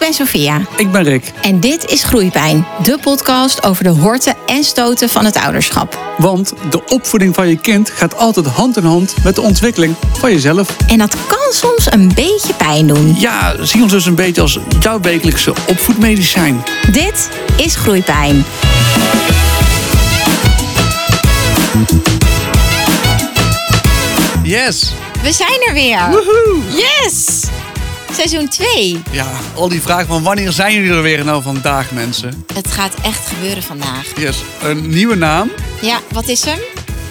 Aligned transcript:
ben 0.00 0.14
Sophia. 0.14 0.60
Ik 0.76 0.92
ben 0.92 1.02
Rick. 1.02 1.32
En 1.42 1.60
dit 1.60 1.90
is 1.90 2.04
Groeipijn, 2.04 2.66
de 2.82 2.98
podcast 3.00 3.62
over 3.62 3.84
de 3.84 3.90
horten 3.90 4.34
en 4.46 4.64
stoten 4.64 5.08
van 5.08 5.24
het 5.24 5.36
ouderschap. 5.36 5.98
Want 6.18 6.52
de 6.70 6.84
opvoeding 6.84 7.34
van 7.34 7.48
je 7.48 7.56
kind 7.56 7.90
gaat 7.90 8.16
altijd 8.16 8.46
hand 8.46 8.76
in 8.76 8.84
hand 8.84 9.14
met 9.24 9.34
de 9.34 9.40
ontwikkeling 9.40 9.94
van 10.12 10.30
jezelf. 10.32 10.76
En 10.86 10.98
dat 10.98 11.16
kan 11.26 11.52
soms 11.52 11.92
een 11.92 12.14
beetje 12.14 12.54
pijn 12.54 12.86
doen. 12.86 13.14
Ja, 13.18 13.54
zie 13.64 13.82
ons 13.82 13.92
dus 13.92 14.06
een 14.06 14.14
beetje 14.14 14.40
als 14.40 14.58
jouw 14.80 15.00
wekelijkse 15.00 15.54
opvoedmedicijn. 15.68 16.64
Dit 16.92 17.28
is 17.56 17.74
Groeipijn. 17.74 18.44
Yes! 24.42 24.92
We 25.22 25.32
zijn 25.32 25.66
er 25.68 25.74
weer. 25.74 26.10
Woehoe! 26.10 26.62
Yes! 26.68 27.48
Seizoen 28.14 28.48
2. 28.48 29.02
Ja, 29.12 29.38
al 29.54 29.68
die 29.68 29.80
vragen 29.80 30.06
van 30.06 30.22
wanneer 30.22 30.52
zijn 30.52 30.74
jullie 30.74 30.90
er 30.90 31.02
weer 31.02 31.24
nou 31.24 31.42
vandaag, 31.42 31.90
mensen? 31.90 32.44
Het 32.54 32.66
gaat 32.70 32.94
echt 33.02 33.26
gebeuren 33.28 33.62
vandaag. 33.62 34.06
Yes, 34.20 34.36
een 34.62 34.88
nieuwe 34.88 35.14
naam. 35.16 35.50
Ja, 35.82 36.00
wat 36.12 36.28
is 36.28 36.44
hem? 36.44 36.58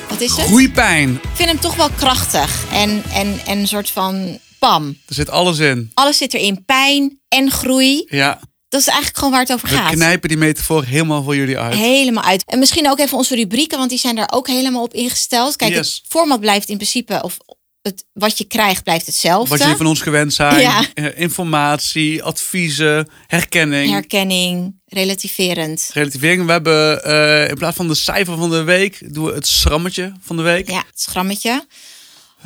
Wat 0.10 0.22
is 0.22 0.32
het? 0.36 0.46
Groeipijn. 0.46 1.10
Ik 1.14 1.30
vind 1.34 1.50
hem 1.50 1.60
toch 1.60 1.76
wel 1.76 1.90
krachtig 1.90 2.64
en, 2.74 3.04
en, 3.14 3.40
en 3.46 3.58
een 3.58 3.68
soort 3.68 3.90
van 3.90 4.38
pam. 4.60 4.88
Er 5.08 5.16
zit 5.16 5.30
alles 5.30 5.60
in. 5.60 5.92
Alles 5.94 6.18
zit 6.18 6.34
erin. 6.34 6.66
Pijn 6.66 7.20
en 7.28 7.52
groei. 7.52 8.06
Ja, 8.10 8.40
Dat 8.70 8.80
is 8.80 8.88
eigenlijk 8.88 9.18
gewoon 9.18 9.34
waar 9.34 9.42
het 9.44 9.54
over 9.54 9.70
we 9.70 9.76
gaat. 9.76 9.92
knijpen 9.92 10.30
die 10.30 10.38
metafoor 10.38 10.84
helemaal 10.84 11.24
voor 11.24 11.36
jullie 11.36 11.58
uit. 11.58 11.74
Helemaal 11.76 12.24
uit. 12.24 12.44
En 12.46 12.60
misschien 12.60 12.90
ook 12.90 13.00
even 13.00 13.18
onze 13.18 13.36
rubrieken, 13.36 13.78
want 13.78 13.90
die 13.90 14.00
zijn 14.00 14.16
daar 14.16 14.30
ook 14.34 14.48
helemaal 14.48 14.84
op 14.84 14.94
ingesteld. 14.94 15.56
Kijk, 15.56 15.74
Yes. 15.74 15.96
het 15.98 16.12
format 16.12 16.40
blijft 16.40 16.70
in 16.70 16.76
principe, 16.78 17.20
of 17.24 17.38
het, 17.82 18.06
wat 18.14 18.38
je 18.38 18.44
krijgt 18.44 18.84
blijft 18.84 19.06
hetzelfde. 19.06 19.50
Wat 19.50 19.60
jullie 19.60 19.76
van 19.76 19.86
ons 19.86 20.02
gewend 20.02 20.34
zijn. 20.34 20.60
Ja. 20.70 20.84
Eh, 20.94 21.06
Informatie, 21.22 22.24
adviezen, 22.24 23.08
herkenning. 23.28 23.92
Herkenning, 23.92 24.76
relativerend. 24.86 25.90
Relativering. 25.94 26.46
We 26.46 26.52
hebben 26.52 27.04
eh, 27.04 27.50
in 27.50 27.56
plaats 27.58 27.76
van 27.76 27.88
de 27.88 27.96
cijfer 27.96 28.38
van 28.38 28.50
de 28.50 28.64
week, 28.64 29.14
doen 29.14 29.26
we 29.26 29.34
het 29.34 29.48
schrammetje 29.48 30.14
van 30.22 30.36
de 30.38 30.44
week. 30.44 30.70
Ja, 30.70 30.84
het 30.90 31.02
schrammetje. 31.02 31.66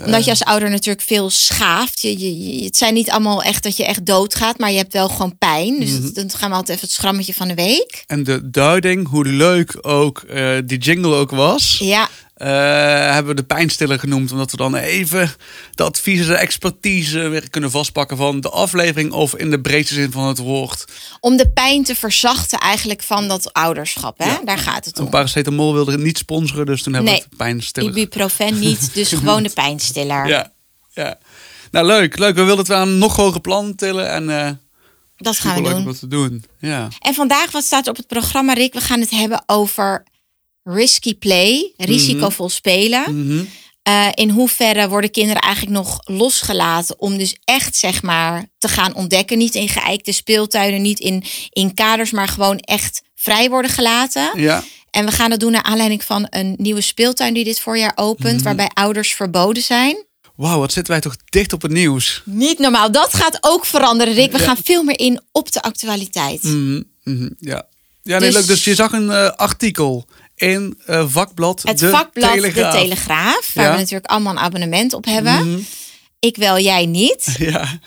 Omdat 0.05 0.23
je 0.23 0.29
als 0.29 0.43
ouder 0.43 0.69
natuurlijk 0.69 1.05
veel 1.05 1.29
schaaft. 1.29 2.01
Je, 2.01 2.19
je, 2.19 2.37
je- 2.57 2.63
het 2.65 2.77
zijn 2.77 2.93
niet 2.93 3.09
allemaal 3.09 3.43
echt 3.43 3.63
dat 3.63 3.77
je 3.77 3.85
echt 3.85 4.05
doodgaat, 4.05 4.57
maar 4.59 4.71
je 4.71 4.77
hebt 4.77 4.93
wel 4.93 5.09
gewoon 5.09 5.37
pijn. 5.37 5.79
Dus 5.79 5.89
Mhm. 5.89 6.13
dan 6.13 6.31
gaan 6.31 6.49
we 6.49 6.55
altijd 6.55 6.77
even 6.77 6.87
het 6.87 6.97
schrammetje 6.97 7.33
van 7.33 7.47
de 7.47 7.53
week. 7.53 8.03
En 8.07 8.23
de 8.23 8.49
duiding, 8.49 9.07
hoe 9.07 9.25
leuk 9.25 9.77
ook 9.81 10.19
eh, 10.19 10.57
die 10.65 10.77
jingle 10.77 11.15
ook 11.15 11.31
was, 11.31 11.77
Ja, 11.79 12.09
eh, 12.33 12.47
hebben 13.13 13.35
we 13.35 13.41
de 13.41 13.43
pijnstiller 13.47 13.99
genoemd. 13.99 14.31
Omdat 14.31 14.51
we 14.51 14.57
dan 14.57 14.75
even 14.75 15.31
de 15.71 15.83
adviezen, 15.83 16.27
de 16.27 16.35
expertise 16.35 17.19
weer 17.27 17.49
kunnen 17.49 17.71
vastpakken 17.71 18.17
van 18.17 18.41
de 18.41 18.49
aflevering. 18.49 19.11
Of 19.11 19.35
in 19.35 19.51
de 19.51 19.61
breedste 19.61 19.93
zin 19.93 20.11
van 20.11 20.27
het 20.27 20.37
woord. 20.37 20.85
om 21.19 21.37
de 21.37 21.49
pijn 21.49 21.83
te 21.83 21.95
verzachten 21.95 22.59
eigenlijk 22.59 23.01
van 23.03 23.27
dat 23.27 23.53
ouderschap. 23.53 24.17
Hè? 24.17 24.25
Ja. 24.25 24.41
Daar 24.45 24.57
gaat 24.57 24.85
het 24.85 24.99
om. 24.99 25.05
Een 25.05 25.11
paracetamol 25.11 25.73
wilde 25.73 25.91
het 25.91 26.01
niet 26.01 26.17
sponsoren, 26.17 26.65
dus 26.65 26.83
toen 26.83 26.93
hebben 26.93 27.11
Nee. 27.11 27.21
we 27.21 27.27
het 27.29 27.37
pijnstiller. 27.37 27.89
Ibuprofen 27.91 28.59
niet, 28.59 28.93
dus 28.93 29.09
gewoon 29.09 29.43
de 29.43 29.49
pijnstiller. 29.49 30.27
Ja, 30.27 30.51
ja. 30.93 31.17
Nou, 31.71 31.85
leuk, 31.85 32.17
leuk. 32.17 32.35
We 32.35 32.43
wilden 32.43 32.65
het 32.65 32.73
aan 32.75 32.87
een 32.87 32.97
nog 32.97 33.15
hoger 33.15 33.41
plan 33.41 33.75
tillen. 33.75 34.09
En 34.09 34.29
eh 34.29 34.51
Dat 35.17 35.37
gaan 35.37 35.63
we 35.63 35.69
doen. 35.69 35.85
dat 35.85 35.99
te 35.99 36.07
doen. 36.07 36.43
Ja. 36.59 36.87
En 36.99 37.13
vandaag, 37.13 37.51
wat 37.51 37.63
staat 37.63 37.83
er 37.85 37.89
op 37.91 37.97
het 37.97 38.07
programma, 38.07 38.53
Rick? 38.53 38.73
We 38.73 38.81
gaan 38.81 38.99
het 38.99 39.09
hebben 39.09 39.43
over 39.45 40.03
risky 40.63 41.15
play, 41.17 41.73
risicovol 41.77 42.49
spelen. 42.49 43.25
Mhm. 43.27 43.43
Eh, 43.83 44.07
in 44.13 44.29
hoeverre 44.29 44.89
worden 44.89 45.11
kinderen 45.11 45.41
eigenlijk 45.41 45.75
nog 45.75 45.99
losgelaten 46.03 46.99
om 46.99 47.17
dus 47.17 47.35
echt 47.43 47.75
zeg 47.75 48.01
maar 48.01 48.45
te 48.57 48.67
gaan 48.67 48.95
ontdekken? 48.95 49.37
Niet 49.37 49.55
in 49.55 49.69
geëikte 49.69 50.11
speeltuinen, 50.11 50.81
niet 50.81 50.99
in, 50.99 51.23
in 51.49 51.73
kaders, 51.73 52.11
maar 52.11 52.27
gewoon 52.27 52.57
echt 52.57 53.01
vrij 53.15 53.49
worden 53.49 53.71
gelaten. 53.71 54.31
ja. 54.35 54.63
En 54.91 55.05
we 55.05 55.11
gaan 55.11 55.29
dat 55.29 55.39
doen 55.39 55.51
naar 55.51 55.63
aanleiding 55.63 56.03
van 56.03 56.27
een 56.29 56.55
nieuwe 56.57 56.81
speeltuin 56.81 57.33
die 57.33 57.43
dit 57.43 57.59
voorjaar 57.59 57.91
opent, 57.95 58.35
Mhm. 58.35 58.43
waarbij 58.43 58.69
ouders 58.73 59.13
verboden 59.13 59.63
zijn. 59.63 60.05
Wauw, 60.35 60.59
wat 60.59 60.71
zitten 60.71 60.93
wij 60.93 61.01
toch 61.01 61.15
dicht 61.29 61.53
op 61.53 61.61
het 61.61 61.71
nieuws. 61.71 62.21
Niet 62.25 62.59
normaal. 62.59 62.91
Dat 62.91 63.13
gaat 63.13 63.37
ook 63.41 63.65
veranderen, 63.65 64.13
Rick. 64.13 64.31
We 64.31 64.39
gaan 64.39 64.57
veel 64.63 64.83
meer 64.83 64.99
in 64.99 65.21
op 65.31 65.51
de 65.51 65.61
actualiteit. 65.61 66.43
Mhm, 66.43 66.81
mhm, 67.03 67.29
ja. 67.39 67.67
Ja, 68.03 68.19
nee, 68.19 68.29
Dus- 68.29 68.37
leuk. 68.39 68.47
Dus 68.47 68.63
je 68.63 68.75
zag 68.75 68.91
een 68.91 69.09
eh, 69.11 69.29
artikel 69.29 70.05
in 70.43 70.79
eh, 70.85 71.03
vakblad 71.07 71.61
Het 71.63 71.79
De 71.79 71.89
vakblad 71.89 72.31
Telegraaf. 72.33 72.73
De 72.73 72.79
Telegraaf, 72.79 73.51
waar 73.53 73.65
Ja. 73.65 73.71
we 73.71 73.77
natuurlijk 73.77 74.11
allemaal 74.11 74.33
een 74.33 74.39
abonnement 74.39 74.93
op 74.93 75.05
hebben. 75.05 75.49
Mhm. 75.51 75.59
Ik 76.19 76.35
wel, 76.37 76.59
jij 76.59 76.85
niet. 76.85 77.35
Ja. 77.37 77.79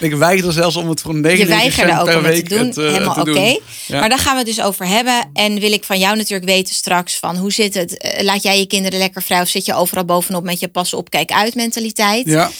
ik 0.00 0.14
weiger 0.14 0.52
zelfs 0.52 0.76
om 0.76 0.88
het 0.88 1.00
voor 1.00 1.14
99 1.14 1.38
Je 1.38 1.46
weigerde 1.62 1.90
cent 1.90 2.00
ook 2.00 2.06
per 2.06 2.16
om 2.18 2.24
het 2.24 2.34
week 2.34 2.48
te 2.48 2.54
doen. 2.54 2.66
het, 2.66 2.76
eh, 2.78 2.84
Helemaal 2.92 3.20
oké. 3.20 3.58
Ja. 3.86 4.00
Maar 4.00 4.08
daar 4.08 4.18
gaan 4.18 4.32
we 4.32 4.38
het 4.38 4.56
dus 4.56 4.60
over 4.64 4.86
hebben. 4.86 5.30
En 5.32 5.60
wil 5.60 5.72
ik 5.72 5.84
van 5.84 5.98
jou 5.98 6.16
natuurlijk 6.16 6.50
weten 6.50 6.74
straks 6.74 7.16
van 7.18 7.36
hoe 7.36 7.52
zit 7.52 7.74
het? 7.74 7.98
Eh, 7.98 8.22
Laat 8.22 8.42
jij 8.42 8.58
je 8.58 8.66
kinderen 8.66 8.98
lekker 8.98 9.22
vrij 9.22 9.40
of 9.40 9.48
zit 9.48 9.64
je 9.64 9.74
overal 9.74 10.04
bovenop 10.04 10.44
met 10.44 10.60
je 10.60 10.68
pas 10.68 10.94
op, 10.94 11.10
kijk 11.10 11.30
uit 11.30 11.54
mentaliteit? 11.54 12.26
Ja. 12.26 12.50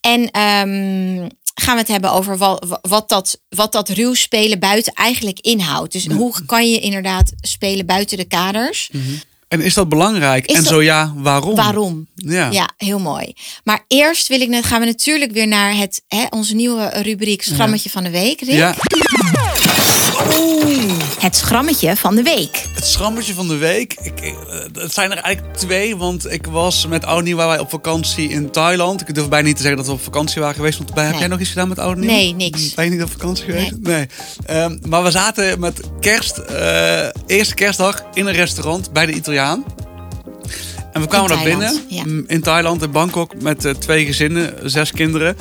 En 0.00 0.30
ehm, 0.30 1.28
gaan 1.60 1.74
we 1.74 1.80
het 1.80 1.88
hebben 1.90 2.12
over 2.12 2.38
wat, 2.38 2.78
wat, 2.82 3.08
dat, 3.08 3.40
wat 3.48 3.72
dat 3.72 3.88
ruw 3.88 4.14
spelen 4.14 4.58
buiten 4.58 4.92
eigenlijk 4.92 5.38
inhoudt. 5.40 5.92
Dus 5.92 6.06
hoe 6.06 6.44
kan 6.46 6.70
je 6.70 6.80
inderdaad 6.80 7.32
spelen 7.40 7.86
buiten 7.86 8.16
de 8.16 8.24
kaders? 8.24 8.90
En 9.48 9.60
is 9.60 9.74
dat 9.74 9.88
belangrijk? 9.88 10.46
Is 10.46 10.56
en 10.56 10.62
dat- 10.62 10.72
zo 10.72 10.82
ja, 10.82 11.12
waarom? 11.16 11.54
Waarom? 11.54 12.06
Ja. 12.14 12.50
Ja, 12.50 12.68
heel 12.76 12.98
mooi. 12.98 13.32
Maar 13.64 13.84
eerst 13.88 14.26
wil 14.28 14.40
ik, 14.40 14.48
net- 14.48 14.64
gaan 14.64 14.80
we 14.80 14.86
natuurlijk 14.86 15.32
weer 15.32 15.46
naar 15.48 15.76
het, 15.76 16.02
hè, 16.08 16.24
onze 16.30 16.54
nieuwe 16.54 16.88
rubriek 16.88 17.42
Schrammetje 17.42 17.90
van 17.90 18.02
de 18.02 18.10
Week. 18.10 18.40
Rick. 18.40 18.54
Ja, 18.54 18.74
Het 21.18 21.36
Schrammetje 21.36 21.96
van 21.96 22.14
de 22.14 22.22
Week. 22.22 22.64
het 22.74 22.86
schrammetje 22.86 23.34
van 23.34 23.48
de 23.48 23.56
week. 23.56 23.94
Ik, 24.02 24.20
ik, 24.20 24.34
eh, 24.48 24.58
het 24.72 24.92
zijn 24.92 25.10
er 25.10 25.18
eigenlijk 25.18 25.56
twee, 25.56 25.96
want 25.96 26.32
ik 26.32 26.46
was 26.46 26.86
met 26.86 27.20
Nieuw 27.22 27.36
waren 27.36 27.50
wij 27.52 27.60
op 27.60 27.70
vakantie 27.70 28.28
in 28.28 28.50
Thailand. 28.50 29.08
Ik 29.08 29.14
durf 29.14 29.28
bijna 29.28 29.46
niet 29.46 29.56
te 29.56 29.62
zeggen 29.62 29.78
dat 29.78 29.86
we 29.90 29.92
op 29.96 30.02
vakantie 30.02 30.40
waren 30.40 30.56
geweest. 30.56 30.78
Want 30.78 30.94
bij, 30.94 31.04
heb 31.04 31.18
jij 31.18 31.28
nog 31.28 31.40
iets 31.40 31.48
gedaan 31.48 31.68
met 31.68 31.76
Nieuw? 31.78 31.94
Nee, 31.94 32.34
niks. 32.34 32.74
Ben 32.74 32.84
je 32.84 32.90
niet 32.90 33.02
op 33.02 33.10
vakantie 33.10 33.44
geweest? 33.44 33.72
Nee. 33.80 34.06
Ehm, 34.46 34.78
maar 34.88 35.02
we 35.02 35.10
zaten 35.10 35.60
met 35.60 35.80
kerst, 36.00 36.38
eh, 36.38 37.06
eerste 37.26 37.54
kerstdag 37.54 38.04
in 38.14 38.26
een 38.26 38.34
restaurant 38.34 38.92
bij 38.92 39.06
de 39.06 39.12
Italiaan. 39.12 39.64
En 40.92 41.00
we 41.00 41.08
kwamen 41.08 41.28
daar 41.28 41.44
binnen 41.44 41.80
ja. 41.88 42.02
m, 42.04 42.24
in 42.26 42.40
Thailand, 42.40 42.82
in 42.82 42.90
Bangkok, 42.90 43.42
met 43.42 43.64
eh, 43.64 43.72
twee 43.72 44.06
gezinnen, 44.06 44.54
zes 44.70 44.92
kinderen. 44.92 45.36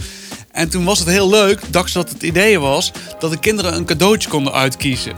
En 0.56 0.70
toen 0.70 0.86
was 0.86 1.00
het 1.00 1.08
heel 1.08 1.30
leuk, 1.30 1.62
dacht 1.70 1.92
ze 1.92 1.98
dat 1.98 2.10
het 2.10 2.24
idee 2.24 2.60
was, 2.60 2.92
dat 3.20 3.32
de 3.32 3.40
kinderen 3.40 3.76
een 3.76 3.86
cadeautje 3.86 4.30
konden 4.30 4.54
uitkiezen. 4.54 5.14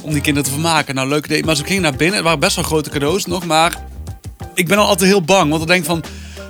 Om 0.00 0.12
die 0.12 0.20
kinderen 0.20 0.48
te 0.48 0.54
vermaken. 0.54 0.94
Nou, 0.94 1.08
leuk 1.08 1.24
idee. 1.24 1.44
Maar 1.44 1.56
ze 1.56 1.64
gingen 1.64 1.82
naar 1.82 1.96
binnen. 1.96 2.14
Het 2.14 2.24
waren 2.24 2.40
best 2.40 2.56
wel 2.56 2.64
grote 2.64 2.90
cadeaus 2.90 3.26
nog. 3.26 3.44
Maar 3.44 3.84
ik 4.54 4.68
ben 4.68 4.78
al 4.78 4.86
altijd 4.86 5.10
heel 5.10 5.22
bang. 5.22 5.50
Want 5.50 5.62
ik 5.62 5.68
denk 5.68 5.84
van... 5.84 6.04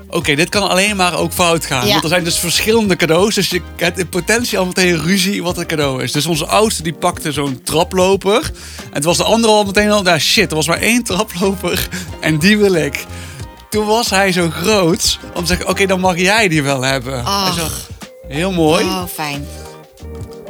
Oké, 0.08 0.34
dit 0.34 0.48
kan 0.48 0.68
alleen 0.68 0.96
maar 0.96 1.18
ook 1.18 1.32
fout 1.32 1.66
gaan. 1.66 1.86
Ja. 1.86 1.90
Want 1.92 2.02
er 2.02 2.08
zijn 2.08 2.24
dus 2.24 2.38
verschillende 2.38 2.96
cadeaus. 2.96 3.34
Dus 3.34 3.48
je 3.48 3.60
hebt 3.76 3.98
in 3.98 4.08
potentie 4.08 4.58
al 4.58 4.66
meteen 4.66 5.02
ruzie 5.02 5.42
wat 5.42 5.58
een 5.58 5.66
cadeau 5.66 6.02
is. 6.02 6.12
Dus 6.12 6.26
onze 6.26 6.46
oudste 6.46 6.82
die 6.82 6.94
pakte 6.94 7.32
zo'n 7.32 7.62
traploper. 7.62 8.50
En 8.84 8.92
toen 8.92 9.02
was 9.02 9.16
de 9.16 9.24
andere 9.24 9.52
al 9.52 9.64
meteen 9.64 9.90
al... 9.90 10.02
Nou 10.02 10.18
shit, 10.18 10.50
er 10.50 10.56
was 10.56 10.66
maar 10.66 10.80
één 10.80 11.02
traploper. 11.02 11.88
En 12.20 12.38
die 12.38 12.58
wil 12.58 12.74
ik. 12.74 13.04
Toen 13.72 13.86
was 13.86 14.10
hij 14.10 14.32
zo 14.32 14.50
groot. 14.50 15.18
Om 15.34 15.40
te 15.40 15.46
zeggen, 15.46 15.68
oké, 15.68 15.86
dan 15.86 16.00
mag 16.00 16.18
jij 16.18 16.48
die 16.48 16.62
wel 16.62 16.82
hebben. 16.82 17.18
En 17.18 17.52
zo, 17.52 17.66
heel 18.28 18.52
mooi. 18.52 18.84
Oh, 18.84 19.04
fijn. 19.12 19.46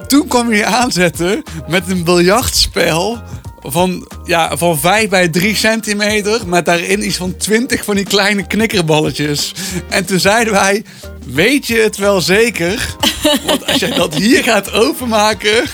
Toen 0.06 0.27
kwam 0.28 0.50
hij 0.50 0.65
aanzetten 0.65 1.43
met 1.69 1.91
een 1.91 2.05
biljartspel 2.05 3.22
van, 3.62 4.09
ja, 4.25 4.56
van 4.56 4.78
5 4.78 5.09
bij 5.09 5.28
3 5.28 5.56
centimeter. 5.56 6.49
Met 6.49 6.65
daarin 6.65 7.06
iets 7.06 7.17
van 7.17 7.37
20 7.37 7.84
van 7.84 7.95
die 7.95 8.05
kleine 8.05 8.47
knikkerballetjes. 8.47 9.55
En 9.89 10.05
toen 10.05 10.21
zeiden 10.21 10.53
wij, 10.53 10.84
weet 11.27 11.67
je 11.67 11.77
het 11.77 11.97
wel 11.97 12.21
zeker? 12.21 12.97
Want 13.47 13.67
als 13.67 13.81
jij 13.81 13.91
dat 13.91 14.15
hier 14.15 14.43
gaat 14.43 14.73
openmaken, 14.73 15.65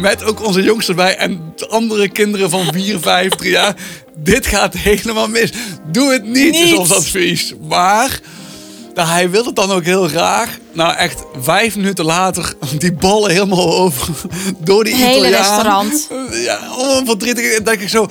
met 0.00 0.24
ook 0.24 0.46
onze 0.46 0.62
jongste 0.62 0.90
erbij 0.90 1.16
en 1.16 1.52
de 1.56 1.66
andere 1.68 2.08
kinderen 2.08 2.50
van 2.50 2.66
4, 2.72 2.98
5, 3.00 3.32
3 3.32 3.50
jaar. 3.50 3.74
Dit 4.16 4.46
gaat 4.46 4.74
helemaal 4.76 5.28
mis. 5.28 5.52
Doe 5.90 6.12
het 6.12 6.24
niet, 6.24 6.54
is 6.54 6.70
Niet. 6.70 6.78
ons 6.78 6.92
advies. 6.92 7.54
Maar... 7.68 8.20
Nou, 8.94 9.08
hij 9.08 9.30
wil 9.30 9.44
het 9.44 9.56
dan 9.56 9.70
ook 9.70 9.84
heel 9.84 10.08
graag. 10.08 10.58
Nou, 10.72 10.94
echt 10.96 11.22
vijf 11.40 11.76
minuten 11.76 12.04
later, 12.04 12.54
die 12.78 12.92
ballen 12.92 13.30
helemaal 13.30 13.76
over 13.78 14.08
door 14.58 14.84
die 14.84 14.94
Hele 14.94 15.16
Italiaan. 15.28 15.40
restaurant. 15.42 16.08
Ja, 16.44 16.58
oh, 16.78 17.06
verdrietig. 17.06 17.54
Dan 17.54 17.64
denk 17.64 17.80
ik 17.80 17.88
zo, 17.88 18.06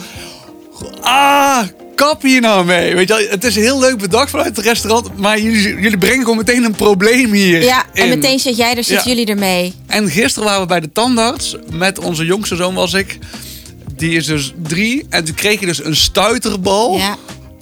ah, 1.01 1.61
kap 1.95 2.21
hier 2.21 2.41
nou 2.41 2.65
mee. 2.65 2.95
Weet 2.95 3.07
je, 3.07 3.13
wel, 3.15 3.27
het 3.29 3.43
is 3.43 3.55
heel 3.55 3.79
leuk 3.79 3.97
bedacht 3.97 4.29
vanuit 4.29 4.55
het 4.55 4.65
restaurant, 4.65 5.17
maar 5.17 5.39
jullie, 5.39 5.61
jullie 5.81 5.97
brengen 5.97 6.19
gewoon 6.21 6.37
meteen 6.37 6.63
een 6.63 6.75
probleem 6.75 7.31
hier. 7.31 7.63
Ja, 7.63 7.83
en 7.93 8.03
in. 8.03 8.09
meteen 8.19 8.39
zit 8.39 8.57
jij 8.57 8.75
er, 8.77 8.83
zitten 8.83 9.09
Ja. 9.09 9.15
jullie 9.15 9.31
ermee. 9.33 9.73
En 9.87 10.09
gisteren 10.09 10.47
waren 10.47 10.61
we 10.61 10.67
bij 10.67 10.79
de 10.79 10.91
tandarts. 10.91 11.55
Met 11.71 11.99
onze 11.99 12.25
jongste 12.25 12.55
zoon 12.55 12.73
was 12.73 12.93
ik. 12.93 13.17
Die 13.95 14.15
is 14.15 14.25
dus 14.25 14.53
drie. 14.63 15.05
En 15.09 15.23
toen 15.23 15.35
kreeg 15.35 15.59
je 15.59 15.65
dus 15.65 15.83
een 15.83 15.95
stuiterbal. 15.95 16.97
Ja. 16.97 17.15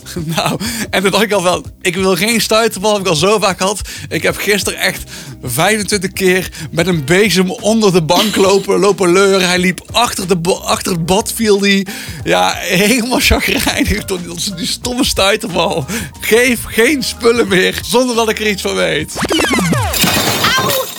Nou, 0.35 0.59
en 0.89 1.01
toen 1.01 1.11
dacht 1.11 1.23
ik 1.23 1.31
al 1.31 1.43
wel, 1.43 1.65
ik 1.81 1.95
wil 1.95 2.15
geen 2.15 2.41
stuiterbal, 2.41 2.91
heb 2.93 3.01
ik 3.01 3.07
al 3.07 3.15
zo 3.15 3.39
vaak 3.39 3.57
gehad. 3.57 3.81
Ik 4.09 4.23
heb 4.23 4.37
gisteren 4.37 4.79
echt 4.79 5.03
25 5.43 6.11
keer 6.11 6.49
met 6.71 6.87
een 6.87 7.05
bezem 7.05 7.51
onder 7.51 7.91
de 7.93 8.01
bank 8.01 8.35
lopen, 8.35 8.79
lopen 8.87 9.11
leuren. 9.11 9.47
Hij 9.47 9.59
liep 9.59 9.81
achter, 9.91 10.27
de, 10.27 10.59
achter 10.63 10.91
het 10.91 11.05
bad, 11.05 11.33
viel 11.35 11.59
die. 11.59 11.87
Ja, 12.23 12.53
helemaal 12.57 13.19
chagrijnig 13.19 14.05
door 14.05 14.19
die, 14.21 14.55
die 14.55 14.67
stomme 14.67 15.03
stuiterbal. 15.05 15.85
Geef 16.19 16.59
geen 16.65 17.03
spullen 17.03 17.47
meer, 17.47 17.79
zonder 17.85 18.15
dat 18.15 18.29
ik 18.29 18.39
er 18.39 18.49
iets 18.49 18.61
van 18.61 18.75
weet. 18.75 19.13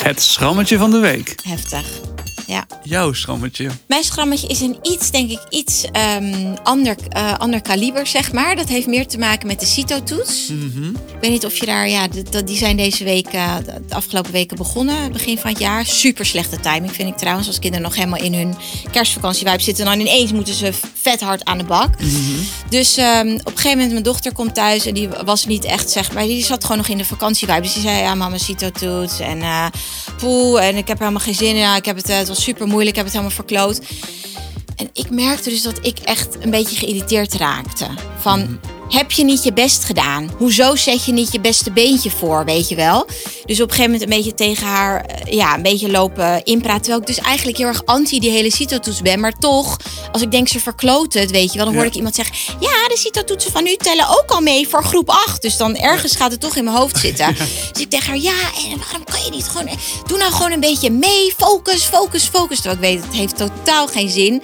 Het 0.03 0.23
schrammetje 0.23 0.79
van 0.79 0.91
de 0.91 0.99
week. 0.99 1.35
Heftig. 1.43 2.12
Ja. 2.53 2.67
Jouw 2.83 3.13
schrammetje. 3.13 3.71
Mijn 3.87 4.05
schrammetje 4.05 4.47
is 4.47 4.61
een 4.61 4.77
iets, 4.83 5.11
denk 5.11 5.31
ik, 5.31 5.41
iets 5.49 5.85
ehm, 5.93 6.55
ander, 6.63 6.97
eh, 7.09 7.39
ander 7.39 7.63
kaliber, 7.63 8.07
zeg 8.07 8.33
maar. 8.33 8.57
Dat 8.57 8.69
heeft 8.69 8.87
meer 8.87 9.07
te 9.07 9.19
maken 9.19 9.47
met 9.47 9.61
de 9.61 9.67
CITO-toets. 9.67 10.49
Ik 10.49 11.21
weet 11.21 11.31
niet 11.31 11.45
of 11.45 11.57
je 11.57 11.67
daar, 11.67 11.89
ja, 11.89 12.09
die 12.45 12.57
zijn 12.57 12.77
deze 12.77 13.05
week, 13.05 13.27
eh, 13.27 13.57
de 13.89 13.95
afgelopen 13.95 14.33
weken 14.33 14.57
begonnen, 14.57 15.13
begin 15.13 15.39
van 15.39 15.51
het 15.51 15.59
jaar. 15.59 15.87
Super 15.87 16.27
slechte 16.27 16.61
timing, 16.61 16.93
vind 16.93 17.09
ik 17.09 17.17
trouwens. 17.17 17.47
Als 17.47 17.59
kinderen 17.59 17.87
nog 17.87 17.95
helemaal 17.95 18.23
in 18.23 18.35
hun 18.35 18.55
kerstvakantie 18.91 19.61
zitten, 19.61 19.85
dan 19.85 20.01
ineens 20.01 20.33
moeten 20.33 20.55
ze 20.55 20.73
vet 20.95 21.21
hard 21.21 21.45
aan 21.45 21.59
de 21.59 21.65
bak. 21.65 21.91
Dus 22.69 22.97
ehm, 22.97 23.29
op 23.29 23.47
een 23.47 23.53
gegeven 23.53 23.71
moment, 23.71 23.91
mijn 23.93 24.03
dochter 24.03 24.33
komt 24.33 24.55
thuis 24.55 24.87
en 24.87 24.95
die 24.95 25.09
was 25.25 25.47
niet 25.47 25.65
echt, 25.65 25.91
zeg 25.91 26.13
maar, 26.13 26.25
die 26.25 26.45
zat 26.45 26.63
gewoon 26.63 26.77
nog 26.77 26.89
in 26.89 26.99
de 26.99 27.05
vakantievibe. 27.05 27.61
Dus 27.61 27.73
die 27.73 27.83
zei, 27.83 27.99
ja, 27.99 28.15
mama, 28.15 28.39
CITO-toets 28.39 29.21
en 29.21 29.41
eh 29.43 29.67
poeh, 30.17 30.67
en 30.67 30.77
ik 30.77 30.89
heb 30.89 30.99
helemaal 30.99 31.21
geen 31.21 31.35
zin 31.35 31.49
in. 31.49 31.57
Ja, 31.57 31.77
ik 31.77 31.85
heb 31.85 31.97
het, 31.97 32.09
het 32.09 32.29
was 32.29 32.42
super 32.43 32.67
moeilijk, 32.67 32.97
heb 32.97 33.05
het 33.05 33.15
helemaal 33.15 33.37
verkloot. 33.37 33.81
En 34.77 34.91
ik 34.93 35.11
merkte 35.11 35.51
dus 35.51 35.63
dat 35.63 35.87
ik 35.87 35.99
echt 35.99 36.37
een 36.41 36.51
beetje 36.51 36.77
geïrriteerd 36.77 37.35
raakte. 37.35 37.87
Van, 38.19 38.61
heb 38.93 39.11
je 39.13 39.25
niet 39.25 39.43
je 39.45 39.53
best 39.53 39.85
gedaan? 39.85 40.31
Hoezo 40.37 40.77
zet 40.77 41.05
je 41.05 41.13
niet 41.13 41.33
je 41.33 41.41
beste 41.41 41.73
beentje 41.73 42.11
voor, 42.11 42.45
weet 42.45 42.69
je 42.69 42.75
wel? 42.75 43.07
Dus 43.45 43.61
op 43.61 43.69
een 43.69 43.75
gegeven 43.75 43.91
moment 43.93 44.03
een 44.03 44.17
beetje 44.17 44.35
tegen 44.35 44.67
haar, 44.67 45.05
eh, 45.05 45.33
ja, 45.33 45.55
een 45.55 45.63
beetje 45.63 45.91
lopen 45.91 46.45
inpraten. 46.45 46.81
Terwijl 46.83 47.01
ik 47.01 47.07
dus 47.07 47.19
eigenlijk 47.19 47.59
heel 47.59 47.67
erg 47.67 47.83
anti 47.85 48.21
die 48.21 48.31
hele 48.31 48.51
CITO-toets 48.53 49.03
ben. 49.03 49.21
Maar 49.21 49.33
toch, 49.39 49.77
als 50.13 50.23
ik 50.23 50.31
denk 50.31 50.49
ze 50.49 50.61
verkloten 50.61 51.21
het, 51.21 51.31
weet 51.31 51.51
je 51.53 51.57
wel. 51.57 51.65
Dan 51.65 51.75
hoor 51.75 51.83
Ja. 51.85 51.89
ik 51.91 51.97
iemand 51.97 52.15
zeggen, 52.15 52.37
ja, 52.61 52.89
de 52.89 52.97
CITO-toetsen 52.99 53.53
van 53.53 53.67
u 53.67 53.77
tellen 53.77 54.09
ook 54.09 54.25
al 54.31 54.41
mee 54.41 54.69
voor 54.69 54.85
groep 54.85 55.09
8. 55.11 55.43
Dus 55.43 55.57
dan 55.57 55.77
ergens 55.77 56.17
gaat 56.17 56.31
het 56.31 56.41
toch 56.41 56.57
in 56.57 56.65
mijn 56.65 56.77
hoofd 56.77 56.99
zitten. 57.07 57.35
Dus 57.73 57.83
ik 57.83 57.91
tegen 57.91 58.07
haar, 58.07 58.19
ja, 58.19 58.35
en 58.71 58.79
waarom 58.79 59.05
kan 59.05 59.25
je 59.25 59.31
niet 59.31 59.45
gewoon... 59.49 59.69
Doe 60.07 60.19
nou 60.19 60.33
gewoon 60.33 60.53
een 60.53 60.61
beetje 60.61 60.91
mee, 60.91 61.35
focus, 61.37 61.83
focus, 61.85 62.25
focus. 62.25 62.61
Terwijl 62.61 62.75
ik 62.75 63.01
weet, 63.01 63.05
het 63.05 63.15
heeft 63.15 63.37
totaal 63.37 63.87
geen 63.89 64.11
zin. 64.11 64.43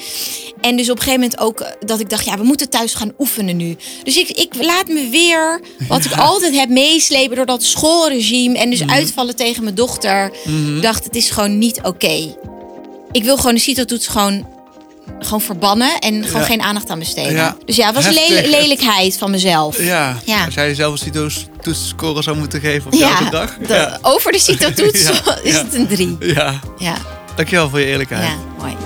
En 0.61 0.77
dus 0.77 0.91
op 0.91 0.97
een 0.97 1.03
gegeven 1.03 1.21
moment 1.21 1.41
ook 1.41 1.61
eh, 1.61 1.71
dat 1.87 2.01
ik 2.01 2.11
dacht, 2.11 2.25
ja, 2.25 2.37
we 2.39 2.45
moeten 2.45 2.69
thuis 2.71 2.95
gaan 2.95 3.13
oefenen 3.19 3.57
nu. 3.57 3.77
Dus 4.03 4.17
ik, 4.17 4.29
ik 4.29 4.53
laat 4.61 4.89
me 4.89 5.09
weer, 5.11 5.61
wat 5.89 6.05
ik 6.05 6.13
altijd 6.17 6.55
heb 6.55 6.69
meeslepen 6.69 7.37
door 7.37 7.47
dat 7.47 7.63
schoolregime. 7.63 8.59
En 8.59 8.71
dus 8.71 8.87
uitvallen 8.87 9.37
tegen 9.37 9.63
mijn 9.63 9.75
dochter. 9.75 10.31
Ik 10.77 10.83
dacht, 10.83 11.05
het 11.05 11.17
is 11.17 11.31
gewoon 11.31 11.59
niet 11.59 11.81
oké. 11.83 12.35
Ik 13.13 13.25
wil 13.25 13.37
gewoon 13.37 13.55
de 13.55 13.61
CITO-toets 13.61 14.07
gewoon, 14.07 14.47
gewoon 15.19 15.41
verbannen 15.41 15.99
en 15.99 16.25
gewoon 16.25 16.41
Ja. 16.41 16.47
geen 16.47 16.63
aandacht 16.63 16.91
aan 16.91 16.99
besteden. 16.99 17.33
Ja. 17.33 17.57
Dus 17.65 17.77
ja, 17.77 17.87
het 17.87 17.95
was 17.95 18.15
lel- 18.15 18.47
lelijkheid 18.51 19.19
van 19.19 19.31
mezelf. 19.31 19.83
Ja, 19.83 20.19
Ja. 20.25 20.45
als 20.45 20.55
jij 20.55 20.67
jezelf 20.67 20.93
een 20.93 20.99
CITO-toetsscore 20.99 22.23
zou 22.23 22.37
moeten 22.37 22.61
geven 22.61 22.87
op 22.93 22.99
Ja, 22.99 23.31
de- 23.67 23.99
over 24.03 24.33
de 24.33 24.39
CITO-toets 24.39 25.11
is 25.43 25.55
het 25.55 25.75
een 25.75 25.87
drie. 25.87 26.17
ja, 26.21 26.61
Ja. 26.79 26.95
dankjewel 27.37 27.69
voor 27.69 27.81
je 27.81 27.87
eerlijkheid. 27.87 28.25
Ja, 28.29 28.35
mooi. 28.59 28.77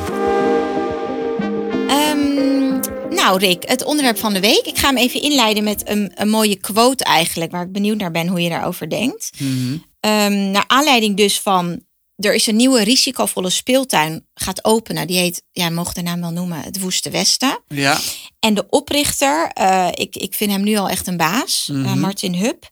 Nou, 3.22 3.38
Rick, 3.38 3.68
het 3.68 3.84
onderwerp 3.84 4.18
van 4.18 4.32
de 4.32 4.40
week. 4.40 4.66
Ik 4.66 4.78
ga 4.78 4.86
hem 4.86 4.96
even 4.96 5.22
inleiden 5.22 5.64
met 5.64 5.88
een, 5.88 6.12
een 6.14 6.28
mooie 6.28 6.56
quote 6.56 7.04
eigenlijk, 7.04 7.50
waar 7.50 7.62
ik 7.64 7.72
benieuwd 7.72 7.98
naar 7.98 8.10
ben 8.10 8.26
hoe 8.28 8.40
je 8.40 8.48
daarover 8.48 8.90
denkt. 8.90 9.30
Mhm. 9.38 9.76
Ehm, 10.00 10.50
naar 10.50 10.64
aanleiding 10.66 11.16
dus 11.16 11.40
van, 11.40 11.80
er 12.16 12.34
is 12.34 12.46
een 12.46 12.56
nieuwe 12.56 12.82
risicovolle 12.82 13.50
speeltuin 13.50 14.26
gaat 14.34 14.64
openen. 14.64 15.06
Die 15.06 15.18
heet, 15.18 15.42
ja, 15.52 15.70
mogen 15.70 15.94
de 15.94 16.02
naam 16.02 16.20
wel 16.20 16.30
noemen, 16.30 16.60
het 16.60 16.80
Woeste 16.80 17.10
Westen. 17.10 17.62
Ja, 17.68 17.98
En 18.40 18.54
de 18.54 18.66
oprichter, 18.68 19.50
eh, 19.52 19.88
ik, 19.94 20.16
ik 20.16 20.34
vind 20.34 20.50
hem 20.50 20.62
nu 20.62 20.76
al 20.76 20.88
echt 20.88 21.06
een 21.06 21.16
baas, 21.16 21.68
eh, 21.70 21.76
Mhm. 21.76 21.98
Martin 21.98 22.34
Hup. 22.34 22.68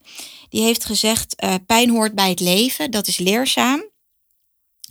Die 0.49 0.63
heeft 0.63 0.85
gezegd, 0.85 1.35
eh, 1.37 1.55
pijn 1.67 1.91
hoort 1.91 2.15
bij 2.15 2.29
het 2.29 2.41
leven, 2.41 2.91
dat 2.91 3.07
is 3.07 3.19
leerzaam. 3.19 3.90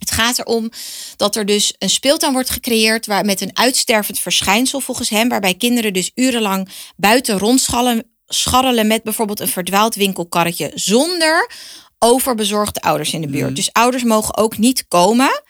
Het 0.00 0.10
gaat 0.10 0.38
erom 0.38 0.70
dat 1.16 1.36
er 1.36 1.46
dus 1.46 1.74
een 1.78 1.90
speeltuin 1.90 2.32
wordt 2.32 2.50
gecreëerd 2.50 3.06
waar 3.06 3.24
met 3.24 3.40
een 3.40 3.56
uitstervend 3.56 4.18
verschijnsel 4.18 4.80
volgens 4.80 5.08
hem, 5.08 5.28
waarbij 5.28 5.54
kinderen 5.54 5.92
dus 5.92 6.10
urenlang 6.14 6.68
buiten 6.96 7.38
rondschallen 7.38 8.04
scharrelen 8.26 8.86
met 8.86 9.02
bijvoorbeeld 9.02 9.40
een 9.40 9.48
verdwaald 9.48 9.94
winkelkarretje 9.94 10.70
zonder 10.74 11.50
overbezorgde 11.98 12.80
ouders 12.80 13.12
in 13.12 13.20
de 13.20 13.28
buurt. 13.28 13.56
Dus 13.56 13.72
ouders 13.72 14.02
mogen 14.02 14.36
ook 14.36 14.58
niet 14.58 14.84
komen. 14.88 15.42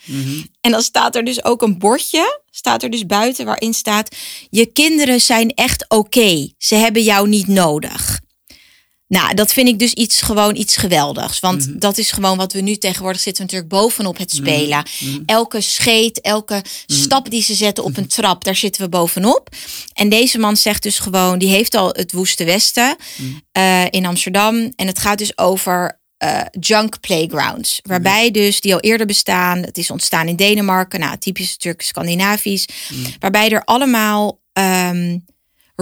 En 0.60 0.70
dan 0.70 0.82
staat 0.82 1.16
er 1.16 1.24
dus 1.24 1.44
ook 1.44 1.62
een 1.62 1.78
bordje, 1.78 2.40
staat 2.50 2.82
er 2.82 2.90
dus 2.90 3.06
buiten, 3.06 3.44
waarin 3.44 3.74
staat: 3.74 4.16
Je 4.50 4.66
kinderen 4.66 5.20
zijn 5.20 5.50
echt 5.50 5.84
oké. 5.88 6.48
Ze 6.58 6.74
hebben 6.74 7.02
jou 7.02 7.28
niet 7.28 7.46
nodig. 7.46 8.20
Nou, 9.10 9.34
dat 9.34 9.52
vind 9.52 9.68
ik 9.68 9.78
dus 9.78 9.92
iets 9.92 10.22
gewoon 10.22 10.56
iets 10.56 10.76
geweldigs. 10.76 11.40
Want 11.40 11.80
dat 11.80 11.98
is 11.98 12.10
gewoon 12.10 12.36
wat 12.36 12.52
we 12.52 12.60
nu 12.60 12.76
tegenwoordig 12.76 13.20
zitten 13.20 13.46
we 13.46 13.52
natuurlijk 13.52 13.82
bovenop 13.82 14.18
het 14.18 14.30
spelen. 14.30 14.82
Elke 15.26 15.60
scheet, 15.60 16.20
elke 16.20 16.62
stap 16.86 17.30
die 17.30 17.42
ze 17.42 17.54
zetten 17.54 17.84
op 17.84 17.96
een 17.96 18.06
trap, 18.06 18.44
daar 18.44 18.56
zitten 18.56 18.82
we 18.82 18.88
bovenop. 18.88 19.48
En 19.92 20.08
deze 20.08 20.38
man 20.38 20.56
zegt 20.56 20.82
dus 20.82 20.98
gewoon, 20.98 21.38
die 21.38 21.48
heeft 21.48 21.74
al 21.74 21.88
het 21.88 22.12
Woeste 22.12 22.44
Westen 22.44 22.96
eh, 23.52 23.84
in 23.90 24.06
Amsterdam. 24.06 24.72
En 24.76 24.86
het 24.86 24.98
gaat 24.98 25.18
dus 25.18 25.38
over 25.38 26.00
eh, 26.16 26.40
junk 26.60 27.00
playgrounds. 27.00 27.80
Waarbij 27.82 28.30
dus, 28.30 28.60
die 28.60 28.74
al 28.74 28.80
eerder 28.80 29.06
bestaan. 29.06 29.58
Het 29.58 29.78
is 29.78 29.90
ontstaan 29.90 30.28
in 30.28 30.36
Denemarken. 30.36 31.00
Nou, 31.00 31.18
typisch 31.18 31.50
natuurlijk 31.50 31.82
Scandinavisch. 31.82 32.68
Waarbij 33.18 33.50
er 33.50 33.64
allemaal 33.64 34.40
ehm, 34.52 35.18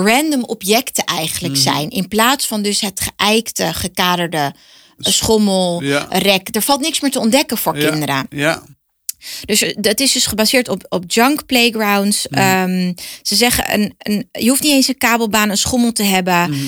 random 0.05 0.45
objecten 0.45 1.05
eigenlijk 1.05 1.56
zijn. 1.56 1.91
In 1.91 2.09
plaats 2.09 2.47
van 2.47 2.62
dus 2.62 2.81
het 2.81 3.00
geëikte, 3.17 3.75
gekaderde 3.75 4.55
schommel, 4.99 5.83
Ja. 5.83 6.06
rek. 6.11 6.49
Er 6.55 6.62
valt 6.62 6.81
niks 6.81 7.00
meer 7.00 7.11
te 7.11 7.21
ontdekken 7.21 7.56
voor 7.59 7.79
ja, 7.79 7.89
kinderen. 7.91 8.27
Ja, 8.31 8.62
Dus 9.45 9.62
eh, 9.62 9.77
dat 9.81 10.00
is 10.00 10.12
dus 10.12 10.27
gebaseerd 10.27 10.69
op, 10.69 10.87
op 10.89 11.05
junk 11.06 11.47
playgrounds. 11.47 12.27
Mhm. 12.29 12.41
Ehm, 12.41 12.93
ze 13.23 13.35
zeggen, 13.35 13.75
een, 13.75 13.95
een, 13.99 14.29
je 14.33 14.49
hoeft 14.49 14.62
niet 14.62 14.73
eens 14.73 14.89
een 14.89 14.99
kabelbaan, 14.99 15.50
een 15.50 15.56
schommel 15.56 15.93
te 15.93 16.03
hebben. 16.03 16.50
Mhm. 16.50 16.61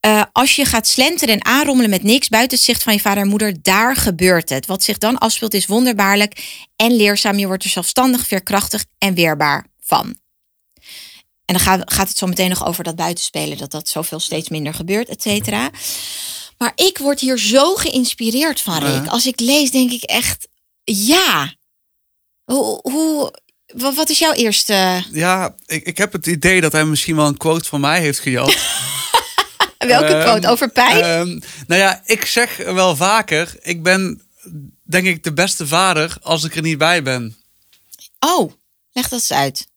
Eh, 0.00 0.22
als 0.32 0.56
je 0.56 0.64
gaat 0.64 0.86
slenteren 0.86 1.34
en 1.34 1.44
aanrommelen 1.44 1.90
met 1.90 2.02
niks 2.02 2.28
buiten 2.28 2.56
het 2.56 2.66
zicht 2.66 2.82
van 2.82 2.92
je 2.92 3.00
vader 3.00 3.22
en 3.22 3.28
moeder, 3.28 3.56
daar 3.62 3.96
gebeurt 3.96 4.48
het. 4.48 4.66
Wat 4.66 4.82
zich 4.82 4.98
dan 4.98 5.18
afspeelt 5.18 5.54
is 5.54 5.66
wonderbaarlijk 5.66 6.62
en 6.76 6.96
leerzaam. 6.96 7.38
Je 7.38 7.46
wordt 7.46 7.64
er 7.64 7.70
zelfstandig, 7.70 8.26
veerkrachtig 8.26 8.84
en 8.98 9.14
weerbaar 9.14 9.66
van. 9.80 10.16
En 11.50 11.56
dan 11.56 11.64
gaat, 11.64 11.92
gaat 11.92 12.08
het 12.08 12.16
zo 12.18 12.26
meteen 12.26 12.48
nog 12.48 12.66
over 12.66 12.84
dat 12.84 12.96
buitenspelen, 12.96 13.58
dat 13.58 13.70
dat 13.70 13.88
zoveel 13.88 14.20
steeds 14.20 14.48
minder 14.48 14.74
gebeurt, 14.74 15.08
et 15.08 15.22
cetera. 15.22 15.70
Maar 16.58 16.72
ik 16.74 16.98
word 16.98 17.20
hier 17.20 17.38
zo 17.38 17.74
geïnspireerd 17.74 18.60
van, 18.60 18.84
Rick. 18.84 19.06
Als 19.06 19.26
ik 19.26 19.40
lees, 19.40 19.70
denk 19.70 19.90
ik 19.90 20.02
echt, 20.02 20.48
ja. 20.84 21.54
Hoe, 22.44 22.78
hoe, 22.82 23.34
wa- 23.66 23.92
wat 23.94 24.08
is 24.08 24.18
jouw 24.18 24.32
eerste... 24.32 25.04
ja 25.12 25.54
ik, 25.66 25.84
ik 25.86 25.98
heb 25.98 26.12
het 26.12 26.26
idee 26.26 26.60
dat 26.60 26.72
hij 26.72 26.84
misschien 26.84 27.16
wel 27.16 27.26
een 27.26 27.36
quote 27.36 27.68
van 27.68 27.80
mij 27.80 28.00
heeft 28.00 28.18
gejat. 28.18 28.56
Welke 29.78 30.06
Ehm, 30.14 30.22
quote? 30.22 30.48
Over 30.48 30.68
pijn? 30.70 31.02
Ehm, 31.04 31.40
nou 31.66 31.80
ja, 31.80 32.02
ik 32.04 32.24
zeg 32.24 32.56
wel 32.56 32.96
vaker, 32.96 33.56
ik 33.62 33.82
ben 33.82 34.22
denk 34.82 35.06
ik 35.06 35.24
de 35.24 35.32
beste 35.32 35.66
vader 35.66 36.16
als 36.22 36.44
ik 36.44 36.56
er 36.56 36.62
niet 36.62 36.78
bij 36.78 37.02
ben. 37.02 37.36
oh, 38.20 38.52
leg 38.92 39.08
dat 39.08 39.18
eens 39.18 39.32
uit. 39.32 39.68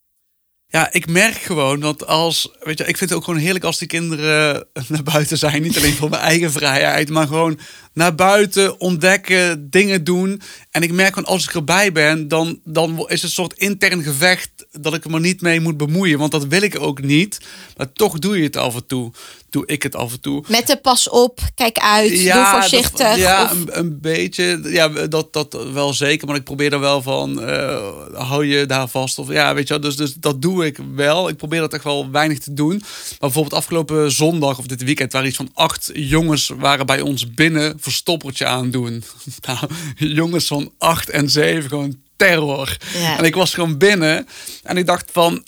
Ja, 0.74 0.92
ik 0.92 1.08
merk 1.08 1.36
gewoon 1.36 1.80
dat 1.80 2.08
als, 2.08 2.51
weet 2.60 2.77
je, 2.77 2.86
ik 2.86 2.98
vind 2.98 3.10
het 3.10 3.20
ook 3.20 3.25
gewoon 3.25 3.39
heerlijk 3.39 3.63
als 3.63 3.77
die 3.77 3.88
kinderen 3.88 4.65
naar 4.88 5.03
buiten 5.03 5.38
zijn. 5.38 5.62
Niet 5.62 5.77
alleen 5.77 5.94
voor 5.94 6.10
mijn 6.10 6.22
eigen 6.22 6.51
vrijheid, 6.51 7.10
maar 7.10 7.27
gewoon 7.27 7.60
naar 7.93 8.15
buiten, 8.15 8.79
ontdekken, 8.79 9.69
dingen 9.69 10.03
doen. 10.03 10.41
En 10.71 10.81
ik 10.81 10.91
merk 10.91 11.13
gewoon 11.13 11.29
als 11.29 11.43
ik 11.43 11.53
erbij 11.53 11.91
ben, 11.91 12.27
dan, 12.27 12.59
dan 12.63 12.97
is 12.97 13.05
het 13.07 13.23
een 13.23 13.29
soort 13.29 13.53
intern 13.53 14.03
gevecht 14.03 14.50
dat 14.71 14.93
ik 14.93 15.07
maar 15.07 15.19
niet 15.19 15.41
mee 15.41 15.59
moet 15.59 15.77
bemoeien. 15.77 16.19
Want 16.19 16.31
dat 16.31 16.45
wil 16.45 16.62
ik 16.62 16.79
ook 16.79 17.01
niet. 17.01 17.38
Maar 17.77 17.93
toch 17.93 18.19
doe 18.19 18.38
je 18.38 18.43
het 18.43 18.57
af 18.57 18.75
en 18.75 18.85
toe. 18.85 19.12
Doe 19.50 19.65
ik 19.65 19.83
het 19.83 19.95
af 19.95 20.12
en 20.12 20.19
toe. 20.21 20.43
Met 20.47 20.67
de 20.67 20.77
pas 20.77 21.09
op, 21.09 21.39
kijk 21.55 21.77
uit, 21.77 22.09
doe 22.09 22.47
voorzichtig. 22.51 23.07
Dat, 23.07 23.17
ja, 23.17 23.43
of- 23.43 23.51
een, 23.51 23.67
een 23.79 24.00
beetje. 24.01 24.59
Ja, 24.63 24.88
dat, 24.88 25.33
dat 25.33 25.57
wel 25.73 25.93
zeker. 25.93 26.27
Maar 26.27 26.35
ik 26.35 26.43
probeer 26.43 26.73
er 26.73 26.79
wel 26.79 27.01
van, 27.01 27.41
eh, 27.43 27.88
hou 28.13 28.45
je 28.45 28.65
daar 28.65 28.88
vast. 28.88 29.19
Of 29.19 29.29
ja, 29.31 29.53
weet 29.53 29.67
je 29.67 29.73
wel. 29.73 29.83
Dus, 29.83 29.95
dus 29.95 30.13
dat 30.13 30.41
doe 30.41 30.65
ik 30.65 30.79
wel. 30.95 31.29
Ik 31.29 31.38
probeer 31.38 31.59
dat 31.59 31.73
echt 31.73 31.83
wel 31.83 32.12
weinig 32.12 32.39
te 32.39 32.53
doen. 32.53 32.77
Maar 32.77 33.17
bijvoorbeeld 33.19 33.53
afgelopen 33.55 34.12
zondag 34.12 34.57
of 34.59 34.65
dit 34.65 34.83
weekend 34.83 35.12
waren 35.13 35.27
iets 35.27 35.38
van 35.38 35.50
acht 35.53 35.89
jongens 35.93 36.51
waren 36.57 36.85
bij 36.85 37.01
ons 37.01 37.33
binnen 37.33 37.77
verstoppertje 37.83 38.45
aan 38.45 38.71
doen. 38.71 39.03
Nou, 39.47 39.57
jongens 39.95 40.47
van 40.47 40.71
acht 40.77 41.09
en 41.09 41.29
zeven, 41.29 41.69
gewoon 41.69 41.97
terror. 42.17 42.77
Ja. 42.93 43.17
En 43.17 43.23
ik 43.23 43.35
was 43.35 43.53
gewoon 43.53 43.77
binnen 43.77 44.27
en 44.63 44.77
ik 44.77 44.85
dacht 44.85 45.09
van, 45.11 45.45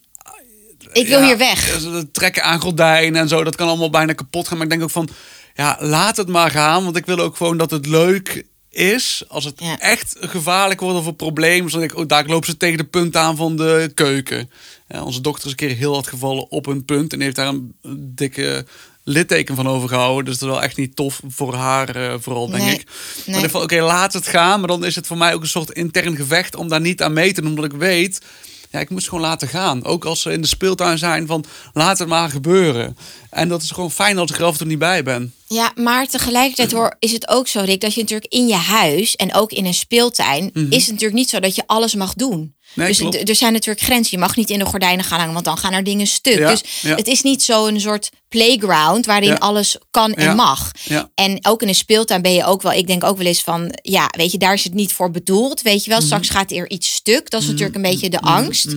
Ik 0.92 1.08
wil 1.08 1.24
hier 1.24 1.38
weg. 1.38 1.60
Ze 1.80 2.08
trekken 2.12 2.44
aan 2.44 2.60
gordijnen 2.60 3.22
en 3.22 3.28
zo. 3.28 3.44
Dat 3.44 3.56
kan 3.56 3.68
allemaal 3.68 3.90
bijna 3.90 4.14
kapot 4.14 4.48
gaan. 4.48 4.58
Maar 4.58 4.66
ik 4.66 4.72
denk 4.72 4.84
ook 4.84 4.92
van, 4.92 5.10
ja, 5.56 5.78
laat 5.80 6.18
het 6.18 6.28
maar 6.28 6.52
gaan. 6.52 6.84
Want 6.84 6.96
ik 6.96 7.06
wil 7.06 7.20
ook 7.20 7.36
gewoon 7.38 7.58
dat 7.58 7.72
het 7.72 7.86
leuk 7.86 8.46
is. 8.70 9.24
Als 9.28 9.46
het 9.46 9.54
Ja. 9.60 9.80
echt 9.80 10.16
gevaarlijk 10.20 10.80
wordt 10.80 10.98
of 11.00 11.06
een 11.06 11.16
probleem. 11.16 11.70
Dan 11.70 11.80
denk 11.80 11.92
ik, 11.92 11.98
oh, 11.98 12.08
daar 12.08 12.26
lopen 12.26 12.50
ze 12.50 12.58
tegen 12.58 12.78
de 12.78 12.84
punt 12.84 13.16
aan 13.16 13.36
van 13.36 13.56
de 13.56 13.92
keuken. 13.94 14.50
Ja, 14.88 15.04
onze 15.04 15.22
dochter 15.22 15.46
is 15.46 15.52
een 15.52 15.58
keer 15.68 15.76
heel 15.78 15.94
hard 15.94 16.08
gevallen 16.08 16.52
op 16.52 16.66
een 16.66 16.86
punt. 16.86 17.14
En 17.14 17.22
heeft 17.22 17.36
daar 17.36 17.48
een 17.48 17.76
dikke 17.98 18.66
litteken 19.08 19.56
van 19.56 19.68
overgehouden. 19.68 20.26
Dus 20.26 20.38
dat 20.38 20.50
is 20.50 20.56
wel 20.56 20.64
echt 20.64 20.78
niet 20.78 20.96
tof 20.96 21.20
voor 21.28 21.54
haar 21.54 21.96
eh, 21.96 22.14
vooral, 22.20 22.50
denk 22.50 22.64
Nee, 22.64 22.74
ik. 22.74 22.86
Maar 22.86 22.96
nee. 23.26 23.36
ik 23.36 23.42
dacht 23.42 23.52
van, 23.52 23.62
oké, 23.62 23.82
laat 23.82 24.14
het 24.14 24.28
gaan. 24.28 24.60
Maar 24.60 24.68
dan 24.68 24.86
is 24.86 24.96
het 24.96 25.08
voor 25.08 25.18
mij 25.18 25.34
ook 25.34 25.42
een 25.42 25.48
soort 25.48 25.72
intern 25.72 26.16
gevecht 26.16 26.56
om 26.56 26.68
daar 26.68 26.82
niet 26.82 27.02
aan 27.02 27.14
mee 27.14 27.34
te 27.34 27.42
doen. 27.42 27.50
Omdat 27.50 27.66
ik 27.66 27.72
weet, 27.80 28.22
ja, 28.70 28.80
ik 28.80 28.90
moet 28.90 29.04
ze 29.04 29.10
gewoon 29.10 29.24
laten 29.24 29.48
gaan. 29.48 29.86
Ook 29.86 30.06
als 30.06 30.22
ze 30.22 30.32
in 30.32 30.42
de 30.42 30.48
speeltuin 30.48 30.98
zijn, 30.98 31.28
van 31.28 31.46
laat 31.74 32.00
het 32.00 32.08
maar 32.08 32.30
gebeuren. 32.30 32.98
En 33.30 33.48
dat 33.50 33.62
is 33.62 33.72
gewoon 33.72 33.92
fijn 33.92 34.18
als 34.18 34.32
ik 34.32 34.38
er 34.38 34.44
af 34.44 34.52
en 34.52 34.58
toe 34.58 34.68
niet 34.68 34.80
bij 34.80 35.04
ben. 35.04 35.34
Ja, 35.48 35.72
maar 35.76 36.08
tegelijkertijd 36.08 36.72
hoor, 36.72 36.96
is 37.00 37.12
het 37.12 37.28
ook 37.28 37.48
zo, 37.48 37.60
Rick, 37.60 37.82
dat 37.82 37.94
je 37.94 38.02
natuurlijk 38.02 38.34
in 38.34 38.48
je 38.48 38.56
huis 38.56 39.16
en 39.16 39.34
ook 39.34 39.52
in 39.52 39.66
een 39.66 39.74
speeltuin, 39.74 40.52
is 40.54 40.82
het 40.82 40.92
natuurlijk 40.92 41.14
niet 41.14 41.30
zo 41.30 41.40
dat 41.40 41.56
je 41.56 41.64
alles 41.66 41.96
mag 41.96 42.14
doen. 42.14 42.55
Mhm. 42.76 42.80
Nee, 42.80 42.88
dus 42.88 42.98
klopt. 42.98 43.30
er 43.30 43.36
zijn 43.36 43.54
natuurlijk 43.54 43.86
grenzen. 43.86 44.08
Je 44.12 44.18
mag 44.18 44.36
niet 44.36 44.50
in 44.50 44.60
de 44.60 44.66
gordijnen 44.66 45.06
gaan 45.06 45.18
hangen, 45.20 45.34
want 45.34 45.46
dan 45.46 45.58
gaan 45.58 45.74
er 45.74 45.84
dingen 45.84 46.08
stuk. 46.08 46.38
Ja, 46.40 46.50
dus 46.50 46.62
ja. 46.82 46.96
het 46.96 47.08
is 47.08 47.22
niet 47.22 47.44
zo'n 47.44 47.80
soort 47.80 48.10
playground 48.30 49.06
waarin 49.06 49.30
Ja. 49.30 49.36
alles 49.36 49.78
kan 49.92 50.14
en 50.14 50.36
mag. 50.36 50.72
En 51.16 51.40
ook 51.46 51.62
in 51.62 51.68
een 51.68 51.76
speeltuin 51.76 52.22
ben 52.22 52.34
je 52.34 52.46
ook 52.46 52.62
wel, 52.62 52.72
ik 52.72 52.88
denk 52.88 53.04
ook 53.04 53.18
wel 53.18 53.26
eens 53.26 53.42
van, 53.42 53.78
ja, 53.82 54.08
weet 54.18 54.32
je, 54.32 54.38
daar 54.38 54.54
is 54.54 54.64
het 54.64 54.74
niet 54.74 54.94
voor 54.94 55.12
bedoeld. 55.12 55.62
Weet 55.62 55.84
je 55.84 55.90
wel, 55.90 55.98
Mhm. 56.00 56.08
straks 56.08 56.30
gaat 56.30 56.52
er 56.52 56.70
iets 56.70 56.94
stuk. 56.94 57.30
Dat 57.30 57.42
is 57.42 57.48
natuurlijk 57.48 57.76
een 57.76 57.82
beetje 57.82 58.10
de 58.10 58.20
angst. 58.22 58.74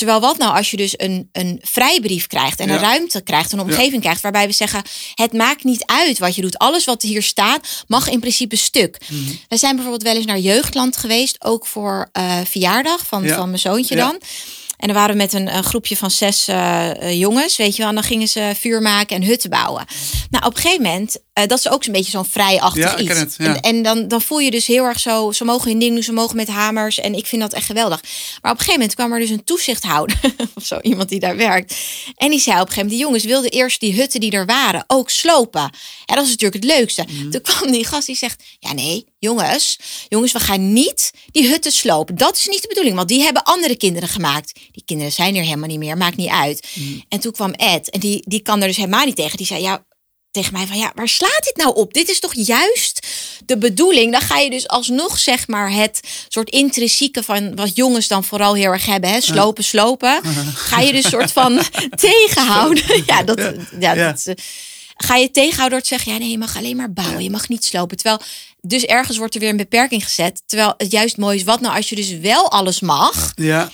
Terwijl 0.00 0.20
wat 0.20 0.38
nou 0.38 0.56
als 0.56 0.70
je 0.70 0.76
dus 0.76 0.94
een, 0.96 1.28
een 1.32 1.58
vrijbrief 1.62 2.26
krijgt 2.26 2.60
en 2.60 2.68
Ja. 2.68 2.74
een 2.74 2.80
ruimte 2.80 3.20
krijgt, 3.22 3.52
een 3.52 3.60
omgeving 3.60 4.00
krijgt, 4.02 4.20
waarbij 4.22 4.46
we 4.46 4.52
zeggen: 4.52 4.82
het 5.14 5.32
maakt 5.32 5.64
niet 5.64 5.82
uit 5.86 6.18
wat 6.18 6.34
je 6.34 6.42
doet. 6.42 6.58
Alles 6.58 6.84
wat 6.84 7.02
hier 7.02 7.22
staat 7.22 7.84
mag 7.86 8.08
in 8.08 8.20
principe 8.20 8.56
stuk. 8.56 8.98
Mhm. 9.08 9.20
We 9.48 9.56
zijn 9.56 9.72
bijvoorbeeld 9.74 10.02
wel 10.02 10.14
eens 10.16 10.26
naar 10.26 10.38
Jeugdland 10.38 10.96
geweest, 10.96 11.44
ook 11.44 11.66
voor 11.66 12.08
eh, 12.12 12.38
verjaardag 12.44 13.06
van, 13.06 13.22
Ja. 13.22 13.36
van 13.36 13.46
mijn 13.46 13.58
zoontje 13.58 13.96
dan. 13.96 14.20
En 14.76 14.86
dan 14.88 14.96
waren 14.96 15.10
we 15.10 15.22
met 15.22 15.32
een, 15.32 15.56
een 15.56 15.64
groepje 15.64 15.96
van 15.96 16.10
zes 16.10 16.48
eh, 16.48 16.90
eh, 16.90 17.18
jongens, 17.18 17.56
weet 17.56 17.72
je 17.72 17.78
wel. 17.78 17.88
En 17.88 17.94
dan 17.94 18.04
gingen 18.04 18.28
ze 18.28 18.52
vuur 18.56 18.82
maken 18.82 19.16
en 19.16 19.22
hutten 19.24 19.50
bouwen. 19.50 19.84
Nou, 20.30 20.44
op 20.46 20.54
een 20.56 20.60
gegeven 20.60 20.82
moment, 20.84 21.16
eh, 21.40 21.46
dat 21.48 21.58
is 21.58 21.68
ook 21.68 21.84
zo'n 21.84 21.92
beetje 21.92 22.10
zo'n 22.10 22.24
vrijachtig 22.24 22.82
Ja, 22.82 22.98
iets. 22.98 23.18
het, 23.18 23.34
ja. 23.38 23.44
En, 23.54 23.60
en 23.60 23.82
dan, 23.82 24.08
dan 24.08 24.22
voel 24.22 24.38
je 24.38 24.50
dus 24.50 24.66
heel 24.66 24.84
erg 24.84 25.00
zo, 25.00 25.32
ze 25.32 25.44
mogen 25.44 25.70
hun 25.70 25.78
ding 25.78 25.94
doen, 25.94 26.02
ze 26.02 26.12
mogen 26.12 26.36
met 26.36 26.48
hamers. 26.48 26.98
En 26.98 27.14
ik 27.14 27.26
vind 27.26 27.42
dat 27.42 27.52
echt 27.52 27.66
geweldig. 27.66 28.02
Maar 28.02 28.52
op 28.52 28.58
een 28.58 28.64
gegeven 28.64 28.72
moment 28.72 28.94
kwam 28.94 29.12
er 29.12 29.18
dus 29.18 29.30
een 29.30 29.44
toezichthouder, 29.44 30.20
of 30.54 30.64
zo, 30.66 30.78
iemand 30.82 31.08
die 31.08 31.20
daar 31.20 31.36
werkt. 31.36 31.74
En 32.16 32.30
die 32.30 32.40
zei 32.40 32.60
op 32.60 32.66
een 32.66 32.72
gegeven 32.72 32.82
moment, 32.82 32.90
die 32.90 32.98
jongens 32.98 33.24
wilden 33.24 33.50
eerst 33.50 33.80
die 33.80 33.94
hutten 33.94 34.20
die 34.20 34.30
er 34.30 34.46
waren 34.46 34.84
ook 34.86 35.10
slopen. 35.10 35.70
Ja, 36.06 36.14
dat 36.14 36.24
is 36.24 36.30
natuurlijk 36.30 36.64
het 36.64 36.78
leukste. 36.78 37.04
Mhm. 37.08 37.30
Toen 37.30 37.40
kwam 37.40 37.70
die 37.70 37.84
gast 37.86 38.06
die 38.06 38.16
zegt, 38.16 38.42
ja 38.58 38.72
nee, 38.72 39.04
jongens, 39.18 39.78
jongens, 40.08 40.32
we 40.32 40.40
gaan 40.40 40.72
niet 40.72 41.10
die 41.30 41.48
hutten 41.48 41.72
slopen. 41.72 42.16
Dat 42.16 42.36
is 42.36 42.46
niet 42.46 42.62
de 42.62 42.68
bedoeling, 42.68 42.96
want 42.96 43.08
die 43.08 43.22
hebben 43.22 43.42
andere 43.42 43.76
kinderen 43.76 44.08
gemaakt. 44.08 44.52
Die 44.72 44.82
kinderen 44.84 45.12
zijn 45.12 45.36
er 45.36 45.42
helemaal 45.42 45.68
niet 45.68 45.78
meer, 45.78 45.96
maakt 45.96 46.16
niet 46.16 46.28
uit. 46.28 46.66
Mhm. 46.74 46.98
En 47.08 47.20
toen 47.20 47.32
kwam 47.32 47.50
Ed, 47.50 47.90
en 47.90 48.00
die, 48.00 48.22
die 48.26 48.42
kan 48.42 48.60
er 48.60 48.66
dus 48.66 48.76
helemaal 48.76 49.04
niet 49.04 49.16
tegen. 49.16 49.36
Die 49.36 49.46
zei, 49.46 49.62
ja, 49.62 49.84
tegen 50.30 50.52
mij 50.52 50.66
van 50.66 50.78
ja, 50.78 50.92
waar 50.94 51.08
slaat 51.08 51.40
dit 51.42 51.56
nou 51.56 51.74
op? 51.74 51.92
Dit 51.92 52.08
is 52.08 52.20
toch 52.20 52.34
juist 52.34 53.06
de 53.44 53.58
bedoeling? 53.58 54.12
Dan 54.12 54.20
ga 54.20 54.38
je 54.38 54.50
dus 54.50 54.68
alsnog 54.68 55.18
zeg 55.18 55.48
maar 55.48 55.72
het 55.72 56.00
soort 56.28 56.50
intrinsieke 56.50 57.22
van 57.22 57.54
wat 57.56 57.76
jongens 57.76 58.08
dan 58.08 58.24
vooral 58.24 58.54
heel 58.54 58.72
erg 58.72 58.86
hebben, 58.86 59.10
hè, 59.10 59.20
slopen, 59.20 59.64
slopen. 59.64 60.20
Ga 60.54 60.80
je 60.80 60.92
dus 60.92 61.08
soort 61.08 61.32
van 61.32 61.60
tegenhouden. 61.94 62.84
Ja, 63.06 63.22
dat, 63.22 63.52
ja, 63.80 63.94
dat, 63.94 64.26
eh, 64.26 64.34
ga 64.96 65.16
je 65.16 65.30
tegenhouden 65.30 65.70
door 65.70 65.80
te 65.80 65.94
zeggen, 65.94 66.12
ja 66.12 66.18
nee, 66.18 66.30
je 66.30 66.38
mag 66.38 66.56
alleen 66.56 66.76
maar 66.76 66.92
bouwen, 66.92 67.22
je 67.22 67.30
mag 67.30 67.48
niet 67.48 67.64
slopen. 67.64 67.96
Terwijl 67.96 68.20
dus 68.60 68.84
ergens 68.84 69.16
wordt 69.16 69.34
er 69.34 69.40
weer 69.40 69.48
een 69.48 69.56
beperking 69.56 70.04
gezet. 70.04 70.42
Terwijl 70.46 70.74
het 70.76 70.90
juist 70.90 71.16
mooi 71.16 71.36
is, 71.36 71.44
wat 71.44 71.60
nou 71.60 71.76
als 71.76 71.88
je 71.88 71.96
dus 71.96 72.18
wel 72.18 72.50
alles 72.50 72.80
mag 72.80 73.32
Ja, 73.34 73.72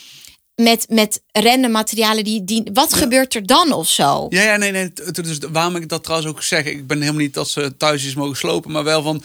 met, 0.56 0.86
met 0.88 1.20
random 1.32 1.70
materialen 1.70 2.24
die, 2.24 2.44
die 2.44 2.62
wat 2.72 2.94
gebeurt 2.94 3.34
er 3.34 3.46
dan 3.46 3.72
of 3.72 3.88
zo? 3.88 4.26
ja, 4.28 4.42
ja 4.42 4.56
nee, 4.56 4.70
nee. 4.70 4.92
Dus 5.12 5.38
waarom 5.52 5.76
ik 5.76 5.88
dat 5.88 6.02
trouwens 6.04 6.30
ook 6.30 6.42
zeg. 6.42 6.64
Ik 6.64 6.86
ben 6.86 7.00
helemaal 7.00 7.20
niet 7.20 7.34
dat 7.34 7.48
ze 7.48 7.76
thuis 7.76 8.04
iets 8.04 8.14
mogen 8.14 8.36
slopen, 8.36 8.70
maar 8.70 8.84
wel 8.84 9.02
van. 9.02 9.22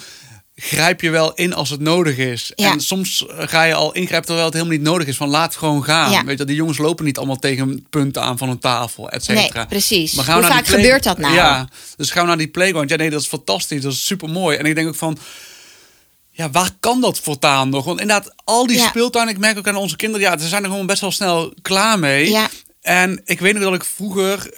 Grijp 0.55 1.01
je 1.01 1.09
wel 1.09 1.33
in 1.33 1.53
als 1.53 1.69
het 1.69 1.79
nodig 1.79 2.17
is. 2.17 2.51
Ja. 2.55 2.71
En 2.71 2.79
soms 2.81 3.25
eh, 3.27 3.47
ga 3.47 3.63
je 3.63 3.73
al 3.73 3.93
ingrijpen 3.93 4.25
terwijl 4.25 4.45
het 4.47 4.55
helemaal 4.55 4.77
niet 4.77 4.85
nodig 4.85 5.07
is. 5.07 5.17
Van 5.17 5.29
laat 5.29 5.55
gewoon 5.55 5.83
gaan. 5.83 6.11
Ja. 6.11 6.23
Weet 6.23 6.37
je, 6.37 6.45
die 6.45 6.55
jongens 6.55 6.77
lopen 6.77 7.05
niet 7.05 7.17
allemaal 7.17 7.39
tegen 7.39 7.69
een 7.69 7.85
punt 7.89 8.17
aan 8.17 8.37
van 8.37 8.49
een 8.49 8.59
tafel, 8.59 9.09
et 9.09 9.23
cetera. 9.23 9.57
Nee, 9.59 9.65
precies. 9.67 10.13
Maar 10.13 10.25
gaan 10.25 10.33
Hoe 10.39 10.43
we 10.47 10.51
vaak 10.53 10.65
play- 10.65 10.81
gebeurt 10.81 11.03
dat 11.03 11.17
nou? 11.17 11.33
Ja, 11.33 11.67
dus 11.97 12.11
gaan 12.11 12.21
we 12.21 12.27
naar 12.27 12.37
die 12.37 12.47
playground. 12.47 12.89
Ja, 12.89 12.95
nee, 12.95 13.09
dat 13.09 13.21
is 13.21 13.27
fantastisch. 13.27 13.81
Dat 13.81 13.91
is 13.91 14.05
super 14.05 14.29
mooi. 14.29 14.57
En 14.57 14.65
ik 14.65 14.75
denk 14.75 14.87
ook 14.87 14.95
van. 14.95 15.17
Ja, 16.31 16.49
waar 16.51 16.71
kan 16.79 17.01
dat 17.01 17.19
voortaan 17.19 17.69
nog? 17.69 17.85
Want 17.85 17.99
inderdaad, 18.01 18.33
al 18.43 18.67
die 18.67 18.77
Ja. 18.77 18.87
speeltuinen, 18.87 19.33
ik 19.33 19.39
merk 19.39 19.57
ook 19.57 19.67
aan 19.67 19.75
onze 19.75 19.95
kinderen, 19.95 20.27
ja, 20.31 20.37
ze 20.37 20.47
zijn 20.47 20.63
er 20.63 20.69
gewoon 20.69 20.85
best 20.85 21.01
wel 21.01 21.11
snel 21.11 21.53
klaar 21.61 21.99
mee. 21.99 22.29
Ja. 22.29 22.49
En 22.81 23.21
ik 23.25 23.39
weet 23.39 23.53
nog 23.53 23.63
dat 23.63 23.73
ik 23.73 23.83
vroeger, 23.83 24.53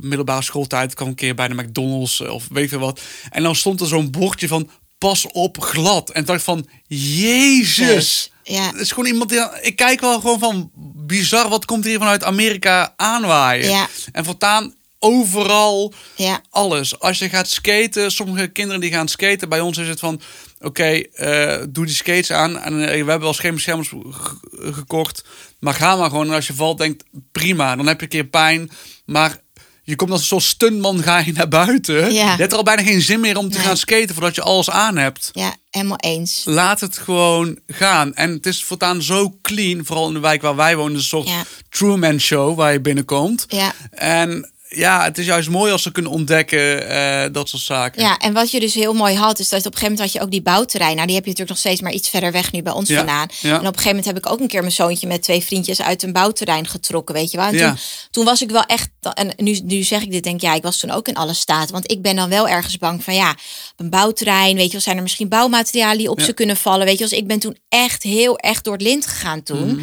middelbare 0.00 0.42
schooltijd, 0.42 0.94
kwam 0.94 1.08
een 1.08 1.14
keer 1.14 1.34
bij 1.34 1.48
de 1.48 1.54
McDonald's 1.54 2.20
of 2.20 2.46
weet 2.50 2.68
veel 2.68 2.78
wat. 2.78 3.00
En 3.30 3.42
dan 3.42 3.54
stond 3.54 3.80
er 3.80 3.86
zo'n 3.86 4.10
bordje 4.10 4.48
van 4.48 4.70
pas 4.98 5.26
op 5.32 5.60
glad. 5.60 6.10
En 6.10 6.24
dacht 6.24 6.42
van, 6.42 6.66
jezus. 6.86 8.30
Ja. 8.42 8.66
Het 8.66 8.80
is 8.80 8.88
gewoon 8.92 9.10
iemand 9.10 9.30
die, 9.30 9.40
ik 9.62 9.76
kijk 9.76 10.00
wel 10.00 10.20
gewoon 10.20 10.38
van, 10.38 10.70
bizar, 11.06 11.48
wat 11.48 11.64
komt 11.64 11.84
hier 11.84 11.98
vanuit 11.98 12.24
Amerika 12.24 12.92
aanwaaien? 12.96 13.70
Ja. 13.70 13.88
En 14.12 14.24
voortaan 14.24 14.74
overal 15.04 15.92
Ja. 16.16 16.40
alles. 16.50 16.98
Als 17.00 17.18
je 17.18 17.28
gaat 17.28 17.48
skaten, 17.48 18.12
sommige 18.12 18.46
kinderen 18.46 18.80
die 18.80 18.90
gaan 18.92 19.08
skaten, 19.08 19.48
bij 19.48 19.60
ons 19.60 19.78
is 19.78 19.88
het 19.88 19.98
van, 20.00 20.20
oké, 20.60 20.84
eh, 21.12 21.62
doe 21.68 21.86
die 21.86 21.94
skates 21.94 22.30
aan. 22.32 22.58
En 22.58 22.72
eh, 22.80 22.88
we 22.90 22.94
hebben 22.96 23.20
wel 23.20 23.34
schermbeschermers 23.34 23.88
ge- 23.88 24.72
gekocht, 24.72 25.24
maar 25.60 25.74
ga 25.74 25.96
maar 25.96 26.10
gewoon. 26.10 26.26
En 26.28 26.34
als 26.34 26.46
je 26.46 26.54
valt, 26.54 26.78
denkt 26.78 27.04
prima, 27.32 27.76
dan 27.76 27.86
heb 27.86 27.96
je 27.98 28.02
een 28.02 28.08
keer 28.12 28.24
pijn, 28.24 28.70
maar 29.06 29.42
je 29.86 29.96
komt 29.96 30.10
als 30.10 30.20
een 30.20 30.26
soort 30.26 30.42
stuntman 30.42 31.02
ga 31.02 31.18
je 31.18 31.32
naar 31.32 31.48
buiten. 31.48 32.12
Ja. 32.12 32.32
Je 32.32 32.38
hebt 32.40 32.52
er 32.52 32.58
al 32.58 32.62
bijna 32.64 32.82
geen 32.82 33.00
zin 33.02 33.20
meer 33.20 33.36
om 33.38 33.50
te 33.50 33.56
Nee. 33.56 33.66
gaan 33.66 33.76
skaten 33.76 34.14
voordat 34.14 34.34
je 34.34 34.42
alles 34.42 34.70
aan 34.70 34.96
hebt. 34.96 35.30
Ja, 35.32 35.54
helemaal 35.70 35.98
eens. 35.98 36.42
Laat 36.44 36.80
het 36.80 36.98
gewoon 36.98 37.58
gaan. 37.66 38.14
En 38.14 38.30
het 38.32 38.46
is 38.46 38.64
voortaan 38.64 39.02
zo 39.02 39.38
clean, 39.42 39.84
vooral 39.84 40.08
in 40.08 40.14
de 40.14 40.20
wijk 40.20 40.42
waar 40.42 40.56
wij 40.56 40.76
wonen, 40.76 40.94
een 40.96 41.02
soort 41.02 41.28
Ja. 41.28 41.42
Truman 41.68 42.20
Show 42.20 42.56
waar 42.56 42.72
je 42.72 42.80
binnenkomt. 42.80 43.44
Ja. 43.48 43.72
En 43.90 44.52
ja, 44.68 45.04
het 45.04 45.18
is 45.18 45.26
juist 45.26 45.48
mooi 45.48 45.72
als 45.72 45.82
ze 45.82 45.92
kunnen 45.92 46.12
ontdekken 46.12 46.88
eh, 46.88 47.32
dat 47.32 47.48
soort 47.48 47.62
zaken. 47.62 48.02
Ja, 48.02 48.18
en 48.18 48.32
wat 48.32 48.50
je 48.50 48.60
dus 48.60 48.74
heel 48.74 48.92
mooi 48.94 49.14
had, 49.16 49.38
is 49.38 49.48
dat 49.48 49.58
op 49.58 49.64
een 49.72 49.78
gegeven 49.78 49.92
moment 49.92 50.00
had 50.00 50.12
je 50.12 50.20
ook 50.26 50.30
die 50.30 50.42
bouwterrein. 50.42 50.94
Nou, 50.94 51.06
die 51.06 51.14
heb 51.16 51.24
je 51.24 51.30
natuurlijk 51.30 51.48
nog 51.58 51.72
steeds 51.72 51.80
maar 51.80 51.92
iets 51.92 52.08
verder 52.08 52.32
weg 52.32 52.52
nu 52.52 52.62
bij 52.62 52.72
ons 52.72 52.88
Ja, 52.88 52.96
vandaan. 52.96 53.28
ja. 53.40 53.48
En 53.50 53.54
op 53.54 53.60
een 53.60 53.66
gegeven 53.66 53.88
moment 53.88 54.06
heb 54.06 54.16
ik 54.16 54.26
ook 54.26 54.40
een 54.40 54.48
keer 54.48 54.60
mijn 54.60 54.72
zoontje 54.72 55.06
met 55.06 55.22
twee 55.22 55.42
vriendjes 55.44 55.82
uit 55.82 56.02
een 56.02 56.12
bouwterrein 56.12 56.66
getrokken, 56.66 57.14
weet 57.14 57.30
je 57.30 57.36
wel. 57.36 57.46
En 57.46 57.56
Ja. 57.56 57.68
toen, 57.68 57.78
toen 58.10 58.24
was 58.24 58.42
ik 58.42 58.50
wel 58.50 58.62
echt, 58.64 58.88
en 59.14 59.32
nu, 59.36 59.60
nu 59.64 59.82
zeg 59.82 60.02
ik 60.02 60.10
dit, 60.10 60.22
denk 60.22 60.36
ik, 60.36 60.42
ja, 60.42 60.54
ik 60.54 60.62
was 60.62 60.78
toen 60.78 60.90
ook 60.90 61.08
in 61.08 61.14
alle 61.16 61.34
staat. 61.34 61.70
Want 61.70 61.90
ik 61.90 62.02
ben 62.02 62.16
dan 62.16 62.28
wel 62.28 62.48
ergens 62.48 62.78
bang 62.78 63.04
van, 63.04 63.14
ja, 63.14 63.34
een 63.76 63.90
bouwterrein, 63.90 64.56
weet 64.56 64.66
je 64.66 64.72
wel, 64.72 64.80
zijn 64.80 64.96
er 64.96 65.02
misschien 65.02 65.28
bouwmaterialen 65.28 65.98
die 65.98 66.10
op 66.10 66.20
ze 66.20 66.32
kunnen 66.32 66.56
vallen, 66.56 66.84
weet 66.86 66.92
je 66.92 66.98
wel. 67.00 67.08
Dus 67.08 67.18
ik 67.18 67.26
ben 67.26 67.38
toen 67.38 67.56
echt 67.68 68.02
heel 68.02 68.38
erg 68.38 68.60
door 68.60 68.72
het 68.72 68.82
lint 68.82 69.06
gegaan 69.06 69.42
toen. 69.42 69.66
Mhm. 69.74 69.82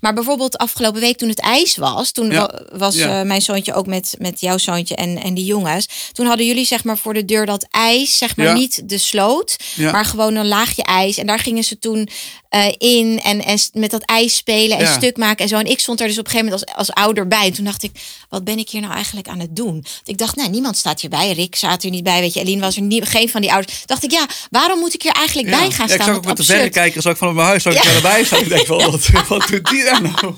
Maar 0.00 0.14
bijvoorbeeld 0.14 0.56
afgelopen 0.58 1.00
week 1.00 1.16
toen 1.18 1.28
het 1.28 1.40
ijs 1.40 1.76
was, 1.76 2.10
toen 2.10 2.30
Ja. 2.30 2.60
was 2.72 2.94
Ja. 2.94 3.20
eh, 3.20 3.26
mijn 3.26 3.42
zoontje 3.42 3.74
ook 3.74 3.86
met, 3.86 4.14
met 4.18 4.40
jouw 4.40 4.58
zoontje 4.58 4.94
en, 4.94 5.18
en 5.22 5.34
die 5.34 5.44
jongens. 5.44 5.88
Toen 6.12 6.26
hadden 6.26 6.46
jullie 6.46 6.64
zeg 6.66 6.84
maar 6.84 6.98
voor 6.98 7.14
de 7.14 7.24
deur 7.24 7.46
dat 7.46 7.66
ijs, 7.70 8.18
zeg 8.18 8.36
maar 8.36 8.46
Ja. 8.46 8.52
niet 8.52 8.88
de 8.88 8.98
sloot, 8.98 9.56
maar 9.76 10.04
gewoon 10.04 10.34
een 10.34 10.48
laagje 10.48 10.82
ijs. 10.82 11.16
En 11.18 11.26
daar 11.26 11.38
gingen 11.38 11.64
ze 11.64 11.78
toen 11.78 12.08
eh, 12.50 12.66
in 12.78 13.20
en, 13.22 13.44
en 13.44 13.58
met 13.72 13.90
dat 13.90 14.02
ijs 14.02 14.36
spelen 14.36 14.78
en 14.78 14.84
Ja. 14.84 14.92
stuk 14.92 15.16
maken 15.16 15.42
en 15.42 15.48
zo. 15.48 15.56
En 15.56 15.66
ik 15.66 15.80
stond 15.80 16.00
er 16.00 16.06
dus 16.06 16.18
op 16.18 16.24
een 16.24 16.30
gegeven 16.30 16.50
moment 16.52 16.68
als, 16.68 16.86
als 16.86 16.96
ouder 17.04 17.28
bij. 17.28 17.46
En 17.46 17.52
toen 17.52 17.64
dacht 17.64 17.82
ik, 17.82 17.90
wat 18.28 18.44
ben 18.44 18.58
ik 18.58 18.68
hier 18.70 18.80
nou 18.80 18.94
eigenlijk 18.94 19.28
aan 19.28 19.38
het 19.38 19.56
doen? 19.56 19.72
Want 19.72 19.86
ik 20.04 20.18
dacht, 20.18 20.36
nou, 20.36 20.50
niemand 20.50 20.76
staat 20.76 21.00
hierbij. 21.00 21.32
Rick 21.32 21.56
zat 21.56 21.82
er 21.82 21.90
niet 21.90 22.02
bij, 22.04 22.20
weet 22.20 22.34
je. 22.34 22.40
Eline 22.40 22.60
was 22.60 22.76
er 22.76 22.82
niet, 22.82 23.04
geen 23.08 23.28
van 23.28 23.40
die 23.40 23.52
ouders. 23.52 23.82
Dacht 23.86 24.04
ik, 24.04 24.10
ja, 24.10 24.26
waarom 24.50 24.78
moet 24.78 24.94
ik 24.94 25.02
hier 25.02 25.12
eigenlijk 25.12 25.50
bij 25.50 25.58
gaan 25.58 25.68
Ja, 25.68 25.74
staan? 25.74 25.96
ik 25.96 26.02
zag 26.02 26.16
ook 26.16 26.24
met 26.24 26.36
de 26.36 26.44
verrekijker, 26.44 27.02
zag 27.02 27.12
ik 27.12 27.18
vanuit 27.18 27.36
mijn 27.36 27.48
huis, 27.48 27.62
zag 27.62 27.74
ik 27.74 27.84
erbij 27.84 28.24
staan. 28.24 28.40
Ik 28.40 28.48
denk 28.48 28.66
wel, 28.66 28.90
wat, 28.90 29.06
wat 29.28 29.46
doet 29.48 29.70
die 29.70 29.84
daar 29.84 30.02
nou? 30.02 30.34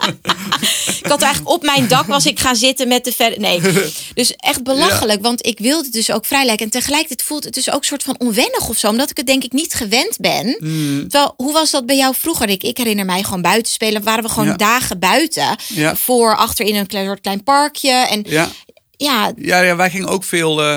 Ik 1.03 1.07
had 1.09 1.23
eigenlijk 1.23 1.55
op 1.55 1.63
mijn 1.63 1.89
dak 1.89 2.07
was 2.07 2.27
ik 2.27 2.41
gaan 2.41 2.57
zitten 2.57 2.89
met 2.89 3.05
de 3.05 3.13
verder. 3.13 3.41
Nee. 3.41 3.61
Dus 4.15 4.33
echt 4.37 4.63
belachelijk. 4.63 5.23
Want 5.23 5.47
ik 5.47 5.59
wilde 5.59 5.89
dus 5.91 6.11
ook 6.11 6.27
vrij 6.27 6.45
lijken. 6.45 6.65
En 6.65 6.71
tegelijkertijd 6.73 7.23
voelt 7.23 7.45
het 7.45 7.55
dus 7.55 7.71
ook 7.71 7.79
een 7.81 7.85
soort 7.85 8.03
van 8.03 8.19
onwennig 8.19 8.69
of 8.69 8.77
zo. 8.79 8.89
Omdat 8.89 9.11
ik 9.11 9.17
het 9.17 9.27
denk 9.27 9.45
ik 9.45 9.53
niet 9.53 9.75
gewend 9.75 10.17
ben. 10.21 10.57
Hmm. 10.59 11.01
Terwijl, 11.09 11.35
hoe 11.37 11.53
was 11.53 11.71
dat 11.71 11.87
bij 11.87 11.97
jou 11.97 12.02
vroeger? 12.11 12.49
Ik, 12.49 12.63
ik 12.63 12.77
herinner 12.77 13.05
mij 13.05 13.23
gewoon 13.23 13.43
buiten 13.43 13.73
spelen. 13.73 14.03
Waren 14.03 14.23
we 14.25 14.29
gewoon 14.31 14.49
Ja. 14.49 14.57
dagen 14.57 14.99
buiten. 14.99 15.57
Ja. 15.69 15.97
Voor 15.97 16.37
achter 16.37 16.67
in 16.67 16.75
een 16.77 16.87
klein, 16.87 17.07
soort 17.07 17.21
klein 17.21 17.43
parkje. 17.43 17.91
En 17.93 18.25
Ja. 18.29 18.49
ja, 18.97 19.33
Ja, 19.37 19.61
ja, 19.61 19.77
wij 19.77 19.91
gingen 19.91 20.09
ook 20.09 20.25
veel. 20.25 20.63
eh, 20.63 20.77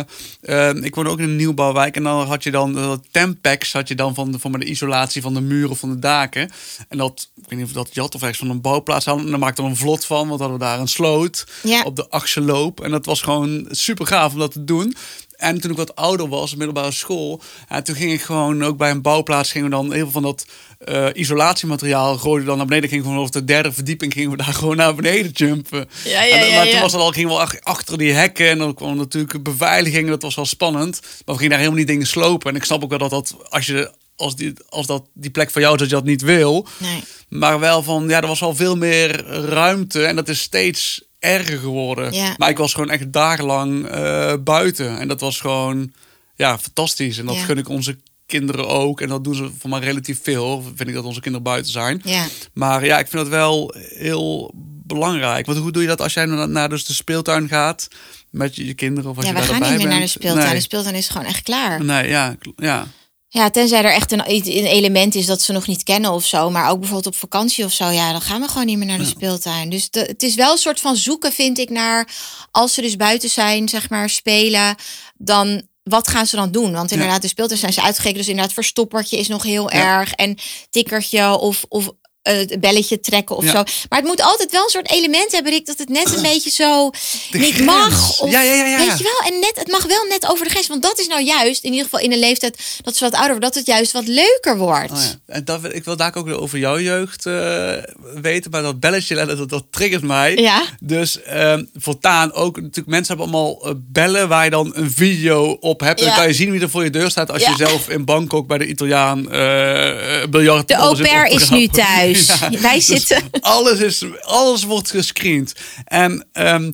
eh, 0.69 0.75
ik 0.83 0.95
woonde 0.95 1.09
ook 1.11 1.17
in 1.19 1.23
een 1.23 1.35
nieuwbouwwijk. 1.35 1.95
En 1.95 2.03
dan 2.03 2.27
had 2.27 2.43
je 2.43 2.51
dan 2.51 2.77
uh, 2.77 2.91
Tempex, 3.11 3.73
had 3.73 3.87
je 3.87 3.95
dan 3.95 4.13
van 4.15 4.31
de, 4.31 4.39
van 4.39 4.51
de 4.51 4.65
isolatie 4.65 5.21
van 5.21 5.33
de 5.33 5.41
muren 5.41 5.75
van 5.75 5.89
de 5.89 5.99
daken. 5.99 6.51
En 6.89 6.97
dat, 6.97 7.29
ik 7.35 7.43
weet 7.49 7.59
niet 7.59 7.67
of 7.67 7.73
dat 7.73 7.89
Jat 7.93 8.15
of 8.15 8.21
ergens 8.21 8.39
van 8.39 8.49
een 8.49 8.61
bouwplaats 8.61 9.05
hadden. 9.05 9.23
En 9.25 9.29
daar 9.31 9.39
maakte 9.39 9.61
er 9.61 9.67
een 9.67 9.75
vlot 9.75 10.05
van, 10.05 10.27
want 10.27 10.39
hadden 10.39 10.57
we 10.59 10.63
daar 10.65 10.79
een 10.79 10.87
sloot 10.87 11.45
Ja. 11.63 11.81
op 11.81 11.95
de 11.95 12.09
Achseloop. 12.09 12.81
En 12.81 12.91
dat 12.91 13.05
was 13.05 13.21
gewoon 13.21 13.67
super 13.71 14.07
gaaf 14.07 14.33
om 14.33 14.39
dat 14.39 14.51
te 14.51 14.63
doen. 14.63 14.95
En 15.37 15.61
toen 15.61 15.71
ik 15.71 15.77
wat 15.77 15.95
ouder 15.95 16.27
was, 16.29 16.55
middelbare 16.55 16.91
school, 16.91 17.41
ja, 17.69 17.81
toen 17.81 17.95
ging 17.95 18.11
ik 18.11 18.21
gewoon 18.21 18.63
ook 18.63 18.77
bij 18.77 18.89
een 18.91 19.01
bouwplaats, 19.01 19.51
gingen 19.51 19.69
we 19.69 19.75
dan 19.75 19.91
heel 19.93 20.01
veel 20.03 20.11
van 20.11 20.21
dat 20.21 20.45
eh, 20.79 21.05
isolatiemateriaal 21.13 22.17
gooiden 22.17 22.45
dan 22.47 22.57
naar 22.57 22.65
beneden. 22.65 22.89
Gingen 22.89 23.03
we 23.03 23.09
gewoon 23.09 23.25
over 23.27 23.39
de 23.39 23.45
derde 23.45 23.71
verdieping, 23.71 24.13
gingen 24.13 24.31
we 24.31 24.37
daar 24.37 24.53
gewoon 24.61 24.75
naar 24.75 24.95
beneden 24.95 25.31
jumpen. 25.31 25.89
Ja, 26.03 26.23
ja, 26.23 26.33
En 26.33 26.39
dan- 26.39 26.49
ja, 26.49 26.55
maar 26.55 26.69
toen 26.69 26.79
was 26.79 26.91
het 26.91 27.01
al, 27.01 27.11
gingen 27.11 27.29
we 27.29 27.39
ach- 27.39 27.59
achter 27.61 27.97
die 27.97 28.11
hekken 28.11 28.49
en 28.49 28.57
dan 28.57 28.73
kwam 28.73 28.97
natuurlijk 28.97 29.43
beveiliging. 29.43 30.09
Dat 30.09 30.21
was 30.21 30.35
wel 30.35 30.45
spannend. 30.45 30.99
Maar 31.01 31.11
we 31.25 31.33
gingen 31.33 31.49
daar 31.49 31.57
helemaal 31.59 31.79
niet 31.79 31.87
dingen 31.87 32.07
slopen. 32.07 32.49
En 32.49 32.55
ik 32.55 32.63
snap 32.63 32.83
ook 32.83 32.89
wel 32.89 32.97
dat 32.99 33.09
dat, 33.09 33.35
als 33.49 33.65
je, 33.65 33.91
als 34.15 34.35
die, 34.35 34.53
als 34.69 34.85
dat 34.85 35.03
die 35.13 35.31
plek 35.31 35.51
voor 35.51 35.61
jou 35.61 35.73
is, 35.73 35.79
dat 35.79 35.89
je 35.89 35.95
dat 35.95 36.05
niet 36.05 36.21
wil. 36.21 36.67
nee. 36.77 37.03
Maar 37.29 37.59
wel 37.59 37.83
van, 37.83 38.07
ja, 38.09 38.21
er 38.21 38.27
was 38.27 38.41
al 38.41 38.55
veel 38.55 38.75
meer 38.75 39.25
ruimte 39.49 40.05
en 40.05 40.15
dat 40.15 40.29
is 40.29 40.39
steeds 40.41 41.01
erger 41.25 41.57
geworden. 41.59 42.13
Ja. 42.13 42.33
Maar 42.37 42.49
ik 42.49 42.57
was 42.57 42.73
gewoon 42.73 42.89
echt 42.89 43.13
dagenlang 43.13 43.87
eh, 43.87 44.33
buiten. 44.43 44.99
En 44.99 45.07
dat 45.07 45.19
was 45.19 45.39
gewoon, 45.39 45.93
ja, 46.35 46.57
fantastisch. 46.59 47.17
En 47.17 47.25
dat 47.25 47.35
Ja. 47.35 47.43
gun 47.43 47.57
ik 47.57 47.69
onze 47.69 47.97
kinderen 48.25 48.67
ook. 48.67 49.01
En 49.01 49.07
dat 49.09 49.23
doen 49.23 49.35
ze 49.35 49.49
voor 49.59 49.69
mij 49.69 49.79
relatief 49.79 50.19
veel. 50.23 50.63
Vind 50.75 50.89
ik 50.89 50.95
dat 50.95 51.03
onze 51.03 51.19
kinderen 51.19 51.47
buiten 51.47 51.71
zijn. 51.71 52.01
Ja. 52.03 52.25
Maar 52.53 52.85
ja, 52.85 52.99
ik 52.99 53.07
vind 53.07 53.21
dat 53.23 53.31
wel 53.31 53.73
heel 53.77 54.51
belangrijk. 54.87 55.45
Want 55.45 55.57
hoe 55.57 55.71
doe 55.71 55.81
je 55.81 55.87
dat 55.87 56.01
als 56.01 56.13
jij 56.13 56.25
naar, 56.25 56.49
naar 56.49 56.69
dus 56.69 56.85
de 56.85 56.93
speeltuin 56.93 57.47
gaat 57.47 57.87
met 58.29 58.55
je, 58.55 58.65
je 58.65 58.73
kinderen? 58.73 59.09
Of 59.09 59.15
als 59.17 59.25
ja, 59.25 59.31
je 59.31 59.37
we 59.37 59.43
gaan 59.43 59.61
niet 59.71 59.77
meer 59.77 59.87
naar 59.87 59.99
de 59.99 60.07
speeltuin. 60.07 60.45
Nee. 60.45 60.55
De 60.55 60.61
speeltuin 60.61 60.95
is 60.95 61.07
gewoon 61.07 61.27
echt 61.27 61.43
klaar. 61.43 61.83
Nee, 61.83 62.07
ja, 62.07 62.35
ja. 62.55 62.87
Ja, 63.35 63.49
tenzij 63.49 63.83
er 63.83 63.93
echt 63.93 64.11
een, 64.11 64.29
een 64.29 64.65
element 64.65 65.15
is 65.15 65.25
dat 65.25 65.41
ze 65.41 65.51
nog 65.51 65.67
niet 65.67 65.83
kennen 65.83 66.11
of 66.11 66.25
zo. 66.25 66.49
Maar 66.49 66.69
ook 66.69 66.79
bijvoorbeeld 66.79 67.13
op 67.13 67.19
vakantie 67.19 67.65
of 67.65 67.71
zo. 67.73 67.89
Ja, 67.89 68.11
dan 68.11 68.21
gaan 68.21 68.41
we 68.41 68.47
gewoon 68.47 68.65
niet 68.65 68.77
meer 68.77 68.87
naar 68.87 68.97
de 68.97 69.05
speeltuin. 69.05 69.69
Dus 69.69 69.89
de- 69.89 69.99
het 69.99 70.23
is 70.23 70.35
wel 70.35 70.51
een 70.51 70.57
soort 70.57 70.79
van 70.79 70.95
zoeken, 70.95 71.31
vind 71.31 71.57
ik, 71.57 71.69
naar... 71.69 72.09
als 72.51 72.73
ze 72.73 72.81
dus 72.81 72.95
buiten 72.95 73.29
zijn, 73.29 73.69
zeg 73.69 73.89
maar, 73.89 74.09
spelen... 74.09 74.75
dan 75.17 75.61
wat 75.83 76.07
gaan 76.07 76.25
ze 76.27 76.35
dan 76.35 76.51
doen? 76.51 76.71
Want 76.73 76.91
inderdaad, 76.91 77.21
de 77.21 77.27
speeltuin 77.27 77.59
zijn 77.59 77.73
ze 77.73 77.81
uitgekeken. 77.81 78.17
Dus 78.17 78.27
inderdaad, 78.27 78.53
verstoppertje 78.53 79.17
is 79.17 79.27
nog 79.27 79.43
heel 79.43 79.71
Ja. 79.73 79.99
erg. 79.99 80.11
En 80.13 80.37
tikkertje 80.69 81.37
of... 81.37 81.65
of 81.69 81.89
het 82.33 82.59
belletje 82.59 82.99
trekken 82.99 83.35
of 83.35 83.43
Ja. 83.43 83.49
zo. 83.51 83.63
Maar 83.89 83.99
het 83.99 84.07
moet 84.07 84.21
altijd 84.21 84.51
wel 84.51 84.63
een 84.63 84.69
soort 84.69 84.91
element 84.91 85.31
hebben, 85.31 85.51
Rick, 85.51 85.65
dat 85.65 85.77
het 85.77 85.89
net 85.89 86.15
een 86.15 86.21
beetje 86.21 86.49
zo 86.49 86.89
De 87.31 87.37
niet 87.37 87.53
grens. 87.53 87.65
mag. 87.65 88.19
Of, 88.19 88.31
Ja, 88.31 88.41
ja, 88.41 88.53
ja, 88.53 88.65
ja. 88.65 88.77
Weet 88.77 88.97
je 88.97 89.03
wel? 89.03 89.31
En 89.33 89.39
net, 89.39 89.51
het 89.55 89.67
mag 89.71 89.85
wel 89.85 90.03
net 90.09 90.27
over 90.29 90.43
de 90.45 90.51
grens. 90.51 90.67
Want 90.67 90.81
dat 90.81 90.99
is 90.99 91.07
nou 91.07 91.21
juist, 91.23 91.63
in 91.63 91.69
ieder 91.71 91.83
geval 91.85 91.99
in 91.99 92.11
een 92.11 92.19
leeftijd 92.19 92.59
dat 92.81 92.95
ze 92.95 93.03
wat 93.03 93.13
ouder 93.13 93.31
worden, 93.31 93.49
dat 93.49 93.57
het 93.59 93.67
juist 93.67 93.91
wat 93.91 94.07
leuker 94.07 94.57
wordt. 94.57 94.91
Oh. 94.91 94.99
En 95.25 95.45
dat, 95.45 95.61
wil- 95.61 95.73
ik 95.75 95.83
wil 95.83 95.95
daar 95.97 96.15
ook 96.15 96.27
over 96.29 96.57
jouw 96.59 96.79
jeugd 96.79 97.25
eh, 97.25 97.73
weten. 98.21 98.51
Maar 98.51 98.61
dat 98.61 98.79
belletje, 98.79 99.15
dat, 99.25 99.49
dat 99.49 99.63
triggert 99.69 100.03
mij. 100.03 100.35
Ja. 100.35 100.63
Dus 100.79 101.21
ehm 101.21 101.63
voortaan 101.75 102.33
ook, 102.33 102.55
natuurlijk, 102.55 102.87
mensen 102.87 103.17
hebben 103.17 103.33
allemaal 103.33 103.65
eh, 103.65 103.71
bellen 103.77 104.27
waar 104.27 104.43
je 104.43 104.49
dan 104.49 104.71
een 104.75 104.91
video 104.91 105.57
op 105.59 105.79
hebt. 105.79 105.99
En 105.99 106.05
dan 106.05 106.15
kan 106.15 106.27
je 106.27 106.33
zien 106.33 106.51
wie 106.51 106.61
er 106.61 106.69
voor 106.69 106.83
je 106.83 106.89
deur 106.89 107.09
staat 107.09 107.31
als 107.31 107.45
je 107.45 107.53
zelf 107.57 107.89
in 107.89 108.05
Bangkok 108.05 108.47
bij 108.47 108.57
de 108.57 108.67
Italiaan 108.67 109.31
eh 109.31 110.21
eh, 110.21 110.29
biljart. 110.29 110.67
De 110.67 110.73
au 110.73 111.01
pair 111.01 111.25
is 111.25 111.49
nu 111.49 111.67
thuis. 112.23 112.61
Wij 112.61 112.75
dus 112.75 112.85
zitten. 112.85 113.23
alles, 113.39 113.79
is, 113.79 114.03
alles 114.21 114.63
wordt 114.63 114.89
gescreend. 114.89 115.53
En 115.85 116.27
ehm, 116.31 116.71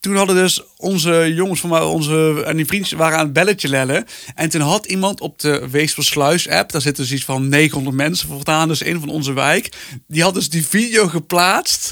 toen 0.00 0.16
hadden 0.16 0.36
dus 0.36 0.60
onze 0.76 1.32
jongens 1.34 1.60
van 1.60 1.70
mij, 1.70 1.80
onze, 1.80 2.42
en 2.46 2.56
die 2.56 2.66
vriendjes 2.66 2.98
waren 2.98 3.18
aan 3.18 3.24
het 3.24 3.32
belletje 3.32 3.68
lellen. 3.68 4.06
En 4.34 4.48
toen 4.48 4.60
had 4.60 4.86
iemand 4.86 5.20
op 5.20 5.38
de 5.38 5.68
Weespersluis 5.70 6.48
app, 6.48 6.72
daar 6.72 6.80
zitten 6.80 7.02
dus 7.04 7.12
iets 7.12 7.24
van 7.24 7.48
900 7.48 7.96
mensen 7.96 8.28
voortaan, 8.28 8.68
dus 8.68 8.82
in 8.82 9.00
van 9.00 9.08
onze 9.08 9.32
wijk. 9.32 9.72
Die 10.08 10.22
had 10.22 10.34
dus 10.34 10.48
die 10.48 10.66
video 10.66 11.08
geplaatst 11.08 11.90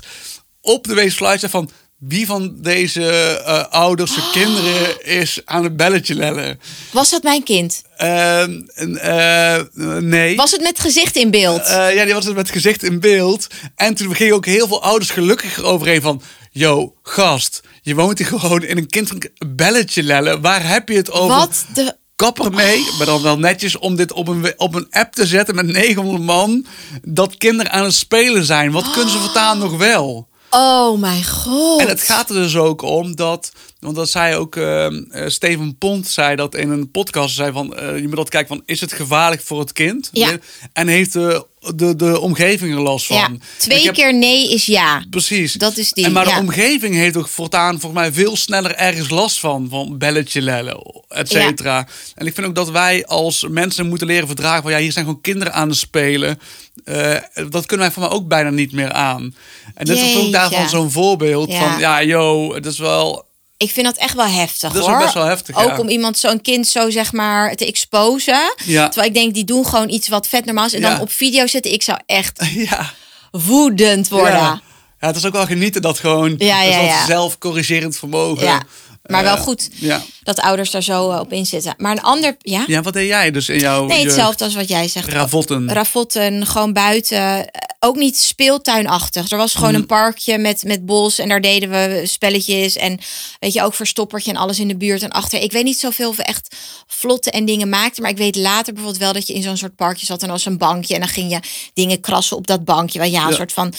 op 0.60 0.84
de 0.86 0.94
Weespersluis 0.94 1.42
app 1.44 1.52
van 1.52 1.70
wie 1.98 2.26
van 2.26 2.54
deze 2.56 3.10
eh, 3.10 3.64
ouders 3.66 4.10
Oh. 4.10 4.24
en 4.24 4.30
kinderen 4.30 5.04
is 5.06 5.40
aan 5.44 5.64
het 5.64 5.76
belletje 5.76 6.14
lellen. 6.14 6.60
Was 6.92 7.10
dat 7.10 7.22
mijn 7.22 7.42
kind? 7.42 7.82
En, 8.00 8.98
eh, 9.00 9.60
nee. 10.00 10.36
Was 10.36 10.50
het 10.50 10.62
met 10.62 10.80
gezicht 10.80 11.16
in 11.16 11.30
beeld? 11.30 11.60
Eh, 11.60 11.94
ja, 11.94 12.04
die 12.04 12.14
was 12.14 12.24
het 12.24 12.34
met 12.34 12.50
gezicht 12.50 12.82
in 12.82 13.00
beeld. 13.00 13.46
En 13.74 13.94
toen 13.94 14.14
gingen 14.14 14.34
ook 14.34 14.46
heel 14.46 14.66
veel 14.68 14.82
ouders 14.82 15.10
gelukkig 15.10 15.62
overheen 15.62 16.00
van... 16.00 16.22
Yo, 16.52 16.94
gast, 17.02 17.60
je 17.82 17.94
woont 17.94 18.18
hier 18.18 18.26
gewoon 18.26 18.62
in 18.62 18.76
een 18.76 18.86
kindvriendelijk 18.86 19.56
belletje 19.56 20.02
lellen. 20.02 20.40
Waar 20.40 20.68
heb 20.68 20.88
je 20.88 20.96
het 20.96 21.10
over? 21.10 21.36
wat 21.36 21.64
de. 21.74 21.98
Kapper 22.16 22.52
mee, 22.52 22.86
maar 22.98 23.06
dan 23.06 23.22
wel 23.22 23.38
netjes 23.38 23.78
om 23.78 23.96
dit 23.96 24.12
op 24.12 24.28
een, 24.28 24.52
op 24.56 24.74
een 24.74 24.86
app 24.90 25.12
te 25.12 25.26
zetten 25.26 25.54
met 25.54 25.66
900 25.66 26.24
man. 26.24 26.66
Dat 27.02 27.36
kinderen 27.36 27.72
aan 27.72 27.84
het 27.84 27.94
spelen 27.94 28.44
zijn. 28.44 28.70
Wat 28.70 28.90
kunnen 28.90 29.10
ze 29.10 29.18
voortaan 29.18 29.58
nog 29.58 29.76
wel? 29.76 30.28
Oh 30.50 30.98
mijn 30.98 31.24
god. 31.24 31.80
En 31.80 31.88
het 31.88 32.02
gaat 32.02 32.28
er 32.28 32.34
dus 32.34 32.56
ook 32.56 32.82
om 32.82 33.16
dat, 33.16 33.52
want 33.80 33.96
dat 33.96 34.10
zei 34.10 34.34
ook 34.34 34.56
eh, 34.56 34.86
eh, 34.86 34.92
Steven 35.26 35.76
Pont, 35.78 36.06
zei 36.08 36.36
dat 36.36 36.54
in 36.54 36.70
een 36.70 36.90
podcast, 36.90 37.34
zei 37.34 37.52
van, 37.52 37.76
eh, 37.76 37.98
je 37.98 38.06
moet 38.06 38.16
dat 38.16 38.28
kijken 38.28 38.48
van, 38.48 38.62
is 38.66 38.80
het 38.80 38.92
gevaarlijk 38.92 39.42
voor 39.42 39.60
het 39.60 39.72
kind? 39.72 40.08
Ja. 40.12 40.38
En 40.72 40.88
heeft 40.88 41.12
de, 41.12 41.46
de, 41.74 41.96
de 41.96 42.20
omgeving 42.20 42.74
er 42.74 42.80
last 42.80 43.06
van? 43.06 43.16
ja, 43.16 43.30
twee 43.56 43.84
heb- 43.84 43.94
keer 43.94 44.14
nee 44.14 44.52
is 44.52 44.66
ja. 44.66 45.04
Precies. 45.10 45.52
Dat 45.52 45.76
is 45.76 45.92
die, 45.92 46.04
En 46.04 46.12
maar 46.12 46.28
ja. 46.28 46.34
de 46.34 46.40
omgeving 46.40 46.94
heeft 46.94 47.16
ook 47.16 47.28
voortaan 47.28 47.80
volgens 47.80 48.02
mij 48.02 48.12
veel 48.12 48.36
sneller 48.36 48.74
ergens 48.74 49.10
last 49.10 49.40
van. 49.40 49.66
Van 49.70 49.98
belletje 49.98 50.42
lellen, 50.42 51.02
et 51.08 51.28
cetera. 51.28 51.86
En 52.14 52.26
ik 52.26 52.34
vind 52.34 52.46
ook 52.46 52.54
dat 52.54 52.70
wij 52.70 53.06
als 53.06 53.46
mensen 53.48 53.88
moeten 53.88 54.06
leren 54.06 54.26
verdragen. 54.26 54.62
Van 54.62 54.72
ja, 54.72 54.78
hier 54.78 54.92
zijn 54.92 55.04
gewoon 55.04 55.20
kinderen 55.20 55.52
aan 55.54 55.68
het 55.68 55.78
spelen. 55.78 56.38
Eh, 56.84 57.16
dat 57.50 57.66
kunnen 57.66 57.86
wij 57.86 57.90
voor 57.90 58.02
mij 58.02 58.12
ook 58.12 58.28
bijna 58.28 58.50
niet 58.50 58.72
meer 58.72 58.92
aan. 58.92 59.34
En 59.74 59.84
dit 59.84 59.98
is 59.98 60.16
ook 60.16 60.32
daarvan 60.32 60.68
zo'n 60.68 60.90
voorbeeld. 60.90 61.50
Ja. 61.50 61.70
Van 61.70 61.80
ja, 61.80 62.02
yo, 62.02 62.54
het 62.54 62.66
is 62.66 62.78
wel... 62.78 63.28
Ik 63.62 63.70
vind 63.70 63.86
dat 63.86 63.96
echt 63.96 64.14
wel 64.14 64.26
heftig 64.26 64.72
Dat 64.72 64.82
is 64.82 64.88
hoor. 64.88 64.98
best 64.98 65.14
wel 65.14 65.24
heftig, 65.24 65.56
Ook 65.56 65.68
ja. 65.68 65.78
om 65.78 65.88
iemand, 65.88 66.18
zo'n 66.18 66.40
kind 66.40 66.66
zo 66.68 66.90
zeg 66.90 67.12
maar 67.12 67.54
te 67.54 67.66
exposen. 67.66 68.54
Ja. 68.64 68.84
Terwijl 68.88 69.08
ik 69.08 69.14
denk, 69.14 69.34
die 69.34 69.44
doen 69.44 69.66
gewoon 69.66 69.88
iets 69.88 70.08
wat 70.08 70.26
vet 70.28 70.44
normaal 70.44 70.66
is. 70.66 70.72
En 70.74 70.80
Ja. 70.80 70.90
dan 70.90 71.00
op 71.00 71.12
video 71.12 71.46
zetten. 71.46 71.72
Ik 71.72 71.82
zou 71.82 71.98
echt 72.06 72.44
Ja. 72.70 72.92
woedend 73.30 74.08
worden. 74.08 74.32
Ja. 74.32 74.60
het 74.98 75.16
is 75.16 75.24
ook 75.26 75.32
wel 75.32 75.46
genieten 75.46 75.82
dat 75.82 75.98
gewoon... 75.98 76.34
Ja, 76.38 76.64
dat 76.64 76.74
ja. 76.74 77.04
zelfcorrigerend 77.06 77.96
vermogen. 77.96 78.66
Maar 79.10 79.22
wel 79.22 79.36
goed 79.36 79.68
Ja. 79.74 80.02
dat 80.22 80.40
ouders 80.40 80.70
daar 80.70 80.82
zo 80.82 81.10
eh, 81.10 81.20
op 81.20 81.32
inzitten. 81.32 81.74
Maar 81.76 81.92
een 81.92 82.02
ander, 82.02 82.36
ja? 82.38 82.64
ja, 82.66 82.82
wat 82.82 82.92
deed 82.92 83.06
jij 83.08 83.30
dus 83.30 83.48
in 83.48 83.58
jouw... 83.58 83.86
Nee, 83.86 84.04
hetzelfde 84.04 84.44
als 84.44 84.54
wat 84.54 84.68
jij 84.68 84.88
zegt. 84.88 85.08
Ravotten. 85.08 85.72
Ravotten, 85.72 86.46
gewoon 86.46 86.72
buiten. 86.72 87.18
Eh, 87.18 87.60
Ook 87.82 87.96
niet 87.96 88.18
speeltuinachtig. 88.18 89.30
Er 89.30 89.36
was 89.36 89.54
gewoon 89.54 89.70
Mhm. 89.70 89.80
een 89.80 89.86
parkje 89.86 90.38
met, 90.38 90.64
met 90.64 90.86
bos 90.86 91.18
en 91.18 91.28
daar 91.28 91.40
deden 91.40 91.70
we 91.70 92.02
spelletjes. 92.06 92.76
En 92.76 92.98
weet 93.38 93.52
je, 93.52 93.62
ook 93.62 93.74
verstoppertje 93.74 94.30
en 94.30 94.36
alles 94.36 94.58
in 94.58 94.68
de 94.68 94.76
buurt 94.76 95.02
en 95.02 95.10
achter. 95.10 95.40
Ik 95.42 95.52
weet 95.52 95.64
niet 95.64 95.78
zoveel 95.78 96.08
of 96.08 96.16
we 96.16 96.22
echt 96.22 96.56
vlotte 96.86 97.30
en 97.30 97.44
dingen 97.44 97.68
maakten. 97.68 98.02
Maar 98.02 98.10
ik 98.10 98.16
weet 98.18 98.36
later 98.36 98.72
bijvoorbeeld 98.72 99.02
wel 99.02 99.12
dat 99.12 99.26
je 99.26 99.32
in 99.34 99.42
zo'n 99.42 99.56
soort 99.56 99.76
parkje 99.76 100.06
zat. 100.06 100.22
En 100.22 100.28
was 100.28 100.44
een 100.46 100.58
bankje 100.58 100.94
en 100.94 101.00
dan 101.00 101.08
ging 101.08 101.30
je 101.32 101.40
dingen 101.74 102.00
krassen 102.00 102.36
op 102.36 102.46
dat 102.46 102.64
bankje. 102.64 102.98
Want 102.98 103.10
ja, 103.12 103.22
een 103.24 103.30
Ja. 103.30 103.36
soort 103.36 103.52
van 103.52 103.72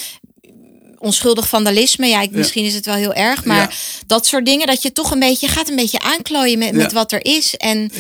onschuldig 1.02 1.48
vandalisme. 1.48 2.08
Ja, 2.08 2.22
ik, 2.22 2.32
misschien 2.32 2.66
is 2.66 2.74
het 2.74 2.86
wel 2.86 2.96
heel 2.96 3.14
erg. 3.14 3.46
Maar 3.46 3.76
dat 4.08 4.26
soort 4.26 4.46
dingen, 4.46 4.68
dat 4.68 4.82
je 4.82 4.92
toch 4.92 5.12
een 5.12 5.20
beetje 5.20 5.46
je 5.48 5.52
gaat 5.54 5.70
een 5.70 5.76
beetje 5.76 6.00
aanklooien 6.00 6.60
met, 6.60 6.72
met 6.74 6.92
wat 6.92 7.12
er 7.12 7.26
is. 7.26 7.56
En 7.58 7.92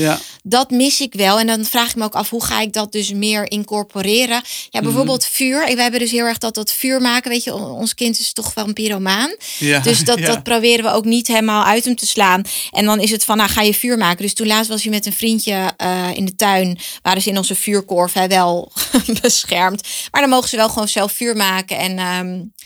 dat 0.43 0.69
mis 0.71 1.01
ik 1.01 1.13
wel. 1.13 1.39
En 1.39 1.47
dan 1.47 1.65
vraag 1.65 1.89
ik 1.89 1.95
me 1.95 2.03
ook 2.03 2.15
af, 2.15 2.29
hoe 2.29 2.43
ga 2.43 2.59
ik 2.61 2.73
dat 2.73 2.91
dus 2.91 3.11
meer 3.13 3.51
incorporeren? 3.51 4.41
Ja, 4.69 4.81
bijvoorbeeld 4.81 5.21
Mhm. 5.21 5.31
vuur. 5.31 5.65
We 5.75 5.81
hebben 5.81 5.99
dus 5.99 6.11
heel 6.11 6.25
erg 6.25 6.37
dat, 6.37 6.53
dat 6.55 6.71
vuur 6.71 7.01
maken. 7.01 7.29
Weet 7.31 7.43
je, 7.43 7.53
on- 7.53 7.71
ons 7.71 7.93
kind 7.95 8.19
is 8.19 8.33
toch 8.33 8.53
wel 8.53 8.67
een 8.67 8.73
pyromaan. 8.73 9.35
Ja, 9.59 9.79
Dus 9.79 10.03
dat, 10.03 10.19
dat 10.21 10.43
proberen 10.43 10.85
we 10.85 10.91
ook 10.91 11.05
niet 11.05 11.27
helemaal 11.27 11.63
uit 11.63 11.85
hem 11.85 11.95
te 11.95 12.07
slaan. 12.07 12.41
En 12.71 12.85
dan 12.85 12.99
is 12.99 13.11
het 13.11 13.23
van, 13.23 13.37
nou 13.37 13.49
ga 13.49 13.61
je 13.61 13.73
vuur 13.73 13.97
maken. 13.97 14.21
Dus 14.21 14.33
toen 14.33 14.47
laatst 14.47 14.69
was 14.69 14.81
hij 14.81 14.91
met 14.91 15.05
een 15.05 15.13
vriendje 15.13 15.71
eh, 15.77 16.07
in 16.13 16.25
de 16.25 16.35
tuin. 16.35 16.79
Waren 17.01 17.21
ze 17.21 17.29
in 17.29 17.37
onze 17.37 17.55
vuurkorf 17.55 18.13
hè, 18.13 18.27
wel 18.27 18.71
beschermd. 19.21 19.87
Maar 20.11 20.21
dan 20.21 20.29
mogen 20.29 20.49
ze 20.49 20.55
wel 20.55 20.69
gewoon 20.69 20.87
zelf 20.87 21.11
vuur 21.11 21.35
maken. 21.35 21.77
En 21.77 21.91
op 21.91 22.60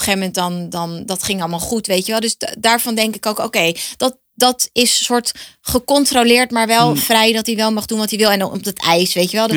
een 0.00 0.12
gegeven 0.12 0.18
moment 0.18 0.34
dan, 0.34 0.68
dan, 0.70 1.06
dat 1.06 1.22
ging 1.22 1.40
allemaal 1.40 1.58
goed, 1.58 1.86
weet 1.86 2.06
je 2.06 2.12
wel. 2.12 2.20
Dus 2.20 2.36
da- 2.38 2.54
daarvan 2.58 2.94
denk 2.94 3.14
ik 3.14 3.26
ook, 3.26 3.38
oké, 3.38 3.72
dat, 3.96 4.18
dat 4.34 4.68
is 4.72 5.04
soort 5.04 5.32
gecontroleerd, 5.60 6.50
maar 6.50 6.66
wel 6.66 6.96
vrij 6.96 7.32
dat 7.32 7.46
hij 7.46 7.56
wel 7.56 7.72
mag 7.72 7.86
doen 7.86 7.98
wat 7.98 8.10
hij 8.10 8.18
wil. 8.18 8.30
En 8.30 8.38
dan 8.38 8.52
op 8.52 8.64
het 8.64 8.78
ijs, 8.82 9.12
weet 9.14 9.30
je 9.30 9.36
wel. 9.36 9.46
Dat-. 9.48 9.56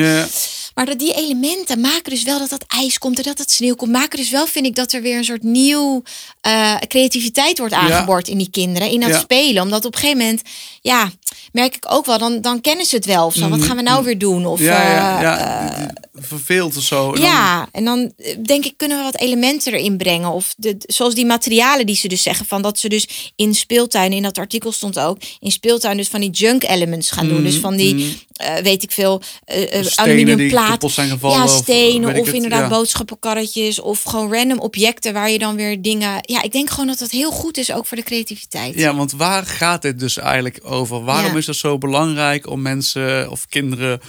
Maar 0.74 0.86
dat 0.86 0.98
die 0.98 1.14
elementen 1.14 1.80
maken 1.80 2.10
dus 2.10 2.22
wel 2.22 2.38
dat 2.38 2.50
dat 2.50 2.64
ijs 2.68 2.98
komt 2.98 3.16
en 3.16 3.22
dat 3.22 3.38
het 3.38 3.50
sneeuw 3.50 3.74
komt. 3.74 3.90
Maken 3.92 4.18
dus 4.18 4.30
wel, 4.30 4.46
vind 4.46 4.66
ik, 4.66 4.74
dat 4.74 4.92
er 4.92 5.02
weer 5.02 5.16
een 5.16 5.24
soort 5.24 5.42
nieuw 5.42 6.02
eh, 6.40 6.76
creativiteit 6.88 7.58
wordt 7.58 7.74
aangeboord 7.74 8.28
in 8.28 8.38
die 8.38 8.50
kinderen. 8.50 8.90
In 8.90 9.00
dat 9.00 9.08
Ja. 9.08 9.18
spelen. 9.18 9.62
Omdat 9.62 9.84
op 9.84 9.94
een 9.94 10.00
gegeven 10.00 10.20
moment, 10.22 10.42
ja, 10.80 11.10
merk 11.52 11.76
ik 11.76 11.84
ook 11.92 12.06
wel, 12.06 12.18
dan, 12.18 12.40
dan 12.40 12.60
kennen 12.60 12.86
ze 12.86 12.94
het 12.96 13.04
wel. 13.06 13.26
Of 13.26 13.34
zo. 13.34 13.48
Wat 13.48 13.62
gaan 13.62 13.76
we 13.76 13.82
nou 13.82 14.04
weer 14.04 14.18
doen? 14.18 14.46
Of, 14.46 14.60
ja, 14.60 14.82
ja, 14.92 15.16
eh, 15.16 15.22
ja. 15.22 15.72
eh, 15.78 15.88
verveeld 16.14 16.76
of 16.76 16.82
zo. 16.82 17.06
En 17.12 17.20
dan- 17.20 17.30
ja, 17.30 17.68
en 17.72 17.84
dan 17.84 18.12
denk 18.46 18.64
ik, 18.64 18.74
kunnen 18.76 18.96
we 18.98 19.02
wat 19.04 19.18
elementen 19.20 19.72
erin 19.72 19.96
brengen. 19.96 20.30
Of 20.32 20.54
de, 20.56 20.76
zoals 20.78 21.14
die 21.14 21.26
materialen 21.26 21.86
die 21.86 21.96
ze 21.96 22.08
dus 22.08 22.22
zeggen. 22.22 22.46
Van 22.46 22.62
dat 22.62 22.78
ze 22.78 22.88
dus 22.88 23.32
in 23.36 23.54
speeltuinen, 23.54 24.16
in 24.16 24.22
dat 24.22 24.38
artikel 24.38 24.72
stond 24.72 24.98
ook, 24.98 25.18
in 25.40 25.50
speeltuin 25.50 25.96
dus 25.96 26.08
van 26.08 26.20
die 26.20 26.30
junk 26.30 26.64
elements 26.64 27.10
gaan 27.10 27.28
doen. 27.28 27.42
Dus 27.44 27.56
van 27.56 27.76
die, 27.76 28.22
eh, 28.34 28.54
weet 28.56 28.82
ik 28.82 28.90
veel, 28.92 29.22
eh 29.44 29.62
eh, 29.62 29.70
Mhm, 29.70 29.82
Stenen 29.84 30.10
aluminium 30.10 30.36
die 30.36 30.48
plaat. 30.48 30.68
kapot 30.70 30.90
zijn 30.92 31.08
gevallen. 31.08 31.38
Ja, 31.38 31.46
stenen 31.46 32.16
of, 32.16 32.26
het, 32.26 32.34
inderdaad 32.34 32.60
ja. 32.60 32.68
boodschappenkarretjes. 32.68 33.80
Of 33.80 34.02
gewoon 34.02 34.32
random 34.34 34.58
objecten 34.58 35.12
waar 35.12 35.30
je 35.30 35.38
dan 35.38 35.56
weer 35.56 35.82
dingen... 35.82 36.18
Ja, 36.20 36.42
ik 36.42 36.52
denk 36.52 36.70
gewoon 36.70 36.86
dat 36.86 36.98
dat 36.98 37.10
heel 37.10 37.30
goed 37.30 37.56
is, 37.56 37.72
ook 37.72 37.86
voor 37.86 37.96
de 37.96 38.02
creativiteit. 38.02 38.74
Ja, 38.74 38.94
want 38.94 39.12
waar 39.12 39.46
gaat 39.46 39.82
dit 39.82 39.98
dus 39.98 40.16
eigenlijk 40.18 40.60
over? 40.62 41.04
Waarom 41.04 41.32
Ja. 41.32 41.38
is 41.38 41.46
het 41.46 41.56
zo 41.56 41.78
belangrijk 41.78 42.46
om 42.50 42.62
mensen 42.62 43.30
of 43.30 43.46
kinderen 43.48 44.00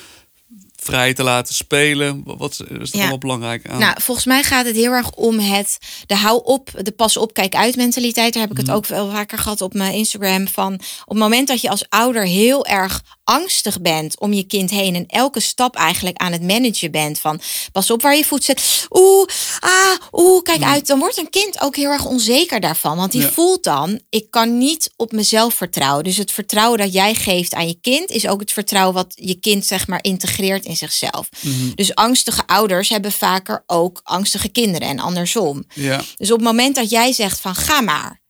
vrij 0.75 1.13
te 1.13 1.23
laten 1.23 1.53
spelen? 1.55 2.21
Wat 2.25 2.51
is 2.51 2.59
er 2.59 2.87
Ja. 2.91 2.99
allemaal 2.99 3.17
belangrijk 3.17 3.67
aan? 3.69 3.79
Nou, 3.79 4.01
volgens 4.01 4.25
mij 4.25 4.43
gaat 4.43 4.65
het 4.65 4.75
heel 4.75 4.91
erg 4.91 5.11
om 5.11 5.39
het 5.39 5.77
de 6.05 6.15
hou 6.15 6.41
op, 6.43 6.69
de 6.81 6.91
pas 6.91 7.17
op, 7.17 7.33
kijk 7.33 7.55
uit 7.55 7.75
mentaliteit. 7.75 8.33
Daar 8.33 8.41
heb 8.41 8.51
ik 8.51 8.57
het 8.57 8.65
Mhm. 8.67 8.75
ook 8.75 8.85
wel 8.87 9.11
vaker 9.11 9.37
gehad 9.37 9.61
op 9.61 9.73
mijn 9.73 9.93
Instagram. 9.93 10.47
Van 10.47 10.73
op 10.73 10.79
het 11.09 11.17
moment 11.17 11.47
dat 11.47 11.61
je 11.61 11.69
als 11.69 11.85
ouder 11.89 12.25
heel 12.25 12.65
erg 12.65 13.01
angstig 13.25 13.81
bent 13.81 14.19
om 14.19 14.33
je 14.33 14.43
kind 14.43 14.69
heen 14.69 14.95
en 14.95 15.05
elke 15.07 15.39
stap 15.39 15.75
eigenlijk 15.75 16.17
aan 16.17 16.31
het 16.31 16.41
managen 16.41 16.91
bent 16.91 17.19
van 17.19 17.41
pas 17.71 17.91
op 17.91 18.01
waar 18.01 18.15
je 18.15 18.25
voet 18.25 18.43
zet. 18.43 18.87
Oeh, 18.89 19.27
ah, 19.59 19.95
oeh, 20.11 20.41
kijk 20.41 20.63
uit. 20.63 20.87
Dan 20.87 20.99
wordt 20.99 21.17
een 21.17 21.29
kind 21.29 21.61
ook 21.61 21.75
heel 21.75 21.91
erg 21.91 22.05
onzeker 22.05 22.59
daarvan, 22.59 22.97
want 22.97 23.11
die. 23.11 23.21
Ja. 23.21 23.31
voelt 23.31 23.63
dan 23.63 23.99
ik 24.09 24.31
kan 24.31 24.57
niet 24.57 24.93
op 24.95 25.11
mezelf 25.11 25.53
vertrouwen. 25.53 26.03
Dus 26.03 26.17
het 26.17 26.31
vertrouwen 26.31 26.79
dat 26.79 26.93
jij 26.93 27.15
geeft 27.15 27.53
aan 27.53 27.67
je 27.67 27.77
kind 27.81 28.09
is 28.09 28.27
ook 28.27 28.39
het 28.39 28.51
vertrouwen 28.51 28.93
wat 28.93 29.13
je 29.15 29.39
kind 29.39 29.65
zeg 29.65 29.87
maar 29.87 29.99
integreert 30.01 30.65
in 30.65 30.75
zichzelf. 30.75 31.29
Mhm. 31.41 31.71
Dus 31.75 31.95
angstige 31.95 32.47
ouders 32.47 32.89
hebben 32.89 33.11
vaker 33.11 33.63
ook 33.67 33.99
angstige 34.03 34.49
kinderen 34.49 34.87
en 34.87 34.99
andersom. 34.99 35.65
Ja, 35.73 36.03
Dus 36.17 36.31
op 36.31 36.37
het 36.37 36.47
moment 36.47 36.75
dat 36.75 36.89
jij 36.89 37.13
zegt 37.13 37.39
van 37.39 37.55
ga 37.55 37.81
maar, 37.81 38.21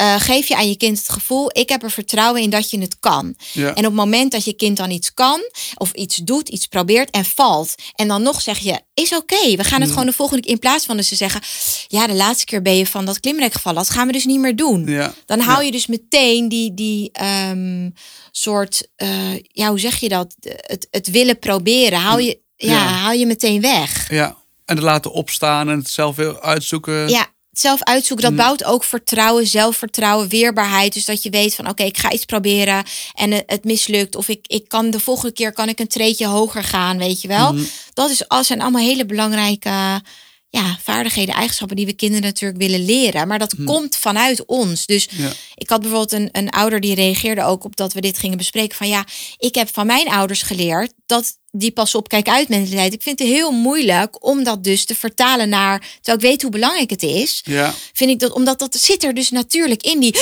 eh, 0.00 0.14
geef 0.20 0.48
je 0.48 0.56
aan 0.56 0.68
je 0.68 0.76
kind 0.76 0.98
het 0.98 1.08
gevoel, 1.08 1.50
ik 1.52 1.68
heb 1.68 1.82
er 1.82 1.90
vertrouwen 1.90 2.42
in 2.42 2.50
dat 2.50 2.70
je 2.70 2.80
het 2.80 2.96
kan. 3.00 3.34
ja. 3.52 3.66
En 3.68 3.76
op 3.78 3.84
het 3.84 3.92
moment 3.92 4.32
dat 4.32 4.44
je 4.44 4.52
kind 4.52 4.76
dan 4.76 4.90
iets 4.90 5.14
kan, 5.14 5.40
of 5.76 5.92
iets 5.92 6.16
doet, 6.16 6.48
iets 6.48 6.66
probeert 6.66 7.10
en 7.10 7.24
valt, 7.24 7.74
en 7.94 8.08
dan 8.08 8.22
nog 8.22 8.40
zeg 8.40 8.58
je, 8.58 8.80
is 8.94 9.14
oké, 9.16 9.56
we 9.56 9.64
gaan 9.64 9.80
het 9.80 9.90
gewoon 9.90 10.06
de 10.06 10.12
volgende 10.12 10.42
keer, 10.42 10.52
in 10.52 10.58
plaats 10.58 10.84
van 10.84 10.96
dus 10.96 11.08
te 11.08 11.14
zeggen, 11.14 11.40
ja, 11.86 12.06
de 12.06 12.14
laatste 12.14 12.44
keer 12.44 12.62
ben 12.62 12.76
je 12.76 12.86
van 12.86 13.04
dat 13.04 13.20
klimrek 13.20 13.52
gevallen, 13.52 13.78
dat 13.82 13.90
gaan 13.90 14.06
we 14.06 14.12
dus 14.12 14.24
niet 14.24 14.40
meer 14.40 14.56
doen. 14.56 14.86
ja. 14.86 15.14
Dan 15.26 15.40
hou 15.40 15.64
je 15.64 15.70
dus 15.70 15.86
meteen 15.86 16.48
die, 16.48 16.74
die 16.74 17.08
ehm, 17.12 17.90
soort, 18.30 18.88
eh, 18.96 19.08
ja, 19.42 19.68
hoe 19.68 19.78
zeg 19.80 20.00
je 20.00 20.08
dat? 20.08 20.34
Het, 20.40 20.86
het 20.90 21.10
willen 21.10 21.38
proberen. 21.38 21.98
Hou 21.98 22.22
je, 22.22 22.38
ja, 22.56 22.72
Ja. 22.72 22.86
hou 22.86 23.16
je 23.16 23.26
meteen 23.26 23.60
weg. 23.60 24.10
Ja, 24.10 24.36
en 24.64 24.74
het 24.76 24.84
laten 24.84 25.12
opstaan 25.12 25.68
en 25.68 25.78
het 25.78 25.90
zelf 25.90 26.16
weer 26.16 26.40
uitzoeken. 26.40 27.08
Ja, 27.08 27.26
het 27.60 27.68
zelf 27.70 27.82
uitzoeken, 27.82 28.26
dat 28.26 28.36
bouwt 28.36 28.64
ook 28.64 28.84
vertrouwen, 28.84 29.46
zelfvertrouwen, 29.46 30.28
weerbaarheid. 30.28 30.92
Dus 30.92 31.04
dat 31.04 31.22
je 31.22 31.30
weet 31.30 31.54
van 31.54 31.68
oké, 31.68 31.82
ik 31.82 31.98
ga 31.98 32.12
iets 32.12 32.24
proberen 32.24 32.84
en 33.14 33.32
het, 33.32 33.64
mislukt. 33.64 34.16
Of 34.16 34.28
ik, 34.28 34.46
ik 34.46 34.68
kan 34.68 34.90
de 34.90 35.00
volgende 35.00 35.32
keer 35.32 35.52
kan 35.52 35.68
ik 35.68 35.78
een 35.80 35.86
treetje 35.88 36.26
hoger 36.26 36.64
gaan, 36.64 36.98
weet 36.98 37.20
je 37.20 37.28
wel. 37.28 37.54
Dat 37.94 38.10
is, 38.10 38.28
al- 38.28 38.44
zijn 38.44 38.60
allemaal 38.60 38.82
hele 38.82 39.06
belangrijke 39.06 40.02
ja, 40.48 40.78
vaardigheden, 40.82 41.34
eigenschappen 41.34 41.76
die 41.76 41.86
we 41.86 41.92
kinderen 41.92 42.24
natuurlijk 42.24 42.60
willen 42.60 42.84
leren. 42.84 43.28
Maar 43.28 43.38
dat 43.38 43.54
komt 43.64 43.96
vanuit 43.96 44.44
ons. 44.46 44.86
Dus 44.86 45.08
Ja. 45.10 45.32
ik 45.54 45.70
had 45.70 45.80
bijvoorbeeld 45.80 46.12
een, 46.12 46.28
een 46.32 46.50
ouder 46.50 46.80
die 46.80 46.94
reageerde 46.94 47.42
ook 47.44 47.64
op 47.64 47.76
dat 47.76 47.92
we 47.92 48.00
dit 48.00 48.18
gingen 48.18 48.36
bespreken. 48.36 48.76
Van 48.76 48.88
ja, 48.88 49.04
ik 49.36 49.54
heb 49.54 49.68
van 49.72 49.86
mijn 49.86 50.08
ouders 50.08 50.42
geleerd 50.42 50.92
dat 51.06 51.38
die 51.52 51.70
pas 51.70 51.94
op, 51.94 52.08
kijk 52.08 52.28
uit 52.28 52.48
mentaliteit. 52.48 52.92
Ik 52.92 53.02
vind 53.02 53.18
het 53.18 53.28
heel 53.28 53.50
moeilijk 53.50 54.24
om 54.24 54.44
dat 54.44 54.64
dus 54.64 54.84
te 54.84 54.94
vertalen 54.94 55.48
naar, 55.48 55.78
terwijl 56.00 56.16
ik 56.16 56.22
weet 56.30 56.42
hoe 56.42 56.50
belangrijk 56.50 56.90
het 56.90 57.02
is. 57.02 57.40
Ja. 57.44 57.74
Vind 57.92 58.10
ik 58.10 58.18
dat, 58.18 58.32
omdat 58.32 58.58
dat 58.58 58.74
zit 58.76 59.04
er 59.04 59.14
dus 59.14 59.30
natuurlijk 59.30 59.82
in 59.82 60.00
die. 60.00 60.18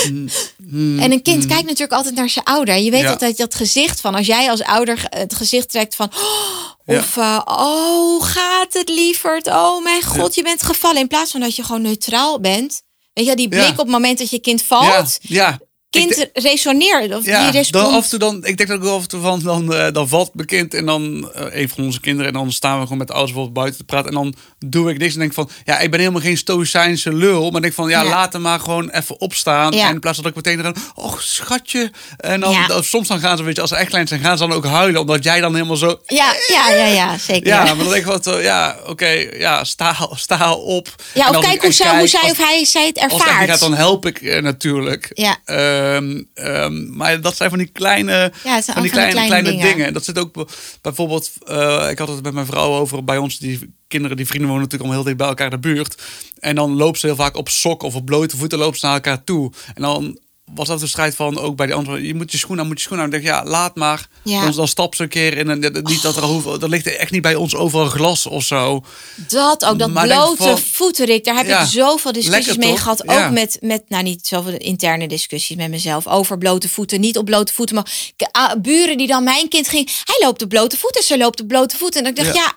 Mm, 0.68 0.98
En 0.98 1.12
een 1.12 1.22
kind 1.22 1.46
kijkt 1.46 1.62
natuurlijk 1.64 1.92
altijd 1.92 2.14
naar 2.14 2.28
zijn 2.28 2.44
ouder. 2.44 2.74
En 2.74 2.84
je 2.84 2.90
weet 2.90 3.00
Ja. 3.02 3.10
altijd 3.10 3.36
dat 3.36 3.54
gezicht 3.54 4.00
van, 4.00 4.14
als 4.14 4.26
jij 4.26 4.50
als 4.50 4.62
ouder 4.62 5.06
het 5.08 5.34
gezicht 5.34 5.70
trekt 5.70 5.94
van. 5.94 6.10
oh, 6.14 6.66
Ja. 6.86 6.98
Of, 6.98 7.16
eh, 7.16 7.40
oh, 7.44 8.22
gaat 8.24 8.72
het 8.72 8.88
lieverd? 8.88 9.46
Oh 9.46 9.82
mijn 9.82 10.02
god, 10.02 10.34
je 10.34 10.42
bent 10.42 10.62
gevallen. 10.62 11.00
In 11.00 11.08
plaats 11.08 11.30
van 11.30 11.40
dat 11.40 11.56
je 11.56 11.62
gewoon 11.64 11.82
neutraal 11.82 12.40
bent. 12.40 12.82
Weet 13.12 13.26
je, 13.26 13.36
die 13.36 13.48
blik 13.48 13.70
op 13.70 13.76
het 13.76 13.88
moment 13.88 14.18
dat 14.18 14.30
je 14.30 14.38
kind 14.38 14.60
Ja, 14.60 14.66
valt. 14.66 15.18
ja. 15.22 15.58
Kind 15.90 16.28
resoneert. 16.32 17.14
Of 17.14 17.24
Ja, 17.24 17.50
die 17.50 17.70
dan 17.70 17.94
af 17.94 18.02
en 18.04 18.10
toe 18.10 18.18
dan, 18.18 18.44
ik 18.44 18.56
denk 18.56 18.68
dat 18.68 18.80
ook 18.80 18.94
af 18.96 19.02
en 19.02 19.08
toe 19.08 19.20
van, 19.20 19.40
dan, 19.42 19.74
eh, 19.74 19.92
dan 19.92 20.08
valt 20.08 20.34
mijn 20.34 20.46
kind 20.46 20.74
en 20.74 20.86
dan 20.86 21.30
eh, 21.34 21.60
een 21.62 21.68
van 21.68 21.84
onze 21.84 22.00
kinderen 22.00 22.26
en 22.32 22.38
dan 22.38 22.52
staan 22.52 22.76
we 22.76 22.82
gewoon 22.82 22.98
met 22.98 23.06
de 23.06 23.12
ouders 23.12 23.32
bijvoorbeeld 23.34 23.64
buiten 23.64 23.86
te 23.86 23.92
praten 23.92 24.08
en 24.08 24.14
dan 24.14 24.34
doe 24.70 24.90
ik 24.90 24.98
niks 24.98 25.12
en 25.14 25.18
denk 25.20 25.32
van, 25.32 25.50
ja, 25.64 25.78
ik 25.78 25.90
ben 25.90 26.00
helemaal 26.00 26.20
geen 26.22 26.36
stoïcijnse 26.36 27.12
lul, 27.14 27.50
maar 27.50 27.60
denk 27.60 27.74
van, 27.74 27.88
ja, 27.88 28.02
Ja. 28.02 28.08
laat 28.08 28.32
hem 28.32 28.42
maar 28.42 28.60
gewoon 28.60 28.90
even 28.90 29.20
opstaan 29.20 29.72
Ja. 29.72 29.88
en 29.88 29.94
in 29.94 30.00
plaats 30.00 30.16
dat 30.16 30.26
ik 30.26 30.34
meteen 30.34 30.62
dan, 30.62 30.76
oh 30.94 31.18
schatje, 31.18 31.90
en 32.16 32.40
dan, 32.40 32.84
soms 32.84 33.08
dan 33.08 33.20
gaan 33.20 33.36
ze, 33.36 33.42
weet 33.42 33.54
je, 33.54 33.60
als 33.60 33.70
ze 33.70 33.76
echt 33.76 33.88
klein 33.88 34.08
zijn, 34.08 34.20
gaan 34.20 34.38
ze 34.38 34.46
dan 34.46 34.56
ook 34.56 34.64
huilen, 34.66 35.00
omdat 35.00 35.24
jij 35.24 35.40
dan 35.40 35.54
helemaal 35.54 35.76
zo, 35.76 36.00
Ja, 36.06 36.34
ja, 36.48 36.70
ja, 36.70 36.86
ja, 36.86 37.18
zeker. 37.18 37.46
ja, 37.46 37.64
maar 37.64 37.76
dan 37.76 37.88
denk 37.92 38.06
ik 38.06 38.22
van, 38.22 38.42
ja, 38.42 38.76
oké, 38.86 39.08
ja, 39.38 39.64
sta, 39.64 39.96
sta 40.14 40.52
op. 40.54 40.94
ja 41.14 41.28
of 41.28 41.34
als 41.36 41.44
kijk 41.44 41.56
ik 41.56 41.62
hoe, 41.62 41.72
zij, 41.72 41.98
hoe 41.98 42.06
zij 42.08 42.20
als- 42.20 42.30
of 42.30 42.38
hij 42.38 42.64
zij 42.64 42.86
het 42.86 42.98
als 43.00 43.12
het 43.12 43.12
echt 43.12 43.22
niet 43.22 43.28
ervaart. 43.30 43.50
gaat, 43.50 43.60
dan 43.60 43.74
help 43.74 44.06
ik 44.06 44.20
eh, 44.22 44.42
natuurlijk. 44.42 45.10
Ja. 45.14 45.36
Ehm, 45.78 46.22
ehm, 46.34 46.96
maar 46.96 47.20
dat 47.20 47.36
zijn 47.36 47.50
van 47.50 47.58
die 47.58 47.68
kleine, 47.68 48.32
Ja, 48.44 48.62
van 48.62 48.82
die 48.82 48.90
kleine, 48.90 49.12
kleine 49.12 49.26
kleine 49.26 49.50
dingen. 49.50 49.66
dingen. 49.76 49.92
Dat 49.92 50.04
zit 50.04 50.18
ook 50.18 50.46
bijvoorbeeld. 50.82 51.30
eh, 51.46 51.86
ik 51.90 51.98
had 51.98 52.08
het 52.08 52.22
met 52.22 52.32
mijn 52.32 52.46
vrouw 52.46 52.74
over 52.74 53.04
bij 53.04 53.16
ons. 53.18 53.38
Die 53.38 53.74
kinderen, 53.88 54.16
die 54.16 54.26
vrienden 54.26 54.48
wonen 54.48 54.62
natuurlijk 54.64 54.90
allemaal 54.90 55.04
heel 55.04 55.16
dicht 55.16 55.16
bij 55.16 55.26
elkaar 55.28 55.52
in 55.54 55.60
de 55.60 55.74
buurt. 55.74 56.02
En 56.40 56.54
dan 56.54 56.76
loopt 56.76 56.98
ze 56.98 57.06
heel 57.06 57.16
vaak 57.16 57.36
op 57.36 57.48
sok 57.48 57.82
of 57.82 57.94
op 57.94 58.04
blote 58.04 58.36
voeten 58.36 58.58
lopen 58.58 58.78
ze 58.78 58.86
naar 58.86 58.94
elkaar 58.94 59.24
toe. 59.24 59.52
En 59.74 59.82
dan 59.82 60.18
was 60.54 60.68
dat 60.68 60.80
de 60.80 60.86
strijd 60.86 61.14
van 61.14 61.38
ook 61.38 61.56
bij 61.56 61.66
die 61.66 61.74
andere. 61.74 62.06
Je 62.06 62.14
moet 62.14 62.32
je 62.32 62.38
schoen 62.38 62.60
aan, 62.60 62.66
moet 62.66 62.76
je 62.78 62.84
schoen 62.84 62.98
aan. 62.98 63.04
Ik 63.04 63.10
denk 63.10 63.22
ja, 63.24 63.44
laat 63.44 63.74
maar. 63.76 64.08
Ja. 64.22 64.42
Dan, 64.42 64.52
dan 64.52 64.68
stap 64.68 64.94
ze 64.94 65.02
een 65.02 65.08
keer 65.08 65.36
in. 65.36 65.50
En 65.50 65.82
niet 65.82 66.02
dat 66.02 66.16
er 66.16 66.22
hoeveel. 66.22 66.60
Er 66.60 66.68
ligt 66.68 66.96
echt 66.96 67.10
niet 67.10 67.22
bij 67.22 67.34
ons 67.34 67.54
overal 67.54 67.86
glas 67.86 68.26
of 68.26 68.44
zo. 68.44 68.84
Dat 69.28 69.64
ook, 69.64 69.78
dat 69.78 69.90
Maar 69.90 70.06
blote 70.06 70.42
van- 70.42 70.58
voeten, 70.58 71.06
Rick. 71.06 71.24
Daar 71.24 71.36
heb 71.36 71.46
Ja, 71.46 71.60
ik 71.62 71.68
zoveel 71.68 72.12
discussies 72.12 72.46
lekker 72.46 72.58
mee 72.64 72.70
toch? 72.72 72.82
gehad. 72.82 73.02
Ook 73.02 73.10
Ja. 73.10 73.30
met, 73.30 73.58
met, 73.60 73.82
nou 73.88 74.02
niet 74.02 74.26
zoveel 74.26 74.56
interne 74.56 75.08
discussies 75.08 75.56
met 75.56 75.70
mezelf. 75.70 76.06
Over 76.06 76.38
blote 76.38 76.68
voeten, 76.68 77.00
niet 77.00 77.18
op 77.18 77.24
blote 77.24 77.52
voeten. 77.54 77.74
Maar 77.74 78.60
buren 78.62 78.96
die 78.98 79.06
dan 79.06 79.24
mijn 79.24 79.48
kind 79.48 79.68
ging. 79.68 79.90
Hij 80.04 80.20
loopt 80.26 80.42
op 80.42 80.48
blote 80.48 80.76
voeten, 80.76 81.02
ze 81.02 81.18
loopt 81.18 81.40
op 81.40 81.48
blote 81.48 81.76
voeten. 81.76 82.02
En 82.04 82.10
ik 82.10 82.16
dacht, 82.16 82.34
Ja. 82.34 82.52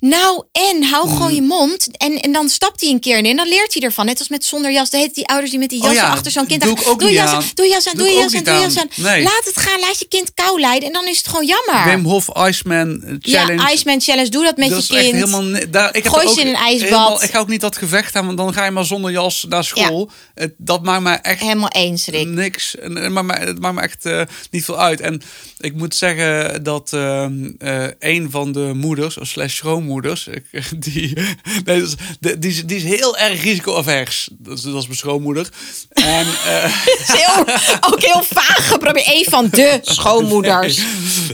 Nou, 0.00 0.44
en 0.52 0.82
hou 0.84 1.08
Mm. 1.08 1.16
gewoon 1.16 1.34
je 1.34 1.42
mond. 1.42 1.88
En, 1.96 2.20
en 2.20 2.32
dan 2.32 2.48
stapt 2.48 2.80
hij 2.80 2.90
een 2.90 3.00
keer 3.00 3.18
in. 3.18 3.26
En 3.26 3.36
dan 3.36 3.48
leert 3.48 3.74
hij 3.74 3.82
ervan. 3.82 4.06
Net 4.06 4.18
als 4.18 4.28
met 4.28 4.44
zonder 4.44 4.72
jas. 4.72 4.90
Dan 4.90 5.00
heet 5.00 5.14
die 5.14 5.26
ouders 5.26 5.50
die 5.50 5.58
met 5.60 5.68
die 5.68 5.78
Oh 5.80 5.84
jas 5.86 5.94
ja, 5.94 6.08
achter 6.10 6.30
zo'n 6.32 6.46
kind. 6.46 6.62
doe 6.62 6.70
ik 6.80 6.86
ook 6.88 7.00
doe, 7.00 7.12
jas 7.12 7.30
aan. 7.30 7.42
doe 7.54 7.66
jas 7.66 7.88
aan, 7.88 7.96
Doe 7.96 8.08
jas 8.10 8.34
aan, 8.34 8.44
doe 8.44 8.54
jas 8.54 8.78
aan. 8.78 8.88
Nee. 8.94 9.22
Laat 9.22 9.42
het 9.44 9.56
gaan, 9.60 9.80
laat 9.80 9.98
je 9.98 10.08
kind 10.08 10.34
kou 10.34 10.60
leiden. 10.60 10.86
En 10.88 10.92
dan 10.94 11.06
is 11.06 11.18
het 11.18 11.28
gewoon 11.28 11.46
jammer. 11.46 11.84
Wim 11.84 12.04
Hof 12.04 12.28
Iceman 12.48 13.18
Challenge. 13.20 13.62
ja, 13.62 13.70
Iceman 13.72 14.00
Challenge. 14.00 14.28
Doe 14.28 14.44
dat 14.44 14.56
met 14.56 14.68
dat 14.70 14.86
je 14.86 14.94
is 14.96 15.00
kind. 15.02 15.14
echt 15.22 15.32
helemaal. 15.32 15.60
Daar, 15.70 15.96
ik 15.96 16.02
heb 16.02 16.12
Gooi 16.12 16.26
ze 16.26 16.32
ook 16.32 16.38
in 16.38 16.46
een 16.46 16.54
ijsbad. 16.54 16.88
helemaal- 16.88 17.22
ik 17.22 17.30
ga 17.30 17.38
ook 17.38 17.48
niet 17.48 17.60
dat 17.60 17.76
gevecht 17.76 18.14
aan, 18.16 18.26
want 18.26 18.38
dan 18.38 18.52
ga 18.52 18.64
je 18.64 18.70
maar 18.70 18.84
zonder 18.84 19.10
jas 19.10 19.46
naar 19.48 19.64
school. 19.64 20.10
Het, 20.34 20.54
dat 20.56 20.82
maakt 20.82 21.02
mij 21.02 21.20
echt 21.20 21.40
Helemaal 21.40 21.68
eens, 21.70 22.06
Rick. 22.06 22.26
niks. 22.26 22.76
En, 22.76 23.12
maar, 23.12 23.24
maar 23.24 23.40
het 23.40 23.58
maakt 23.60 23.74
me 23.74 23.80
echt 23.80 24.04
eh, 24.04 24.20
niet 24.50 24.64
veel 24.64 24.78
uit. 24.80 25.00
En 25.00 25.22
ik 25.58 25.74
moet 25.74 25.94
zeggen 25.94 26.62
dat 26.62 26.92
ehm, 26.92 27.50
eh, 27.58 27.84
een 27.98 28.30
van 28.30 28.52
de 28.52 28.70
moeders, 28.74 29.18
of 29.18 29.28
slash 29.28 29.60
schoonmoeders, 29.88 30.26
ik- 30.26 30.64
die, 30.92 31.14
nee, 31.64 31.80
dat 31.80 31.88
is- 31.88 31.94
die, 32.20 32.38
die, 32.38 32.50
is, 32.50 32.64
die 32.64 32.76
is 32.76 32.82
heel 32.82 33.16
erg 33.16 33.42
risicoavers. 33.42 34.28
Dat 34.32 34.62
dat 34.62 34.74
is 34.74 34.86
mijn 34.86 34.98
schoonmoeder. 34.98 35.48
En 35.92 36.26
eh, 36.46 36.64
heel, 37.06 37.44
ook 37.80 38.02
heel 38.02 38.22
vaag 38.22 38.68
geprobeerd. 38.68 39.06
Een 39.06 39.26
van 39.30 39.48
de 39.50 39.78
schoonmoeders. 39.82 40.78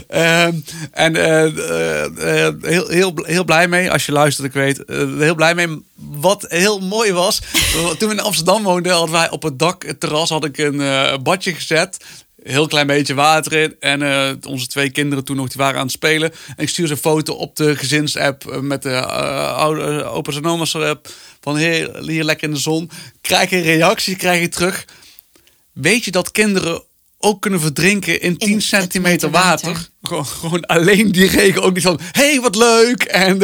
Ehm, 0.07 0.53
en 0.91 1.15
eh, 1.15 1.43
eh, 1.45 2.45
eh, 2.47 2.53
heel, 2.61 2.87
heel, 2.87 3.13
heel 3.23 3.43
blij 3.43 3.67
mee, 3.67 3.91
als 3.91 4.05
je 4.05 4.11
luistert, 4.11 4.47
ik 4.47 4.53
weet. 4.53 4.85
eh, 4.85 4.97
heel 5.17 5.35
blij 5.35 5.55
mee. 5.55 5.83
Wat 5.95 6.45
heel 6.49 6.79
mooi 6.79 7.11
was, 7.13 7.39
toen 7.97 8.09
we 8.09 8.15
in 8.15 8.19
Amsterdam 8.21 8.63
woonden, 8.63 8.91
hadden 8.91 9.11
wij 9.11 9.29
op 9.29 9.43
het 9.43 9.59
dak, 9.59 9.85
het 9.85 9.99
terras, 9.99 10.29
had 10.29 10.45
ik 10.45 10.57
een 10.57 10.81
eh, 10.81 11.17
badje 11.23 11.53
gezet. 11.53 11.97
Heel 12.45 12.67
klein 12.67 12.87
beetje 12.87 13.13
water 13.13 13.53
in. 13.53 13.75
En 13.79 14.01
eh, 14.01 14.31
onze 14.47 14.67
twee 14.67 14.89
kinderen 14.89 15.23
toen 15.23 15.35
nog, 15.35 15.47
die 15.47 15.57
waren 15.57 15.79
aan 15.79 15.85
het 15.85 15.91
spelen. 15.91 16.31
En 16.31 16.63
ik 16.63 16.69
stuur 16.69 16.87
ze 16.87 16.93
een 16.93 16.99
foto 16.99 17.33
op 17.33 17.55
de 17.55 17.75
gezinsapp 17.75 18.47
eh, 18.47 18.59
met 18.59 18.81
de 18.81 18.89
eh, 18.89 19.57
oude, 19.57 20.03
opa's 20.03 20.35
en 20.35 20.45
oma's 20.45 20.75
app. 20.75 21.09
Van 21.41 21.57
hier, 21.57 21.99
hier 22.01 22.23
lekker 22.23 22.47
in 22.47 22.53
de 22.53 22.59
zon. 22.59 22.89
Krijg 23.21 23.51
een 23.51 23.61
reactie, 23.61 24.15
krijg 24.15 24.41
je 24.41 24.49
terug. 24.49 24.85
Weet 25.71 26.05
je 26.05 26.11
dat 26.11 26.31
kinderen 26.31 26.83
ook 27.17 27.41
kunnen 27.41 27.59
verdrinken 27.59 28.21
in 28.21 28.37
10 28.37 28.61
centimeter 28.61 29.29
water. 29.29 29.67
water. 29.67 29.89
Gewoon, 30.01 30.25
gewoon 30.25 30.65
alleen 30.65 31.11
die 31.11 31.27
regen. 31.27 31.61
Ook 31.61 31.73
niet 31.73 31.83
van, 31.83 31.99
hé, 32.11 32.29
hey, 32.29 32.41
wat 32.41 32.55
leuk. 32.55 33.03
En, 33.03 33.41